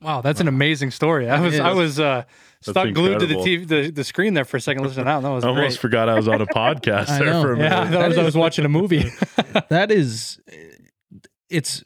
[0.02, 1.30] Wow, that's an amazing story.
[1.30, 2.24] I was I was uh,
[2.62, 3.36] stuck glued to the.
[3.36, 5.22] TV, the, the screen there for a second listening out.
[5.22, 5.80] That was I almost great.
[5.82, 7.42] forgot I was on a podcast I there know.
[7.44, 7.94] for a Yeah, I minute.
[7.94, 9.06] thought I was, I was watching a movie.
[9.70, 10.40] that is
[11.50, 11.84] it's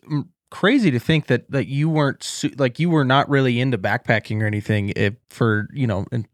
[0.52, 4.45] crazy to think that that you weren't like you were not really into backpacking or
[4.45, 6.26] anything if for you know and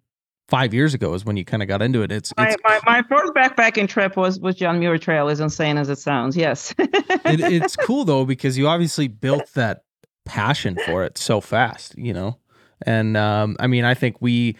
[0.51, 2.77] five years ago is when you kind of got into it it's, My, it's my,
[2.85, 6.35] my first backpacking trip was was John Muir Trail, as insane as it sounds.
[6.35, 6.75] Yes.
[6.77, 6.89] it,
[7.25, 9.85] it's cool though because you obviously built that
[10.25, 12.37] passion for it so fast you know
[12.85, 14.55] and um i mean i think we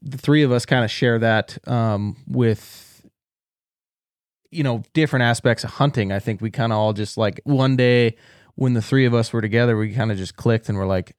[0.00, 3.04] the three of us kind of share that um with
[4.50, 7.76] you know different aspects of hunting i think we kind of all just like one
[7.76, 8.16] day
[8.54, 11.14] when the three of us were together we kind of just clicked and we're like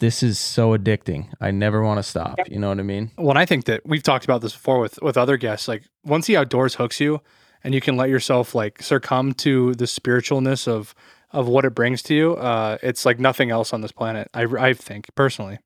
[0.00, 3.38] this is so addicting i never want to stop you know what i mean Well,
[3.38, 5.68] I think that we've talked about this before with with other guests.
[5.68, 7.20] Like once the outdoors hooks you,
[7.64, 10.94] and you can let yourself like succumb to the spiritualness of
[11.30, 14.28] of what it brings to you, uh, it's like nothing else on this planet.
[14.34, 15.58] I I think personally.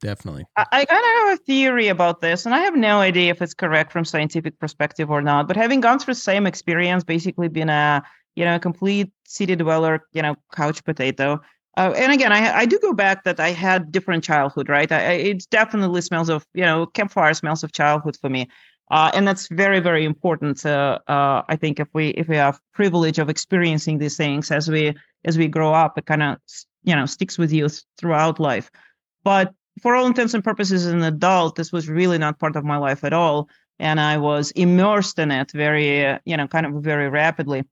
[0.00, 0.44] Definitely.
[0.56, 3.42] I, I kind of have a theory about this, and I have no idea if
[3.42, 5.48] it's correct from scientific perspective or not.
[5.48, 8.02] But having gone through the same experience, basically being a
[8.36, 11.40] you know a complete city dweller, you know, couch potato.
[11.78, 14.90] Uh, and again, I I do go back that I had different childhood, right?
[14.90, 18.48] I, it definitely smells of you know campfire smells of childhood for me.
[18.90, 22.58] Uh, and that's very very important uh, uh, i think if we if we have
[22.72, 24.94] privilege of experiencing these things as we
[25.26, 26.38] as we grow up it kind of
[26.84, 27.68] you know sticks with you
[27.98, 28.70] throughout life
[29.24, 29.52] but
[29.82, 32.78] for all intents and purposes as an adult this was really not part of my
[32.78, 33.46] life at all
[33.78, 37.62] and i was immersed in it very uh, you know kind of very rapidly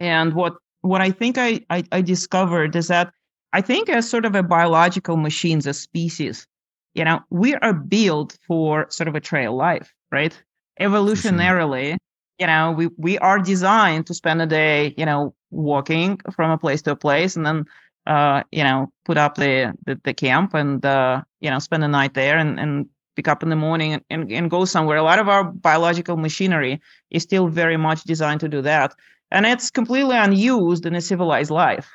[0.00, 0.54] and what
[0.84, 3.12] what i think I, I i discovered is that
[3.52, 6.46] i think as sort of a biological machines a species
[6.94, 10.34] you know we are built for sort of a trail life right?
[10.80, 11.96] Evolutionarily
[12.38, 16.58] you know we we are designed to spend a day you know walking from a
[16.58, 17.64] place to a place and then
[18.06, 21.88] uh you know put up the the, the camp and uh you know spend the
[21.88, 22.86] night there and and
[23.16, 24.96] pick up in the morning and, and, and go somewhere.
[24.96, 26.80] A lot of our biological machinery
[27.12, 28.92] is still very much designed to do that
[29.34, 31.90] and it's completely unused in a civilized life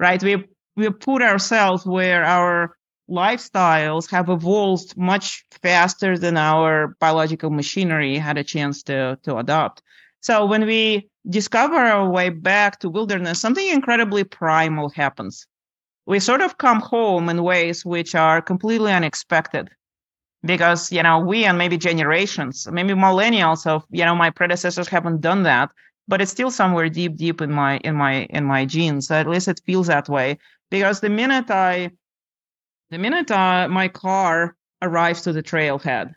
[0.00, 0.44] right we
[0.76, 2.76] we put ourselves where our
[3.10, 9.82] lifestyles have evolved much faster than our biological machinery had a chance to to adopt.
[10.20, 15.46] So when we discover our way back to wilderness, something incredibly primal happens.
[16.06, 19.68] We sort of come home in ways which are completely unexpected.
[20.44, 25.20] Because, you know, we and maybe generations, maybe millennials of, you know, my predecessors haven't
[25.20, 25.70] done that,
[26.08, 29.10] but it's still somewhere deep, deep in my in my in my genes.
[29.10, 30.38] At least it feels that way.
[30.70, 31.90] Because the minute I
[32.90, 36.14] the minute uh, my car arrives to the trailhead,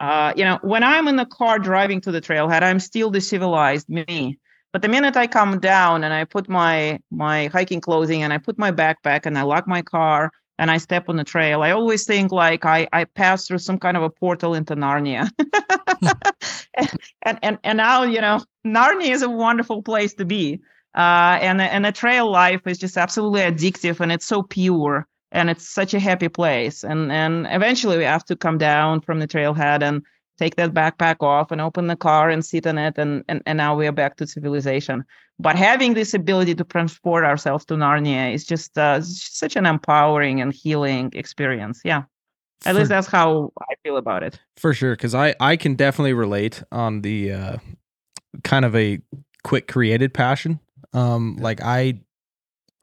[0.00, 3.20] uh, you know, when I'm in the car driving to the trailhead, I'm still the
[3.20, 4.38] civilized me.
[4.72, 8.38] But the minute I come down and I put my my hiking clothing and I
[8.38, 11.70] put my backpack and I lock my car and I step on the trail, I
[11.70, 15.30] always think like I I pass through some kind of a portal into Narnia.
[17.24, 20.60] and, and and now you know Narnia is a wonderful place to be.
[20.94, 25.48] Uh, and and the trail life is just absolutely addictive and it's so pure and
[25.48, 26.84] it's such a happy place.
[26.84, 30.02] And and eventually we have to come down from the trailhead and
[30.40, 33.58] take that backpack off and open the car and sit in it and, and, and
[33.58, 35.04] now we are back to civilization.
[35.38, 40.40] But having this ability to transport ourselves to narnia is just uh, such an empowering
[40.40, 41.82] and healing experience.
[41.84, 42.04] Yeah.
[42.64, 44.38] At For- least that's how i feel about it.
[44.56, 47.56] For sure, because I I can definitely relate on the uh,
[48.44, 48.98] kind of a
[49.44, 50.60] quick created passion.
[50.92, 52.00] Um, like I,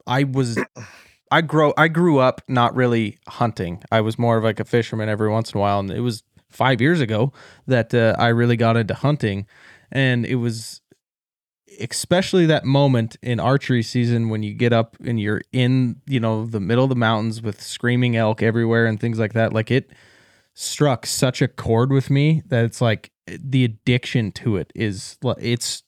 [0.06, 0.58] I was,
[1.30, 3.82] I grow I grew up not really hunting.
[3.92, 6.24] I was more of like a fisherman every once in a while, and it was
[6.50, 7.32] five years ago
[7.66, 9.46] that uh, I really got into hunting,
[9.90, 10.80] and it was
[11.80, 16.44] especially that moment in archery season when you get up and you're in you know
[16.46, 19.92] the middle of the mountains with screaming elk everywhere and things like that like it
[20.54, 25.84] struck such a chord with me that it's like the addiction to it is it's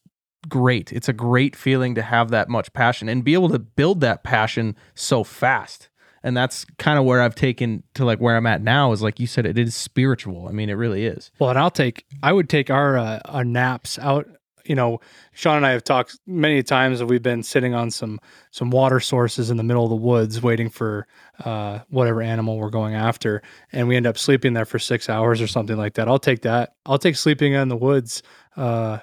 [0.48, 0.92] great.
[0.92, 4.24] It's a great feeling to have that much passion and be able to build that
[4.24, 5.89] passion so fast
[6.22, 9.20] and that's kind of where I've taken to like where I'm at now is like
[9.20, 12.32] you said it is spiritual I mean it really is Well, and I'll take I
[12.32, 14.28] would take our uh, our naps out.
[14.66, 15.00] You know,
[15.32, 18.20] Sean and I have talked many times that we've been sitting on some
[18.50, 21.08] some water sources in the middle of the woods, waiting for
[21.44, 23.42] uh, whatever animal we're going after,
[23.72, 26.06] and we end up sleeping there for six hours or something like that.
[26.08, 26.74] I'll take that.
[26.84, 28.22] I'll take sleeping in the woods
[28.56, 28.98] uh,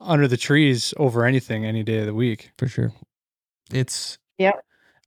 [0.00, 2.50] under the trees over anything any day of the week.
[2.58, 2.92] for sure
[3.70, 4.52] it's Yeah.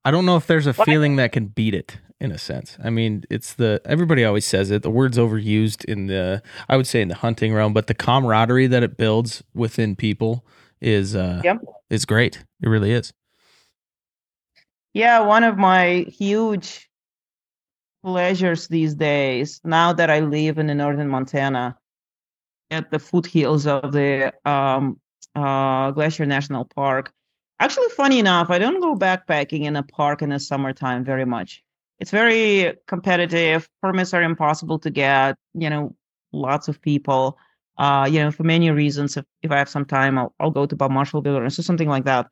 [0.06, 2.78] I don't know if there's a I- feeling that can beat it in a sense.
[2.84, 4.84] I mean, it's the everybody always says it.
[4.84, 8.68] The word's overused in the I would say in the hunting realm, but the camaraderie
[8.68, 10.46] that it builds within people
[10.80, 11.58] is uh Yep.
[11.90, 12.44] is great.
[12.62, 13.12] It really is.
[14.94, 16.90] Yeah, one of my huge
[18.02, 21.76] pleasures these days, now that I live in the northern Montana,
[22.72, 25.00] at the foothills of the um,
[25.36, 27.12] uh, Glacier National Park.
[27.60, 31.64] Actually, funny enough, I don't go backpacking in a park in the summertime very much.
[32.00, 33.70] It's very competitive.
[33.82, 35.38] Permits are impossible to get.
[35.54, 35.96] You know,
[36.34, 37.38] lots of people.
[37.78, 39.16] Uh, you know, for many reasons.
[39.16, 41.90] If, if I have some time, I'll, I'll go to Bob Marshall Wilderness or something
[41.90, 42.28] like that.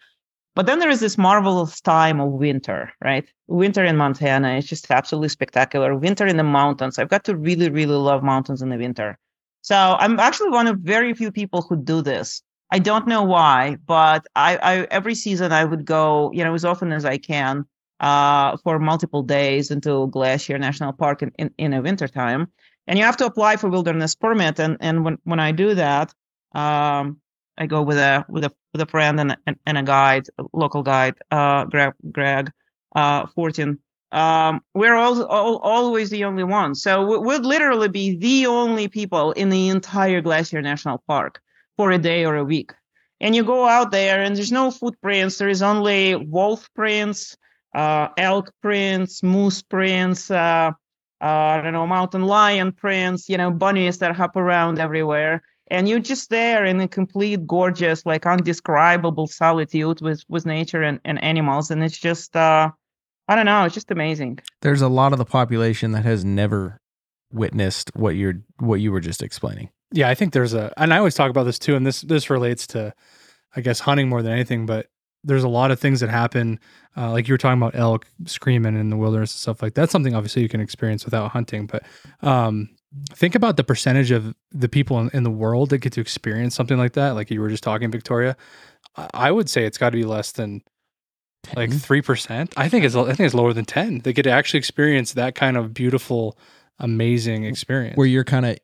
[0.56, 3.28] But then there is this marvelous time of winter, right?
[3.48, 5.96] Winter in Montana is just absolutely spectacular.
[5.96, 7.00] Winter in the mountains.
[7.00, 9.18] I've got to really, really love mountains in the winter.
[9.62, 12.44] So I'm actually one of very few people who do this.
[12.74, 16.66] I don't know why, but I, I every season I would go, you know, as
[16.66, 17.66] often as I can,
[18.00, 22.48] uh, for multiple days into Glacier National Park in, in, in a wintertime.
[22.88, 24.60] And you have to apply for wilderness permit.
[24.60, 26.16] And and when, when I do that,
[26.56, 27.22] um,
[27.60, 30.44] I go with a with a with a friend and and, and a guide, a
[30.52, 32.52] local guide, uh, Greg Greg
[32.96, 33.78] uh, Fortin.
[34.12, 36.82] Um, we're all, all, always the only ones.
[36.82, 41.43] So we, we'd literally be the only people in the entire Glacier National Park
[41.78, 42.74] for a day or a week.
[43.20, 45.38] And you go out there and there's no footprints.
[45.38, 47.38] There is only wolf prints,
[47.74, 50.72] uh, elk prints, moose prints, uh,
[51.22, 55.42] uh, I don't know, mountain lion prints, you know, bunnies that hop around everywhere.
[55.72, 61.00] And you're just there in a complete gorgeous, like undescribable solitude with, with nature and,
[61.06, 61.72] and animals.
[61.72, 62.70] And it's just, uh,
[63.28, 63.64] I don't know.
[63.64, 64.40] It's just amazing.
[64.62, 66.82] There's a lot of the population that has never
[67.32, 69.70] witnessed what you're what you were just explaining.
[69.94, 72.30] Yeah, I think there's a, and I always talk about this too, and this this
[72.30, 72.94] relates to,
[73.56, 74.66] I guess, hunting more than anything.
[74.66, 74.88] But
[75.24, 76.60] there's a lot of things that happen,
[76.98, 79.82] uh, like you were talking about elk screaming in the wilderness and stuff like that.
[79.82, 81.68] That's something obviously you can experience without hunting.
[81.68, 81.84] But
[82.22, 82.70] um,
[83.14, 86.56] think about the percentage of the people in, in the world that get to experience
[86.56, 87.12] something like that.
[87.12, 88.36] Like you were just talking, Victoria.
[88.98, 90.62] I- I would say it's got to be less than
[91.56, 92.54] like three percent.
[92.58, 94.00] I think it's I think it's lower than ten.
[94.00, 96.38] They get to actually experience that kind of beautiful,
[96.80, 97.96] amazing experience.
[97.98, 98.58] where you're kind of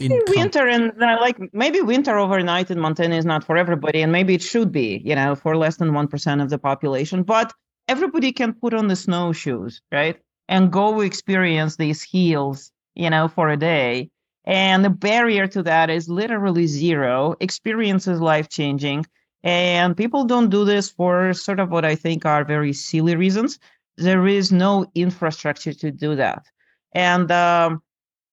[0.00, 3.56] in Maybe com- winter and uh, like maybe winter overnight in Montana is not for
[3.56, 6.58] everybody, and maybe it should be, you know, for less than one percent of the
[6.58, 7.22] population.
[7.22, 7.52] But
[7.86, 10.18] everybody can put on the snowshoes, right,
[10.48, 14.10] and go experience these hills, you know, for a day.
[14.44, 17.36] And the barrier to that is literally zero.
[17.40, 19.04] Experience is life changing,
[19.44, 23.58] and people don't do this for sort of what I think are very silly reasons.
[23.98, 26.46] There is no infrastructure to do that,
[26.94, 27.82] and um,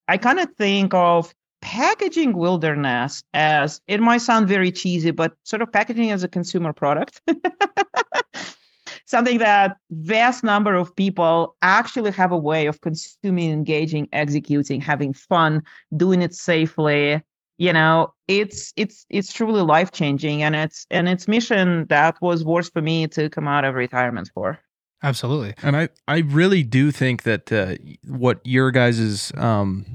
[0.08, 1.34] I kind of think of
[1.68, 6.72] packaging wilderness as it might sound very cheesy, but sort of packaging as a consumer
[6.72, 7.22] product.
[9.06, 15.12] Something that vast number of people actually have a way of consuming, engaging, executing, having
[15.12, 15.62] fun,
[15.98, 17.22] doing it safely.
[17.58, 22.46] You know, it's it's it's truly life changing, and it's and it's mission that was
[22.46, 24.58] worth for me to come out of retirement for.
[25.04, 25.54] Absolutely.
[25.62, 29.86] And I, I really do think that uh, what your guys' um,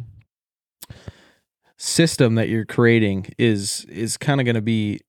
[1.82, 5.00] system that you're creating is is kind of going to be.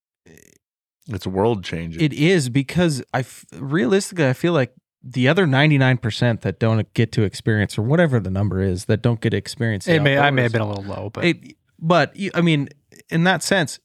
[1.08, 2.02] It's world changing.
[2.02, 4.74] It is because I f- realistically I feel like
[5.04, 8.86] the other ninety nine percent that don't get to experience or whatever the number is
[8.86, 9.86] that don't get to experience.
[9.86, 12.70] the It may I may have been a little low, but it, but I mean,
[13.10, 13.80] in that sense,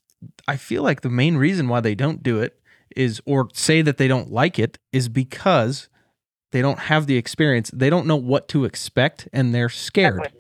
[0.47, 2.61] I feel like the main reason why they don't do it
[2.97, 5.89] is, or say that they don't like it, is because
[6.53, 7.71] they don't have the experience.
[7.75, 10.33] They don't know what to expect, and they're scared.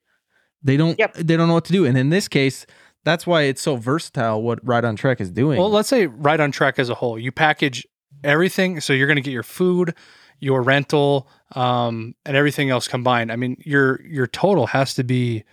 [0.63, 0.73] Exactly.
[0.73, 0.99] They don't.
[0.99, 1.15] Yep.
[1.15, 1.85] They don't know what to do.
[1.85, 2.67] And in this case,
[3.05, 4.43] that's why it's so versatile.
[4.43, 5.59] What Right on Trek is doing.
[5.59, 7.19] Well, let's say Right on Trek as a whole.
[7.19, 7.87] You package
[8.25, 9.95] everything, so you're going to get your food,
[10.41, 13.33] your rental, um, and everything else combined.
[13.33, 15.45] I mean, your your total has to be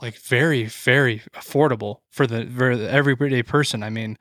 [0.00, 3.82] like very very affordable for the for the everyday person.
[3.82, 4.18] I mean,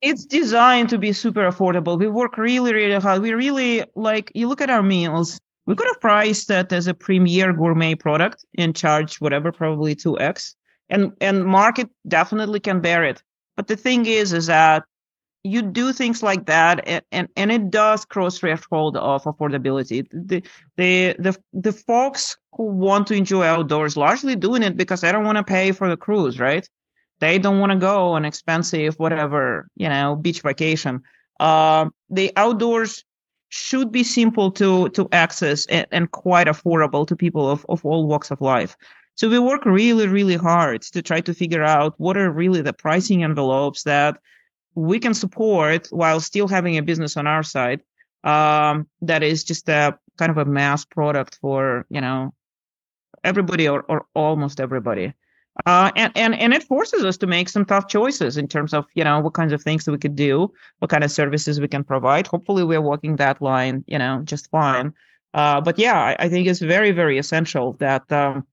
[0.00, 1.98] it's designed to be super affordable.
[1.98, 3.22] We work really, really hard.
[3.22, 5.40] We really like you look at our meals.
[5.66, 10.18] We could have priced that as a premier gourmet product and charge whatever, probably two
[10.18, 10.56] x,
[10.88, 13.22] and and market definitely can bear it.
[13.56, 14.84] But the thing is, is that
[15.44, 20.06] you do things like that, and and, and it does cross threshold of affordability.
[20.12, 20.42] The
[20.76, 25.24] the the the folks who want to enjoy outdoors largely doing it because they don't
[25.24, 26.68] want to pay for the cruise, right?
[27.22, 31.02] they don't want to go on expensive whatever you know beach vacation
[31.40, 33.04] uh, the outdoors
[33.52, 38.06] should be simple to to access and, and quite affordable to people of, of all
[38.06, 38.76] walks of life.
[39.14, 42.72] So we work really really hard to try to figure out what are really the
[42.72, 44.18] pricing envelopes that
[44.74, 47.82] we can support while still having a business on our side
[48.24, 52.32] um, that is just a kind of a mass product for you know
[53.22, 55.12] everybody or, or almost everybody
[55.66, 58.86] uh, and, and and it forces us to make some tough choices in terms of
[58.94, 61.84] you know what kinds of things we could do, what kind of services we can
[61.84, 62.26] provide.
[62.26, 64.94] Hopefully, we're walking that line, you know, just fine.
[65.34, 68.46] Uh, but yeah, I, I think it's very very essential that um,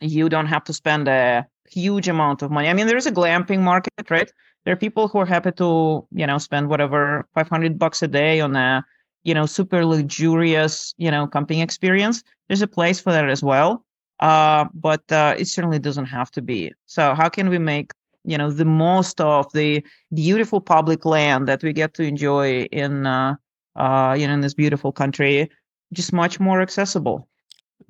[0.00, 2.68] you don't have to spend a huge amount of money.
[2.68, 4.30] I mean, there is a glamping market, right?
[4.64, 8.40] There are people who are happy to you know spend whatever 500 bucks a day
[8.40, 8.84] on a
[9.22, 12.24] you know super luxurious you know camping experience.
[12.48, 13.85] There's a place for that as well
[14.20, 16.72] uh, but uh, it certainly doesn't have to be.
[16.86, 17.92] So how can we make
[18.24, 23.06] you know the most of the beautiful public land that we get to enjoy in
[23.06, 23.36] uh,
[23.76, 25.50] uh, you know in this beautiful country
[25.92, 27.28] just much more accessible?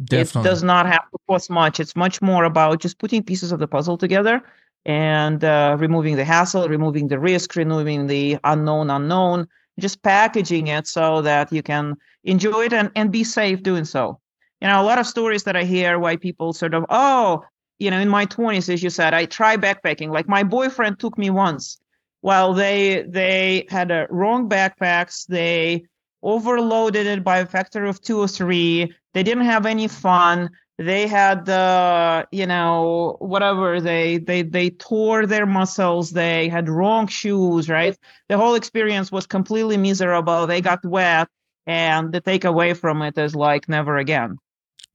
[0.05, 0.41] Definitely.
[0.41, 1.81] It does not have to cost much.
[1.81, 4.43] It's much more about just putting pieces of the puzzle together
[4.85, 9.49] and uh, removing the hassle, removing the risk, removing the unknown unknown,
[9.79, 14.21] just packaging it so that you can enjoy it and, and be safe doing so
[14.61, 17.45] you know, a lot of stories that I hear why people sort of, oh,
[17.79, 20.11] you know, in my 20s, as you said, I try backpacking.
[20.11, 21.79] Like my boyfriend took me once
[22.27, 25.27] well, they they had uh, wrong backpacks.
[25.27, 25.85] They
[26.25, 28.93] overloaded it by a factor of two or three.
[29.15, 30.51] They didn't have any fun.
[30.77, 33.81] They had the, you know, whatever.
[33.81, 36.11] They they they tore their muscles.
[36.11, 37.69] They had wrong shoes.
[37.69, 37.97] Right.
[38.29, 40.49] The whole experience was completely miserable.
[40.49, 41.29] They got wet,
[41.65, 44.39] and the takeaway from it is like never again.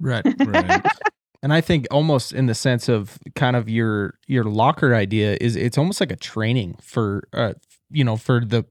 [0.02, 0.26] Right.
[0.40, 0.86] Right.
[1.44, 5.56] And I think almost in the sense of kind of your your locker idea is
[5.56, 7.54] it's almost like a training for uh
[7.90, 8.64] you know for the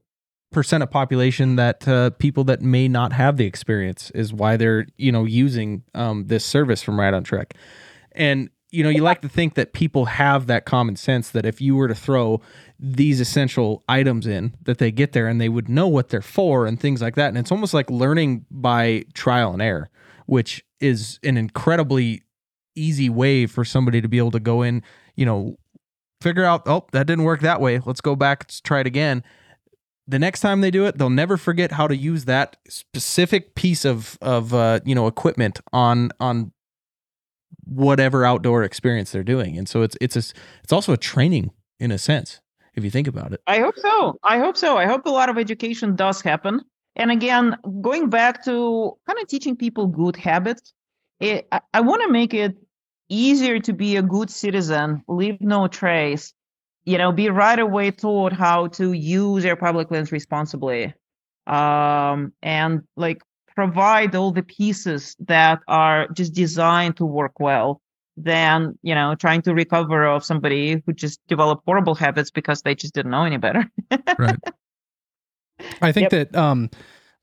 [0.51, 4.85] percent of population that uh, people that may not have the experience is why they're
[4.97, 7.55] you know using um, this service from Right on Trek.
[8.13, 11.61] And you know you like to think that people have that common sense that if
[11.61, 12.41] you were to throw
[12.79, 16.65] these essential items in that they get there and they would know what they're for
[16.65, 19.89] and things like that and it's almost like learning by trial and error
[20.31, 22.23] which is an incredibly
[22.73, 24.81] easy way for somebody to be able to go in,
[25.17, 25.57] you know,
[26.21, 27.79] figure out, oh, that didn't work that way.
[27.79, 29.25] Let's go back, let's try it again.
[30.07, 33.83] The next time they do it, they'll never forget how to use that specific piece
[33.83, 36.53] of of uh, you know equipment on on
[37.65, 39.57] whatever outdoor experience they're doing.
[39.57, 40.23] And so it's it's a,
[40.63, 42.39] it's also a training in a sense
[42.75, 43.41] if you think about it.
[43.47, 44.17] I hope so.
[44.23, 44.77] I hope so.
[44.77, 46.61] I hope a lot of education does happen.
[46.95, 50.73] And again, going back to kind of teaching people good habits,
[51.19, 52.57] it, I, I want to make it
[53.09, 56.33] easier to be a good citizen, leave no trace,
[56.85, 60.93] you know, be right away taught how to use your public lands responsibly,
[61.47, 63.21] um, and like
[63.55, 67.81] provide all the pieces that are just designed to work well
[68.17, 72.75] than you know trying to recover of somebody who just developed horrible habits because they
[72.75, 73.69] just didn't know any better
[74.17, 74.35] Right.
[75.81, 76.31] I think Yep.
[76.31, 76.69] that um,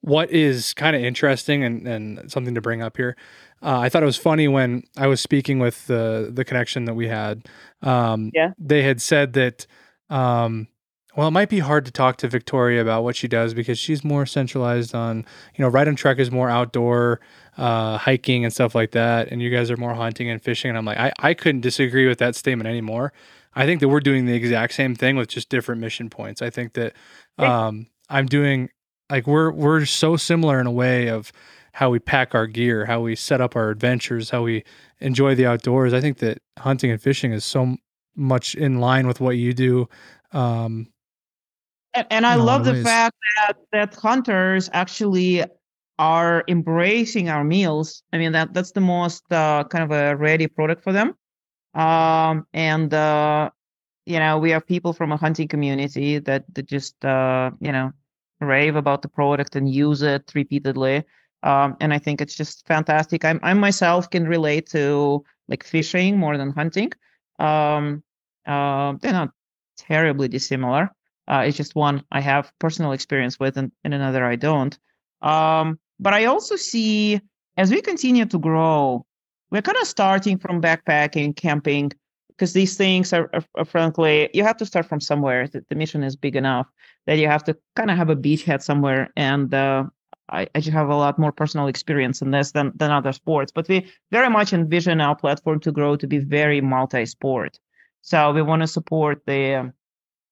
[0.01, 3.17] what is kind of interesting and, and something to bring up here.
[3.63, 6.95] Uh, I thought it was funny when I was speaking with the the connection that
[6.95, 7.49] we had.
[7.83, 8.53] Um, Yeah.
[8.59, 9.67] They had said that,
[10.09, 10.69] um,
[11.17, 14.05] well, it might be hard to talk to Victoria about what she does because she's
[14.05, 17.21] more centralized on, you know, Right on Trek is more outdoor,
[17.57, 20.69] uh, hiking and stuff like that, and you guys are more hunting and fishing.
[20.69, 23.13] And I'm like, I, I couldn't disagree with that statement anymore.
[23.57, 26.41] I think that we're doing the exact same thing with just different mission points.
[26.41, 26.93] I think that
[27.39, 28.71] um, I'm doing
[29.11, 31.33] like we're we're so similar in a way of
[31.73, 34.65] how we pack our gear, how we set up our adventures, how we
[35.01, 35.93] enjoy the outdoors.
[35.93, 37.77] I think that hunting and fishing is so
[38.17, 39.89] much in line with what you do.
[40.33, 40.89] Um,
[41.95, 42.85] And, and I In a lot love the ways.
[42.85, 45.45] fact that that hunters actually
[45.99, 48.03] are embracing our meals.
[48.13, 51.15] I mean that that's the most uh, kind of a ready product for them.
[51.75, 53.51] Um, and uh,
[54.07, 57.93] you know we have people from a hunting community that that just uh, you know
[58.41, 61.05] rave about the product and use it repeatedly.
[61.43, 63.25] Um, and I think it's just fantastic.
[63.25, 66.93] I'm, I myself can relate to like fishing more than hunting.
[67.39, 68.03] Um,
[68.47, 69.31] uh, they're not
[69.77, 70.91] terribly dissimilar.
[71.29, 74.77] Uh, it's just one I have personal experience with, and, and another I don't.
[75.21, 77.21] Um, but I also see
[77.57, 79.05] as we continue to grow,
[79.51, 81.93] we're kind of starting from backpacking, camping,
[82.39, 85.49] because these things are, are, are frankly, you have to start from somewhere.
[85.49, 86.69] The, the mission is big enough
[87.07, 89.11] that you have to kind of have a beachhead somewhere.
[89.17, 89.85] And uh,
[90.31, 93.51] I, I just have a lot more personal experience in this than, than other sports.
[93.53, 97.59] But we very much envision our platform to grow to be very multi sport.
[98.03, 99.73] So we want to support the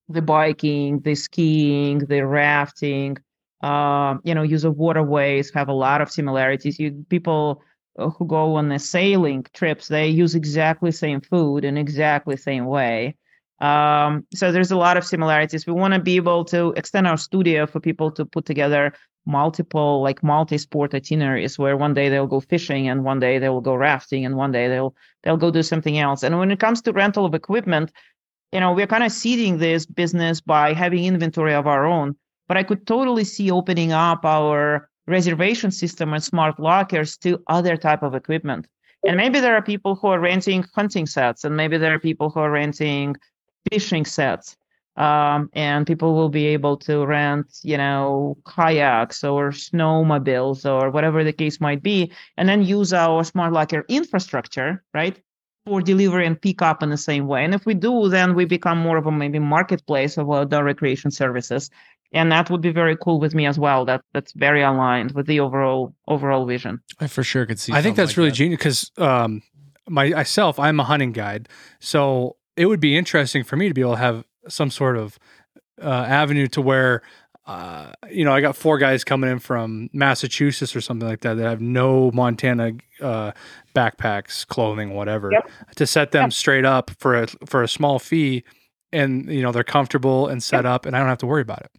[0.09, 3.17] the biking, the skiing, the rafting,
[3.63, 6.79] um, you know, use of waterways have a lot of similarities.
[6.79, 7.65] You people uh,
[7.99, 13.17] who go on the sailing trips, they use exactly same food in exactly same way.
[13.61, 15.67] Um, so there's a lot of similarities.
[15.67, 18.93] We want to be able to extend our studio for people to put together
[19.29, 23.61] multiple like multi-sport itineraries where one day they'll go fishing and one day they will
[23.61, 24.95] go rafting and one day they'll
[25.25, 26.23] they'll go do something else.
[26.23, 27.91] And when it comes to rental of equipment,
[28.53, 32.15] you know, we're kind of seeding this business by having inventory of our own.
[32.47, 37.77] But I could totally see opening up our reservation system and smart lockers to other
[37.77, 38.67] type of equipment.
[39.07, 42.31] And maybe there are people who are renting hunting sets, and maybe there are people
[42.31, 43.17] who are renting
[43.71, 44.57] fishing sets.
[44.97, 51.23] Um, and people will be able to rent, you know, kayaks or snowmobiles or whatever
[51.23, 55.21] the case might be, and then use our smart locker infrastructure, right?
[55.67, 57.45] for delivery and pick up in the same way.
[57.45, 61.11] And if we do, then we become more of a maybe marketplace of outdoor recreation
[61.11, 61.71] services.
[62.13, 63.85] And that would be very cool with me as well.
[63.85, 66.81] That that's very aligned with the overall overall vision.
[67.01, 67.73] I for sure could see.
[67.73, 68.37] I think that's like really that.
[68.37, 69.43] genius because um,
[69.89, 71.49] my myself, I'm a hunting guide,
[71.81, 75.19] so it would be interesting for me to be able to have some sort of
[75.83, 77.03] uh, avenue to where.
[77.49, 81.35] Uh, you know, I got four guys coming in from Massachusetts or something like that
[81.35, 83.31] that have no Montana uh,
[83.73, 85.49] backpacks, clothing, whatever, Yep.
[85.77, 86.33] to set them Yep.
[86.33, 88.43] straight up for a for a small fee
[88.93, 91.61] and you know they're comfortable and set up, and I don't have to worry about
[91.63, 91.71] it.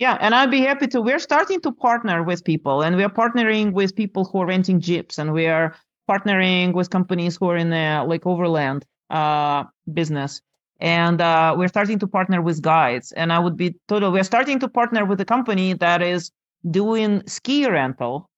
[0.00, 1.02] Yeah, and I'd be happy to.
[1.02, 4.80] We're starting to partner with people, and we are partnering with people who are renting
[4.80, 5.76] jeeps, and we are
[6.10, 10.40] partnering with companies who are in the like overland uh, business,
[10.80, 13.12] and uh, we're starting to partner with guides.
[13.12, 14.10] And I would be total.
[14.10, 16.32] We're starting to partner with a company that is
[16.70, 18.29] doing ski rental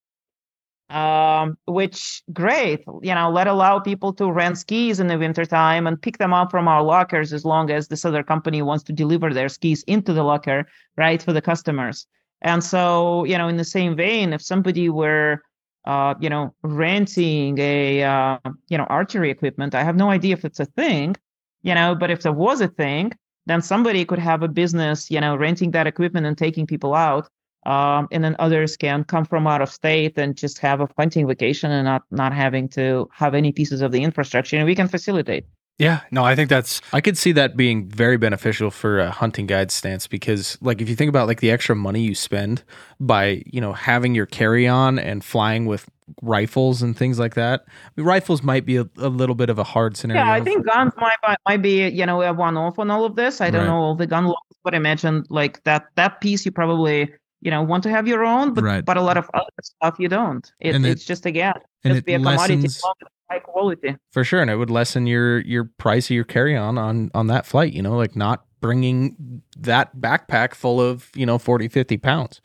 [0.89, 6.01] um, which great, you know, let allow people to rent skis in the wintertime and
[6.01, 9.33] pick them up from our lockers as long as this other company wants to deliver
[9.33, 12.05] their skis into the locker, right, for the customers.
[12.41, 15.41] And so, you know, in the same vein, if somebody were,
[15.85, 18.37] uh, you know, renting a, uh,
[18.69, 21.15] you know, archery equipment, I have no idea if it's a thing,
[21.63, 23.13] you know, but if there was a thing,
[23.45, 27.29] then somebody could have a business, you know, renting that equipment and taking people out
[27.65, 31.27] um, and then others can come from out of state and just have a hunting
[31.27, 34.87] vacation and not not having to have any pieces of the infrastructure and we can
[34.87, 35.45] facilitate
[35.79, 39.47] Yeah, no, I think that's I could see that being very beneficial for a hunting
[39.47, 42.63] guide stance because like if you think about like the extra money you spend
[42.99, 45.89] by, you know, having your carry on and flying with
[46.21, 47.63] rifles and things like that.
[47.67, 50.23] I mean, rifles might be a, a little bit of a hard scenario.
[50.23, 51.17] yeah i think guns might
[51.47, 53.67] might- be you know a one-off on all of this i don't Right.
[53.67, 57.09] know all the gun laws but i imagine like that that piece you probably
[57.43, 58.85] you know want to have your own but Right.
[58.85, 61.53] but a lot of other stuff you don't it, And it- it's just again
[61.83, 64.41] and just it be a commodity lessens- as long as it's high quality for sure
[64.41, 67.73] and it would lessen your your price of your carry on on on that flight
[67.73, 72.39] you know like not bringing that backpack full of you know 40 50 pounds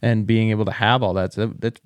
[0.00, 1.80] and being able to have all that so that's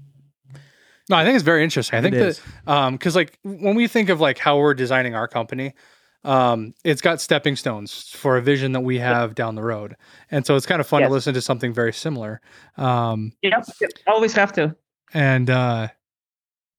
[1.10, 1.98] no, I think it's very interesting.
[1.98, 2.42] I think It that is.
[2.66, 5.72] um because like when we think of like how we're designing our company
[6.24, 9.94] um it's got stepping stones for a vision that we have down the road.
[10.30, 11.08] And so it's kind of fun Yes.
[11.08, 12.40] to listen to something very similar.
[12.76, 13.62] Um yeah
[14.06, 14.74] always have to.
[15.14, 15.88] and uh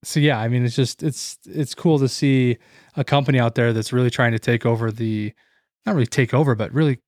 [0.04, 2.58] so yeah i mean it's just it's it's cool to see
[2.96, 5.34] a company out there that's really trying to take over the
[5.86, 7.00] not really take over but really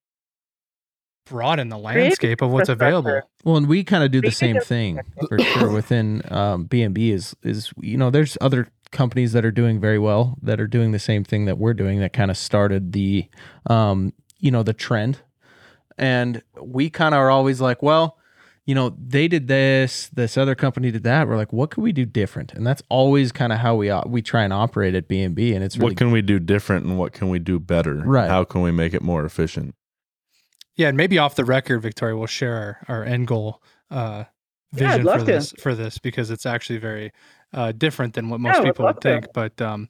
[1.27, 3.21] broaden the landscape of what's available.
[3.45, 4.99] Well, and we kind of do the same thing
[5.29, 9.79] for sure within um, BMB is is you know there's other companies that are doing
[9.79, 12.91] very well that are doing the same thing that we're doing that kind of started
[12.91, 13.27] the
[13.67, 15.19] um, you know the trend
[15.97, 18.17] and we kind of are always like well
[18.65, 21.91] you know they did this this other company did that we're like what can we
[21.91, 25.53] do different and that's always kind of how we we try and operate at BMB
[25.55, 27.95] and it's really what can we do different and what can we do better?
[27.95, 28.29] Right.
[28.29, 29.75] How can we make it more efficient?
[30.77, 32.55] yeah and maybe off the record victoria will share
[32.87, 33.61] our, our end goal
[33.91, 34.23] uh
[34.73, 35.31] Yeah, I'd vision love for to.
[35.31, 37.11] this for this because it's actually very
[37.53, 39.87] uh different than what most would people would think but um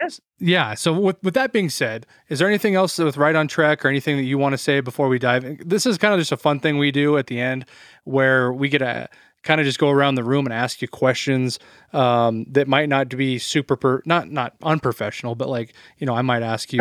[0.00, 0.20] Yes.
[0.40, 3.84] yeah so with, with that being said is there anything else with right on trek
[3.84, 6.18] or anything that you want to say before we dive in this is kind of
[6.18, 7.64] just a fun thing we do at the end
[8.04, 9.08] where we get to
[9.44, 11.58] kind of just go around the room and ask you questions
[11.92, 16.22] um, that might not be super per, not not unprofessional but like you know i
[16.22, 16.80] might ask you.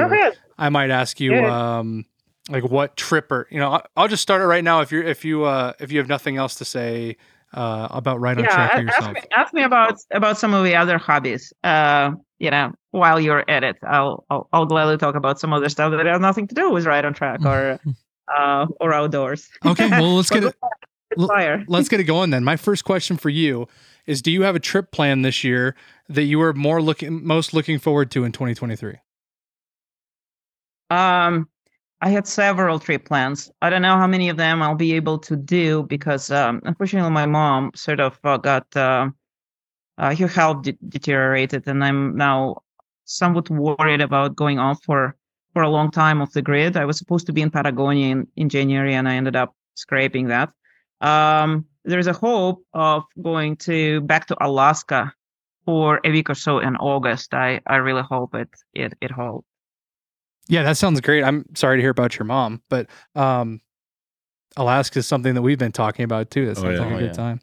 [0.58, 1.78] I might ask you, Yeah.
[1.80, 2.06] um,
[2.50, 4.82] like what trip or you know, I- I'll just start it right now.
[4.82, 7.18] If you're if you uh if you have nothing else to say
[7.54, 9.04] uh about right on trek for yourself.
[9.04, 11.54] ask me, ask me about about some of the other hobbies.
[11.64, 15.70] Uh, you know, while you're at it, I'll, I'll I'll gladly talk about some other
[15.70, 17.80] stuff that has nothing to do with right on trek or
[18.36, 19.50] uh or outdoors.
[19.66, 20.56] Okay, well let's get it.
[21.28, 21.66] Fire.
[21.68, 22.46] Let's get it going then.
[22.46, 23.68] My first question for you
[24.06, 25.76] is: Do you have a trip plan this year
[26.08, 28.96] that you are more looking most looking forward to in 2023?
[30.90, 31.50] Um,
[32.02, 33.52] I had several trip plans.
[33.62, 37.12] I don't know how many of them I'll be able to do because, um, unfortunately,
[37.12, 39.10] my mom sort of uh, got uh,
[40.00, 42.64] uh, her health de- deteriorated, and I'm now
[43.06, 45.16] somewhat worried about going off for
[45.54, 46.76] for a long time off the grid.
[46.78, 50.28] I was supposed to be in Patagonia in, in January, and I ended up scraping
[50.30, 50.52] that.
[51.02, 55.14] Um, there's a hope of going to back to Alaska
[55.66, 57.34] for a week or so in August.
[57.36, 59.51] I I really hope it it it holds.
[60.48, 61.24] Yeah, that sounds great.
[61.24, 63.62] I'm sorry to hear about your mom, but um,
[64.58, 66.46] Alaska is something that we've been talking about too.
[66.48, 66.86] That Oh, sounds yeah.
[66.86, 67.12] like a Oh, good yeah.
[67.14, 67.40] time.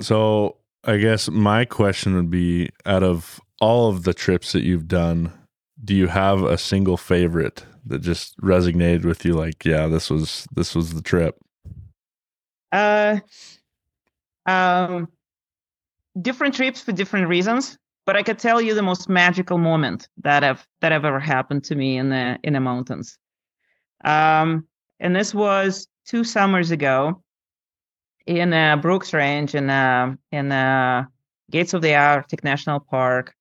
[0.00, 4.88] So I guess my question would be out of all of the trips that you've
[4.88, 5.32] done,
[5.84, 10.46] do you have a single favorite that just resonated with you like, yeah, this was
[10.54, 11.38] this was the trip?
[12.70, 13.18] Uh,
[14.46, 15.08] um,
[16.20, 20.42] different trips for different reasons, but I could tell you the most magical moment that
[20.42, 23.18] have that ever happened to me in the in the mountains.
[24.04, 24.66] Um,
[25.00, 27.22] and this was two summers ago
[28.26, 31.04] in uh, Brooks Range in uh, in uh,
[31.50, 33.34] Gates of the Arctic National Park.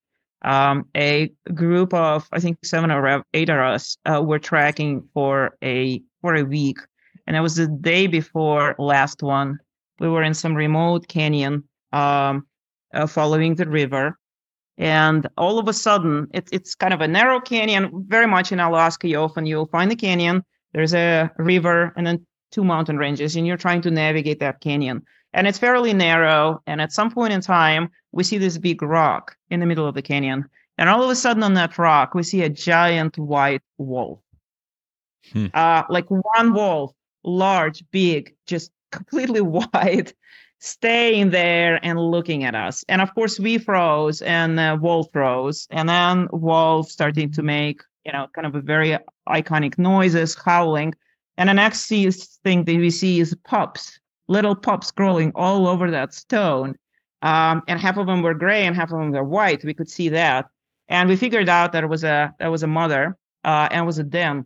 [0.43, 5.55] Um, a group of I think seven or eight of us uh, were tracking for
[5.63, 6.77] a for a week
[7.27, 9.59] and it was the day before last one.
[9.99, 11.63] We were in some remote canyon,
[11.93, 12.45] um,
[12.93, 14.17] uh, following the river,
[14.81, 18.03] And all of a sudden, it's it's kind of a narrow canyon.
[18.07, 20.43] Very much in Alaska, you often you'll find the canyon.
[20.73, 25.03] There's a river and then two mountain ranges, and you're trying to navigate that canyon.
[25.33, 26.63] And it's fairly narrow.
[26.65, 29.93] And at some point in time, we see this big rock in the middle of
[29.93, 30.45] the canyon.
[30.79, 34.19] And all of a sudden, on that rock, we see a giant white wolf.
[35.31, 35.47] Hmm.
[35.53, 36.91] Uh, like one wolf,
[37.23, 40.15] large, big, just completely white,
[40.61, 42.85] staying there and looking at us.
[42.87, 45.67] And of course, we froze and uh, Wolf froze.
[45.71, 48.97] And then Wolf starting to make, you know, kind of a very
[49.27, 50.93] iconic noises, howling.
[51.37, 56.13] And the next thing that we see is pups, little pups crawling all over that
[56.13, 56.75] stone.
[57.23, 59.63] Um, and half of them were gray and half of them were white.
[59.63, 60.47] We could see that.
[60.89, 63.85] And we figured out that it was a that was a mother uh, and it
[63.85, 64.45] was a den.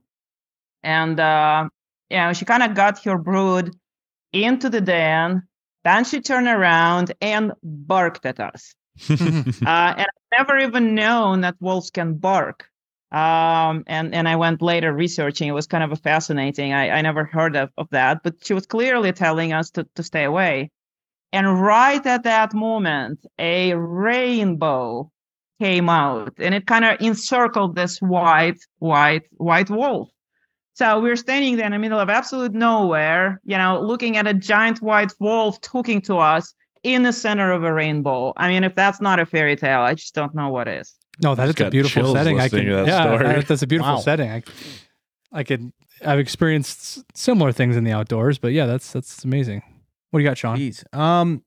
[0.84, 1.68] And uh,
[2.10, 3.76] you know, she kind of got her brood
[4.32, 5.44] into the den.
[5.86, 8.74] Then she turned around and barked at us.
[9.10, 12.66] uh, and I've never even known that wolves can bark.
[13.12, 15.48] Um, and and I went later researching.
[15.48, 16.74] It was kind of a fascinating.
[16.74, 20.04] I, I never heard of, of that, but she was clearly telling us to, to
[20.04, 20.72] stay away.
[21.32, 25.12] And right at that moment, a rainbow
[25.62, 30.10] came out, and it kind of encircled this white, white, white wolf.
[30.76, 34.34] So we're standing there in the middle of absolute nowhere, you know, looking at a
[34.34, 36.54] giant white wolf talking to us
[36.84, 38.34] in the center of a rainbow.
[38.36, 40.94] I mean, if that's not a fairy tale, I just don't know what is.
[41.24, 42.38] No, that is a beautiful setting.
[42.40, 43.26] I listening can, that yeah, story.
[43.38, 44.00] I- that's a beautiful Wow.
[44.02, 44.30] setting.
[44.30, 44.44] I,
[45.32, 45.72] I could,
[46.06, 49.64] I've experienced similar things in the outdoors, but yeah, that's that's amazing.
[50.12, 50.58] What do you got, Sean?
[50.58, 50.84] Jeez.
[50.94, 51.42] Um,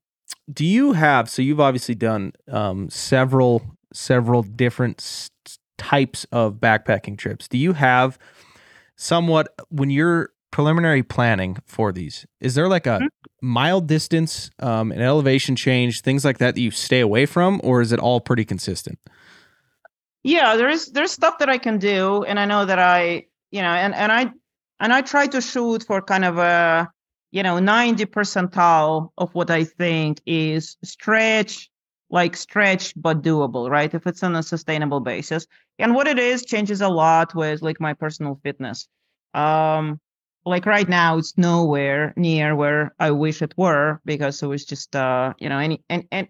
[0.50, 1.28] do you have?
[1.28, 5.28] So you've obviously done um several several different s-
[5.76, 7.46] types of backpacking trips.
[7.46, 8.18] Do you have
[8.99, 12.27] somewhat when you're preliminary planning for these?
[12.41, 13.09] Is there like a
[13.41, 17.81] mild distance, um, an elevation change, things like that that you stay away from, or
[17.81, 18.99] is it all pretty consistent?
[20.25, 23.69] Yeah, there's there's stuff that I can do, and I know that I, you know,
[23.69, 24.33] and and I
[24.81, 26.91] and I try to shoot for kind of a,
[27.31, 31.70] you know, 90 percentile of what I think is stretch,
[32.10, 33.93] like stretch but doable, right?
[33.93, 35.47] If it's on a sustainable basis,
[35.78, 38.89] and what it is changes a lot with like my personal fitness.
[39.35, 40.01] Um,
[40.44, 44.97] like right now, it's nowhere near where I wish it were because it was just,
[44.97, 46.28] uh, you know, any and and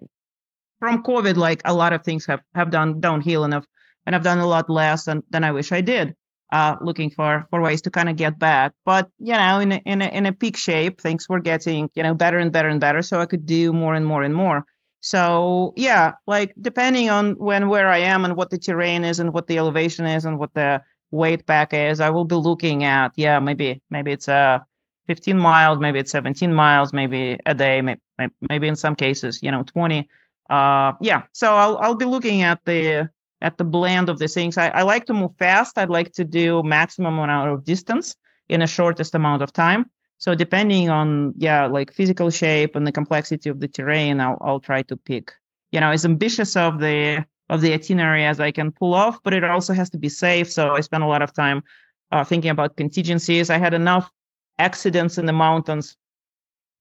[0.81, 3.67] from COVID, like a lot of things have have done downhill, I've
[4.07, 6.15] and I've done a lot less than, than I wish I did.
[6.51, 9.77] Uh, looking for for ways to kind of get back, but you know, in a,
[9.85, 12.81] in a, in a peak shape, things were getting you know better and better and
[12.81, 14.65] better, so I could do more and more and more.
[15.01, 19.33] So yeah, like depending on when where I am and what the terrain is and
[19.33, 23.13] what the elevation is and what the weight back is, I will be looking at
[23.17, 24.65] yeah maybe maybe it's a
[25.07, 28.01] 15 miles, maybe it's 17 miles, maybe a day, maybe,
[28.49, 30.09] maybe in some cases you know 20
[30.51, 33.07] uh yeah so i'll i'll be looking at the
[33.41, 34.59] at the blend of the things.
[34.59, 35.79] I, I like to move fast.
[35.79, 38.17] I'd like to do maximum amount of distance
[38.49, 42.93] in the shortest amount of time so depending on yeah like physical shape and the
[42.93, 45.33] complexity of the terrain i'll, I'll try to pick.
[45.73, 49.33] You know as ambitious of the of the itinerary as i can pull off but
[49.33, 50.51] it also has to be safe.
[50.51, 51.63] So i spend a lot of time
[52.11, 53.51] uh, thinking about contingencies.
[53.51, 54.11] I had enough
[54.59, 55.97] accidents in the mountains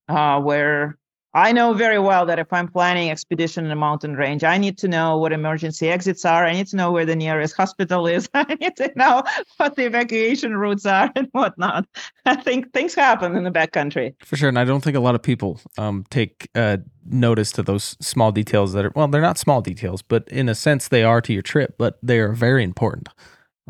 [0.07, 0.97] uh, where
[1.37, 4.75] I know very well that if I'm planning expedition in a mountain range, I need
[4.79, 6.43] to know what emergency exits are.
[6.43, 8.27] I need to know where the nearest hospital is.
[8.33, 9.21] I need to know
[9.57, 11.85] what the evacuation routes are and whatnot.
[12.25, 14.15] I think things happen in the backcountry.
[14.25, 17.61] For sure, and I don't think a lot of people um, take uh, notice to
[17.61, 21.03] those small details that are well, they're not small details, but in a sense they
[21.03, 23.09] are to your trip, but they are very important.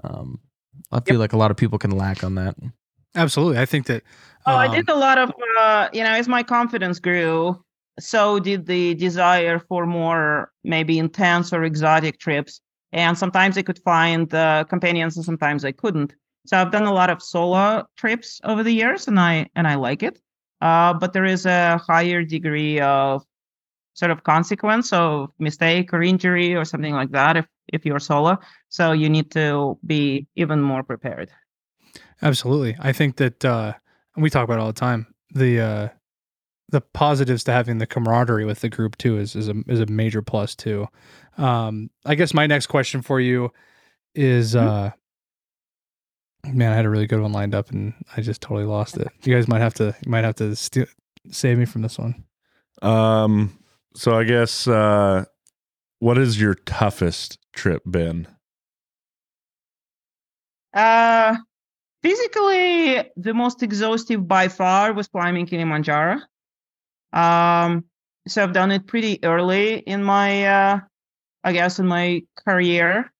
[0.05, 0.39] Um,
[0.89, 2.55] I feel like a lot of people can lack on that.
[3.17, 4.03] Absolutely, I think that.
[4.45, 7.61] Oh, I um, did a lot of, uh, you know, as my confidence grew,
[7.99, 12.61] so did the desire for more maybe intense or exotic trips.
[12.93, 16.13] And sometimes I could find uh, companions, and sometimes I couldn't.
[16.45, 19.75] So I've done a lot of solo trips over the years, and I and I
[19.75, 20.19] like it.
[20.61, 23.23] Uh, but there is a higher degree of
[23.95, 28.37] sort of consequence of mistake or injury or something like that if if you're solo.
[28.69, 31.31] So you need to be even more prepared.
[32.21, 32.75] Absolutely.
[32.79, 33.73] I think that uh
[34.15, 35.07] and we talk about it all the time.
[35.33, 35.89] The uh
[36.69, 39.85] the positives to having the camaraderie with the group too is is a is a
[39.85, 40.87] major plus too.
[41.37, 43.51] Um I guess my next question for you
[44.15, 44.91] is uh
[46.45, 49.07] man, I had a really good one lined up and I just totally lost it.
[49.23, 50.89] You guys might have to you might have to st-
[51.29, 52.23] save me from this one.
[52.81, 53.57] Um,
[53.95, 55.25] so I guess uh
[55.99, 58.27] what is your toughest trip been?
[60.73, 61.37] Uh,
[62.03, 66.19] physically, the most exhaustive by far was climbing Kilimanjaro.
[67.13, 67.85] Um,
[68.27, 70.79] so I've done it pretty early in my uh,
[71.47, 73.11] I guess, in my career.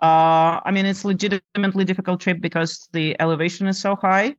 [0.00, 4.36] Uh, I mean, it's legitimately difficult trip because the elevation is so high.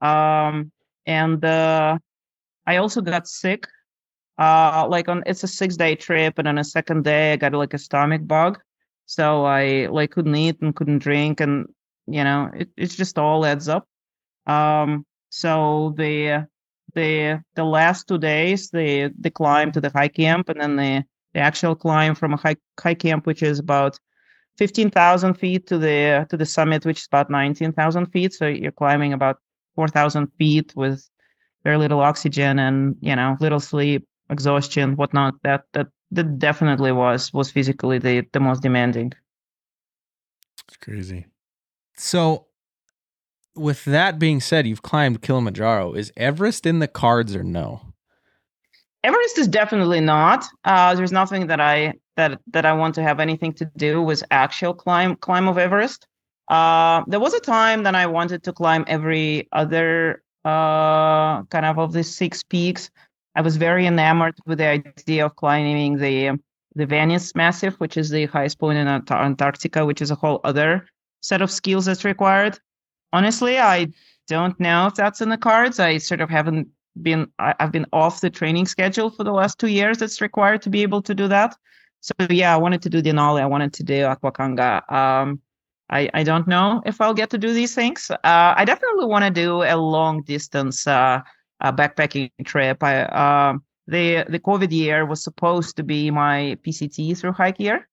[0.00, 0.72] Um,
[1.04, 1.98] and uh,
[2.66, 3.66] I also got sick.
[4.38, 7.52] Uh, like on it's a six day trip, and on a second day I got
[7.52, 8.58] like a stomach bug,
[9.04, 11.66] so I like couldn't eat and couldn't drink, and
[12.12, 13.86] you know it it's just all adds up.
[14.46, 16.48] Um, so the
[16.94, 21.04] the the last two days, the the climb to the high camp, and then the
[21.34, 23.98] the actual climb from a high high camp, which is about
[24.56, 28.32] fifteen thousand feet to the to the summit, which is about nineteen thousand feet.
[28.32, 29.38] So you're climbing about
[29.74, 31.08] four thousand feet with
[31.64, 35.34] very little oxygen and you know little sleep, exhaustion, whatnot.
[35.42, 39.12] That that that definitely was was physically the the most demanding.
[40.66, 41.26] It's crazy.
[41.98, 42.46] So,
[43.56, 45.94] with that being said, you've climbed Kilimanjaro.
[45.94, 47.80] Is Everest in the cards or no?
[49.02, 50.44] Everest is definitely not.
[50.64, 54.22] Uh, there's nothing that I that that I want to have anything to do with
[54.30, 56.06] actual climb climb of Everest.
[56.48, 61.78] Uh, there was a time that I wanted to climb every other uh, kind of
[61.78, 62.90] of the six peaks.
[63.34, 66.38] I was very enamored with the idea of climbing the
[66.76, 70.86] the Vinson Massif, which is the highest point in Antarctica, which is a whole other
[71.20, 72.58] set of skills that's required.
[73.12, 73.88] Honestly, I
[74.26, 75.80] don't know if that's in the cards.
[75.80, 76.68] I sort of haven't
[77.00, 77.30] been.
[77.38, 79.98] I've been off the training schedule for the last two years.
[79.98, 81.56] That's required to be able to do that.
[82.00, 83.40] So yeah, I wanted to do Denali.
[83.40, 84.90] I wanted to do Aconcagua.
[84.92, 85.40] Um,
[85.90, 88.10] I, I don't know if I'll get to do these things.
[88.10, 91.20] Uh, I definitely want to do a long distance uh,
[91.60, 92.82] uh, backpacking trip.
[92.82, 93.54] I, uh,
[93.86, 97.88] the the COVID year was supposed to be my PCT through hike year.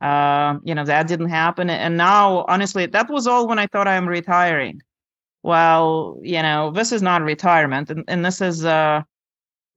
[0.00, 3.88] Uh, you know that didn't happen, and now honestly, that was all when I thought
[3.88, 4.82] I'm retiring.
[5.42, 9.02] Well, you know, this is not retirement, and, and this is uh,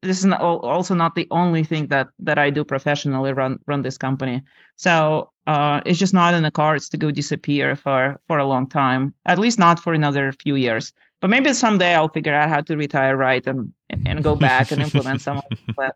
[0.01, 3.81] this is not, also not the only thing that that I do professionally run run
[3.81, 4.41] this company.
[4.75, 8.67] So uh, it's just not in the cards to go disappear for for a long
[8.67, 9.13] time.
[9.25, 10.93] At least not for another few years.
[11.21, 14.81] But maybe someday I'll figure out how to retire right and and go back and
[14.81, 15.43] implement some of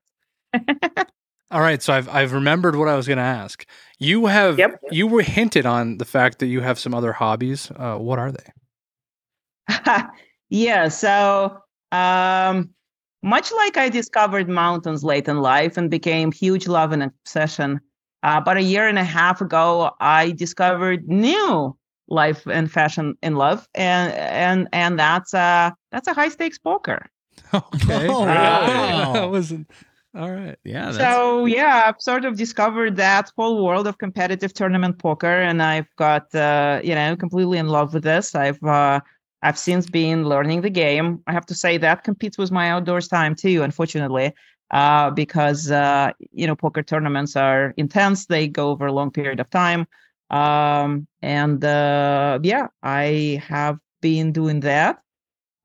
[0.54, 1.12] that.
[1.54, 3.66] All right, so I've I've remembered what I was going to ask.
[4.00, 4.82] You have Yep.
[4.90, 7.72] you were hinted on the fact that you have some other hobbies.
[7.76, 8.44] Uh, what are they?
[10.50, 10.88] yeah.
[10.88, 11.58] So
[11.92, 12.70] um,
[13.22, 17.80] much like I discovered mountains late in life and became huge love and obsession.
[18.24, 21.78] Uh, about a year and a half ago, I discovered new
[22.08, 27.10] life and fashion in love, and and and that's uh that's a high stakes poker.
[27.54, 29.14] Okay, Oh, wow.
[29.14, 29.70] that wasn't
[30.16, 30.58] all right.
[30.64, 30.92] Yeah.
[30.92, 35.62] That's, So yeah, I've sort of discovered that whole world of competitive tournament poker, and
[35.62, 38.36] I've got uh, you know completely in love with this.
[38.36, 39.00] I've uh,
[39.42, 41.22] I've since been learning the game.
[41.26, 44.34] I have to say that competes with my outdoors time too, unfortunately,
[44.72, 48.28] uh, because uh, you know poker tournaments are intense.
[48.28, 49.88] They go over a long period of time,
[50.30, 55.02] um, and uh, yeah, I have been doing that,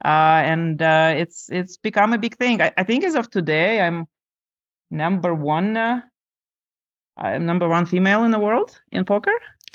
[0.05, 2.63] uh, and uh, it's it's become a big thing.
[2.63, 4.07] I, I think as of today, I'm
[4.91, 5.77] number one.
[5.77, 6.01] Uh,
[7.17, 9.33] I'm number one female in the world in poker.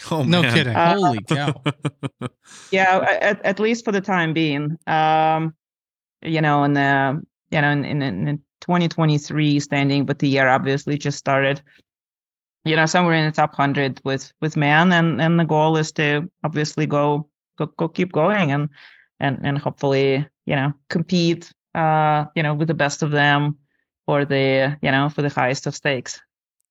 [0.09, 0.53] Oh, No man.
[0.53, 0.75] kidding.
[0.75, 1.61] Uh, holy cow.
[2.71, 4.77] Yeah, at, at least for the time being.
[4.87, 5.53] Um,
[6.21, 7.21] you know, in the
[7.51, 11.61] you know in, in, in 2023 standing, but the year obviously just started.
[12.65, 15.91] You know, somewhere in the top hundred with with men, and and the goal is
[15.93, 17.27] to obviously go
[17.57, 18.69] go, go keep going and
[19.19, 21.51] and and hopefully you know compete.
[21.75, 23.57] Uh, you know, with the best of them
[24.05, 26.21] for the you know for the highest of stakes.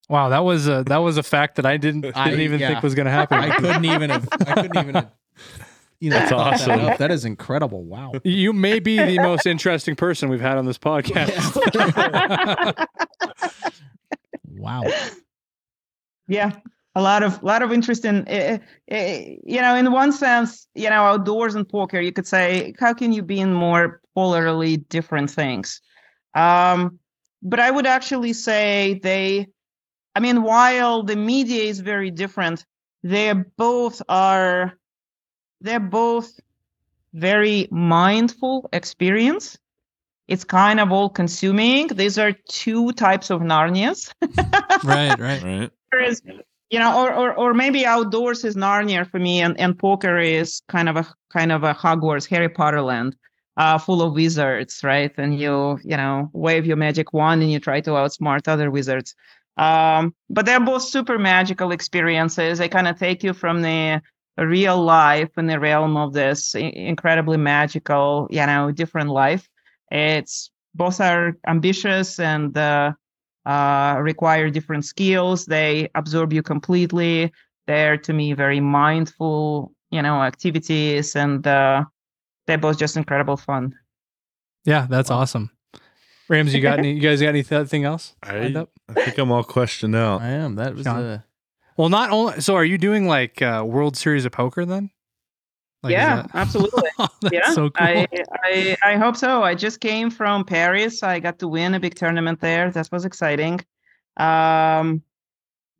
[0.08, 2.68] Wow, that was a that was a fact that I didn't I- didn't even yeah.
[2.68, 3.38] think was going to happen.
[3.38, 4.28] I couldn't even have.
[4.46, 5.12] I couldn't even have.
[6.00, 6.96] You know, That's thought that awesome.
[6.98, 7.84] That is incredible.
[7.84, 8.10] Wow.
[8.24, 11.30] You may be the most interesting person we've had on this podcast.
[14.54, 14.82] Wow.
[16.28, 16.52] yeah
[16.94, 20.88] a lot of lot of interest in eh, eh, you know in one sense you
[20.88, 25.30] know outdoors and poker you could say how can you be in more polarly different
[25.30, 25.80] things
[26.34, 26.98] um
[27.42, 29.46] but i would actually say they
[30.14, 32.64] i mean while the media is very different
[33.02, 34.74] they both are
[35.60, 36.38] they're both
[37.12, 39.58] very mindful experience
[40.28, 44.12] it's kind of all consuming these are two types of narnias
[44.84, 45.42] right, right.
[45.42, 45.70] Right.
[46.08, 46.22] is
[46.70, 50.62] you know or, or or maybe outdoors is narnia for me and and poker is
[50.68, 53.14] kind of a kind of a hogwarts harry potter land
[53.56, 57.60] uh full of wizards right and you you know wave your magic wand and you
[57.60, 59.14] try to outsmart other wizards
[59.58, 64.00] um but they're both super magical experiences they kind of take you from the
[64.38, 69.48] real life in the realm of this incredibly magical you know different life
[69.90, 72.92] it's both are ambitious and uh
[73.44, 75.46] uh, require different skills.
[75.46, 77.32] They absorb you completely.
[77.66, 81.84] They're to me very mindful, you know, activities, and uh,
[82.46, 83.74] they're both just incredible fun.
[84.64, 85.50] Yeah, that's awesome.
[86.28, 86.92] Rams, you got any?
[86.92, 88.14] You guys got anything else?
[88.26, 88.70] lined I, up?
[88.88, 90.22] I think I'm all questioned out.
[90.22, 90.54] I am.
[90.54, 91.02] That was Sean?
[91.02, 91.20] uh,
[91.76, 92.40] Well, not only.
[92.40, 94.90] So, are you doing like uh, World Series of Poker then?
[95.82, 96.82] Like, yeah, that- absolutely.
[96.98, 97.86] Oh, that's yeah, so cool.
[97.86, 98.06] I,
[98.44, 99.42] I I hope so.
[99.42, 101.02] I just came from Paris.
[101.02, 102.70] I got to win a big tournament there.
[102.70, 103.60] That was exciting.
[104.18, 105.02] Um,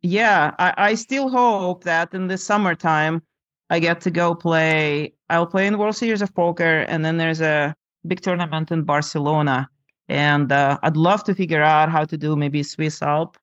[0.01, 3.21] yeah, I, I still hope that in the summertime
[3.69, 5.13] I get to go play.
[5.29, 7.75] I'll play in World Series of Poker, and then there's a
[8.07, 9.69] big tournament in Barcelona,
[10.09, 13.37] and uh, I'd love to figure out how to do maybe Swiss Alp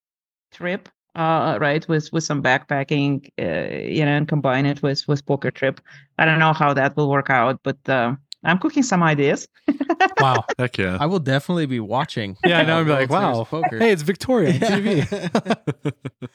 [0.53, 0.89] trip.
[1.17, 5.51] Uh, right, with with some backpacking, uh, you know, and combine it with with poker
[5.51, 5.81] trip.
[6.19, 8.15] I don't know how that will work out, but uh,
[8.45, 9.47] I'm cooking some ideas.
[10.21, 10.45] wow.
[10.59, 10.97] Heck yeah.
[11.01, 12.37] I will definitely be watching.
[12.45, 12.81] Yeah, I know.
[12.81, 13.41] I'd be like, wow.
[13.43, 13.79] of Poker.
[13.79, 15.93] Hey, it's Victoria on TV.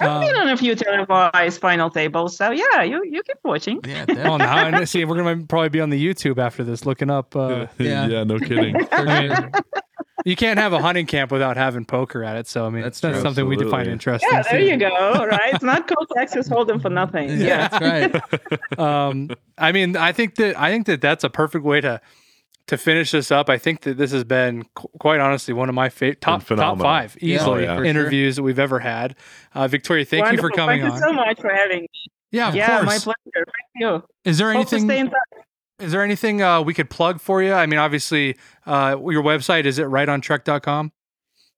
[0.00, 3.78] I've Um, been on a few televised final tables, so yeah, you you keep watching.
[3.86, 4.38] yeah, well, definitely.
[4.38, 7.36] now I know- see we're gonna probably be on the YouTube after this, looking up.
[7.36, 8.08] Uh, Yeah.
[8.08, 8.74] yeah, no kidding.
[8.90, 9.50] I mean,
[10.24, 12.46] you can't have a hunting camp without having poker at it.
[12.46, 13.22] So I mean, That's that's, true.
[13.22, 13.92] something we define Absolutely.
[13.92, 14.28] interesting.
[14.32, 14.66] Yeah, there too.
[14.66, 15.26] you go.
[15.26, 17.28] Right, it's not cold Texas Hold'em for nothing.
[17.30, 18.08] Yeah, Yeah.
[18.08, 18.22] that's
[18.72, 18.78] right.
[18.78, 22.00] um, I mean, I think that I think that that's a perfect way to
[22.68, 23.50] to finish this up.
[23.50, 26.46] I think that this has been qu- quite honestly one of my favorite top top
[26.48, 26.84] phenomenal.
[26.84, 27.36] five Yeah.
[27.36, 27.76] easily Oh, yeah.
[27.76, 27.84] For sure.
[27.84, 29.16] interviews that we've ever had.
[29.54, 30.98] Uh, Victoria, thank you for coming Thank on.
[30.98, 31.88] you so much for having me.
[32.30, 33.14] yeah, of yeah, my pleasure.
[33.34, 34.02] Thank you.
[34.24, 35.10] Is there Hope to anything?
[35.78, 35.86] Stay in touch.
[35.86, 37.52] Is there anything uh, we could plug for you?
[37.52, 38.36] I mean, obviously,
[38.66, 40.92] uh, your website is it rightontrek.com?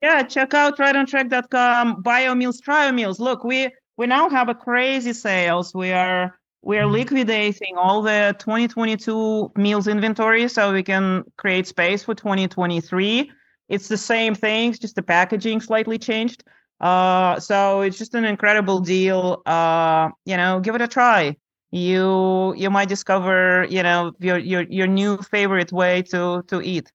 [0.03, 3.19] Yeah, check out rightontrek.com, biomeals, triomeals.
[3.19, 5.75] Look, we we now have a crazy sales.
[5.75, 12.05] We are we are liquidating all the 2022 meals inventory so we can create space
[12.05, 13.31] for 2023.
[13.69, 16.45] It's the same things, just the packaging slightly changed.
[16.81, 19.43] Uh, so it's just an incredible deal.
[19.47, 21.37] Uh, you know, give it a try.
[21.71, 26.93] You you might discover, you know, your your your new favorite way to to eat.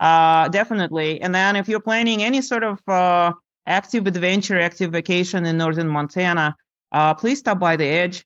[0.00, 1.20] Uh, definitely.
[1.20, 3.32] And then if you're planning any sort of uh,
[3.66, 6.56] active adventure, active vacation in northern Montana,
[6.92, 8.24] uh, please stop by the edge.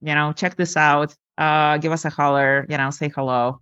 [0.00, 1.14] You know, check this out.
[1.38, 2.66] Uh, give us a holler.
[2.68, 3.60] You know, say hello.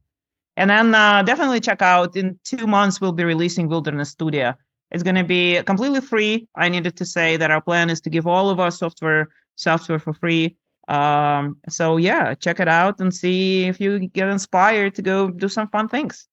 [0.56, 2.16] And then uh, definitely check out.
[2.16, 4.54] In two months, we'll be releasing Wilderness Studio.
[4.90, 6.48] It's going to be completely free.
[6.54, 9.98] I needed to say that our plan is to give all of our software software
[9.98, 10.56] for free.
[10.88, 15.48] Um, so yeah, check it out and see if you get inspired to go do
[15.48, 16.26] some fun things.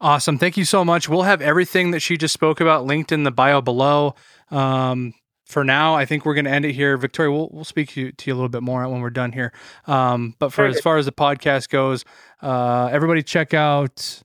[0.00, 0.38] Awesome.
[0.38, 1.08] Thank you so much.
[1.08, 4.14] We'll have everything that she just spoke about linked in the bio below.
[4.50, 5.14] Um,
[5.46, 6.96] for now, I think we're going to end it here.
[6.96, 9.32] Victoria, we'll, we'll speak to you, to you a little bit more when we're done
[9.32, 9.52] here.
[9.86, 12.04] Um, but for as far as the podcast goes,
[12.42, 14.22] uh, everybody check out.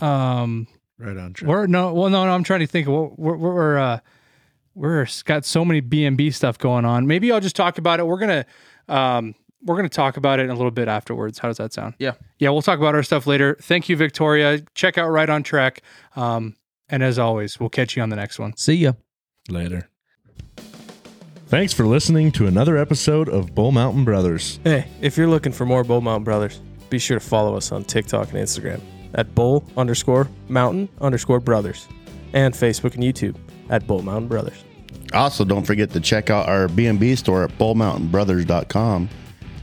[0.00, 0.66] Um,
[0.98, 1.48] right on trek.
[1.48, 2.30] we're no, well, no, no.
[2.32, 2.88] I'm trying to think.
[2.88, 4.00] what We're we're we're, uh,
[4.76, 7.06] we're got so many BMB stuff going on.
[7.06, 8.06] Maybe I'll just talk about it.
[8.06, 8.46] We're gonna
[8.88, 9.34] um,
[9.64, 11.38] we're gonna talk about it in a little bit afterwards.
[11.38, 11.94] How does that sound?
[11.98, 12.12] Yeah.
[12.38, 12.50] yeah.
[12.50, 13.56] We'll talk about our stuff later.
[13.60, 14.60] Thank you, Victoria.
[14.74, 15.82] Check out Right on Trek.
[16.14, 16.54] Um,
[16.88, 18.56] and as always, we'll catch you on the next one.
[18.56, 18.92] See ya.
[19.48, 19.88] Later.
[21.48, 24.58] Thanks for listening to another episode of Bull Mountain Brothers.
[24.64, 27.84] Hey, if you're looking for more Bull Mountain Brothers, be sure to follow us on
[27.84, 28.80] TikTok and Instagram
[29.14, 31.86] at Bull underscore Mountain underscore Brothers
[32.32, 33.36] and Facebook and YouTube
[33.70, 34.65] at Bull Mountain Brothers.
[35.12, 39.08] Also, don't forget to check out our BMB store at bullmountainbrothers.com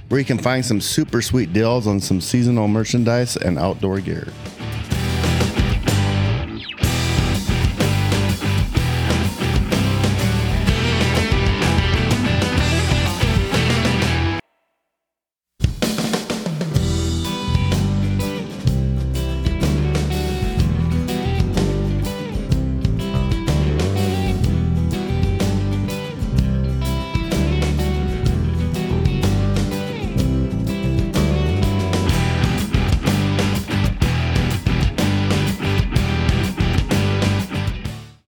[0.09, 4.27] where you can find some super sweet deals on some seasonal merchandise and outdoor gear.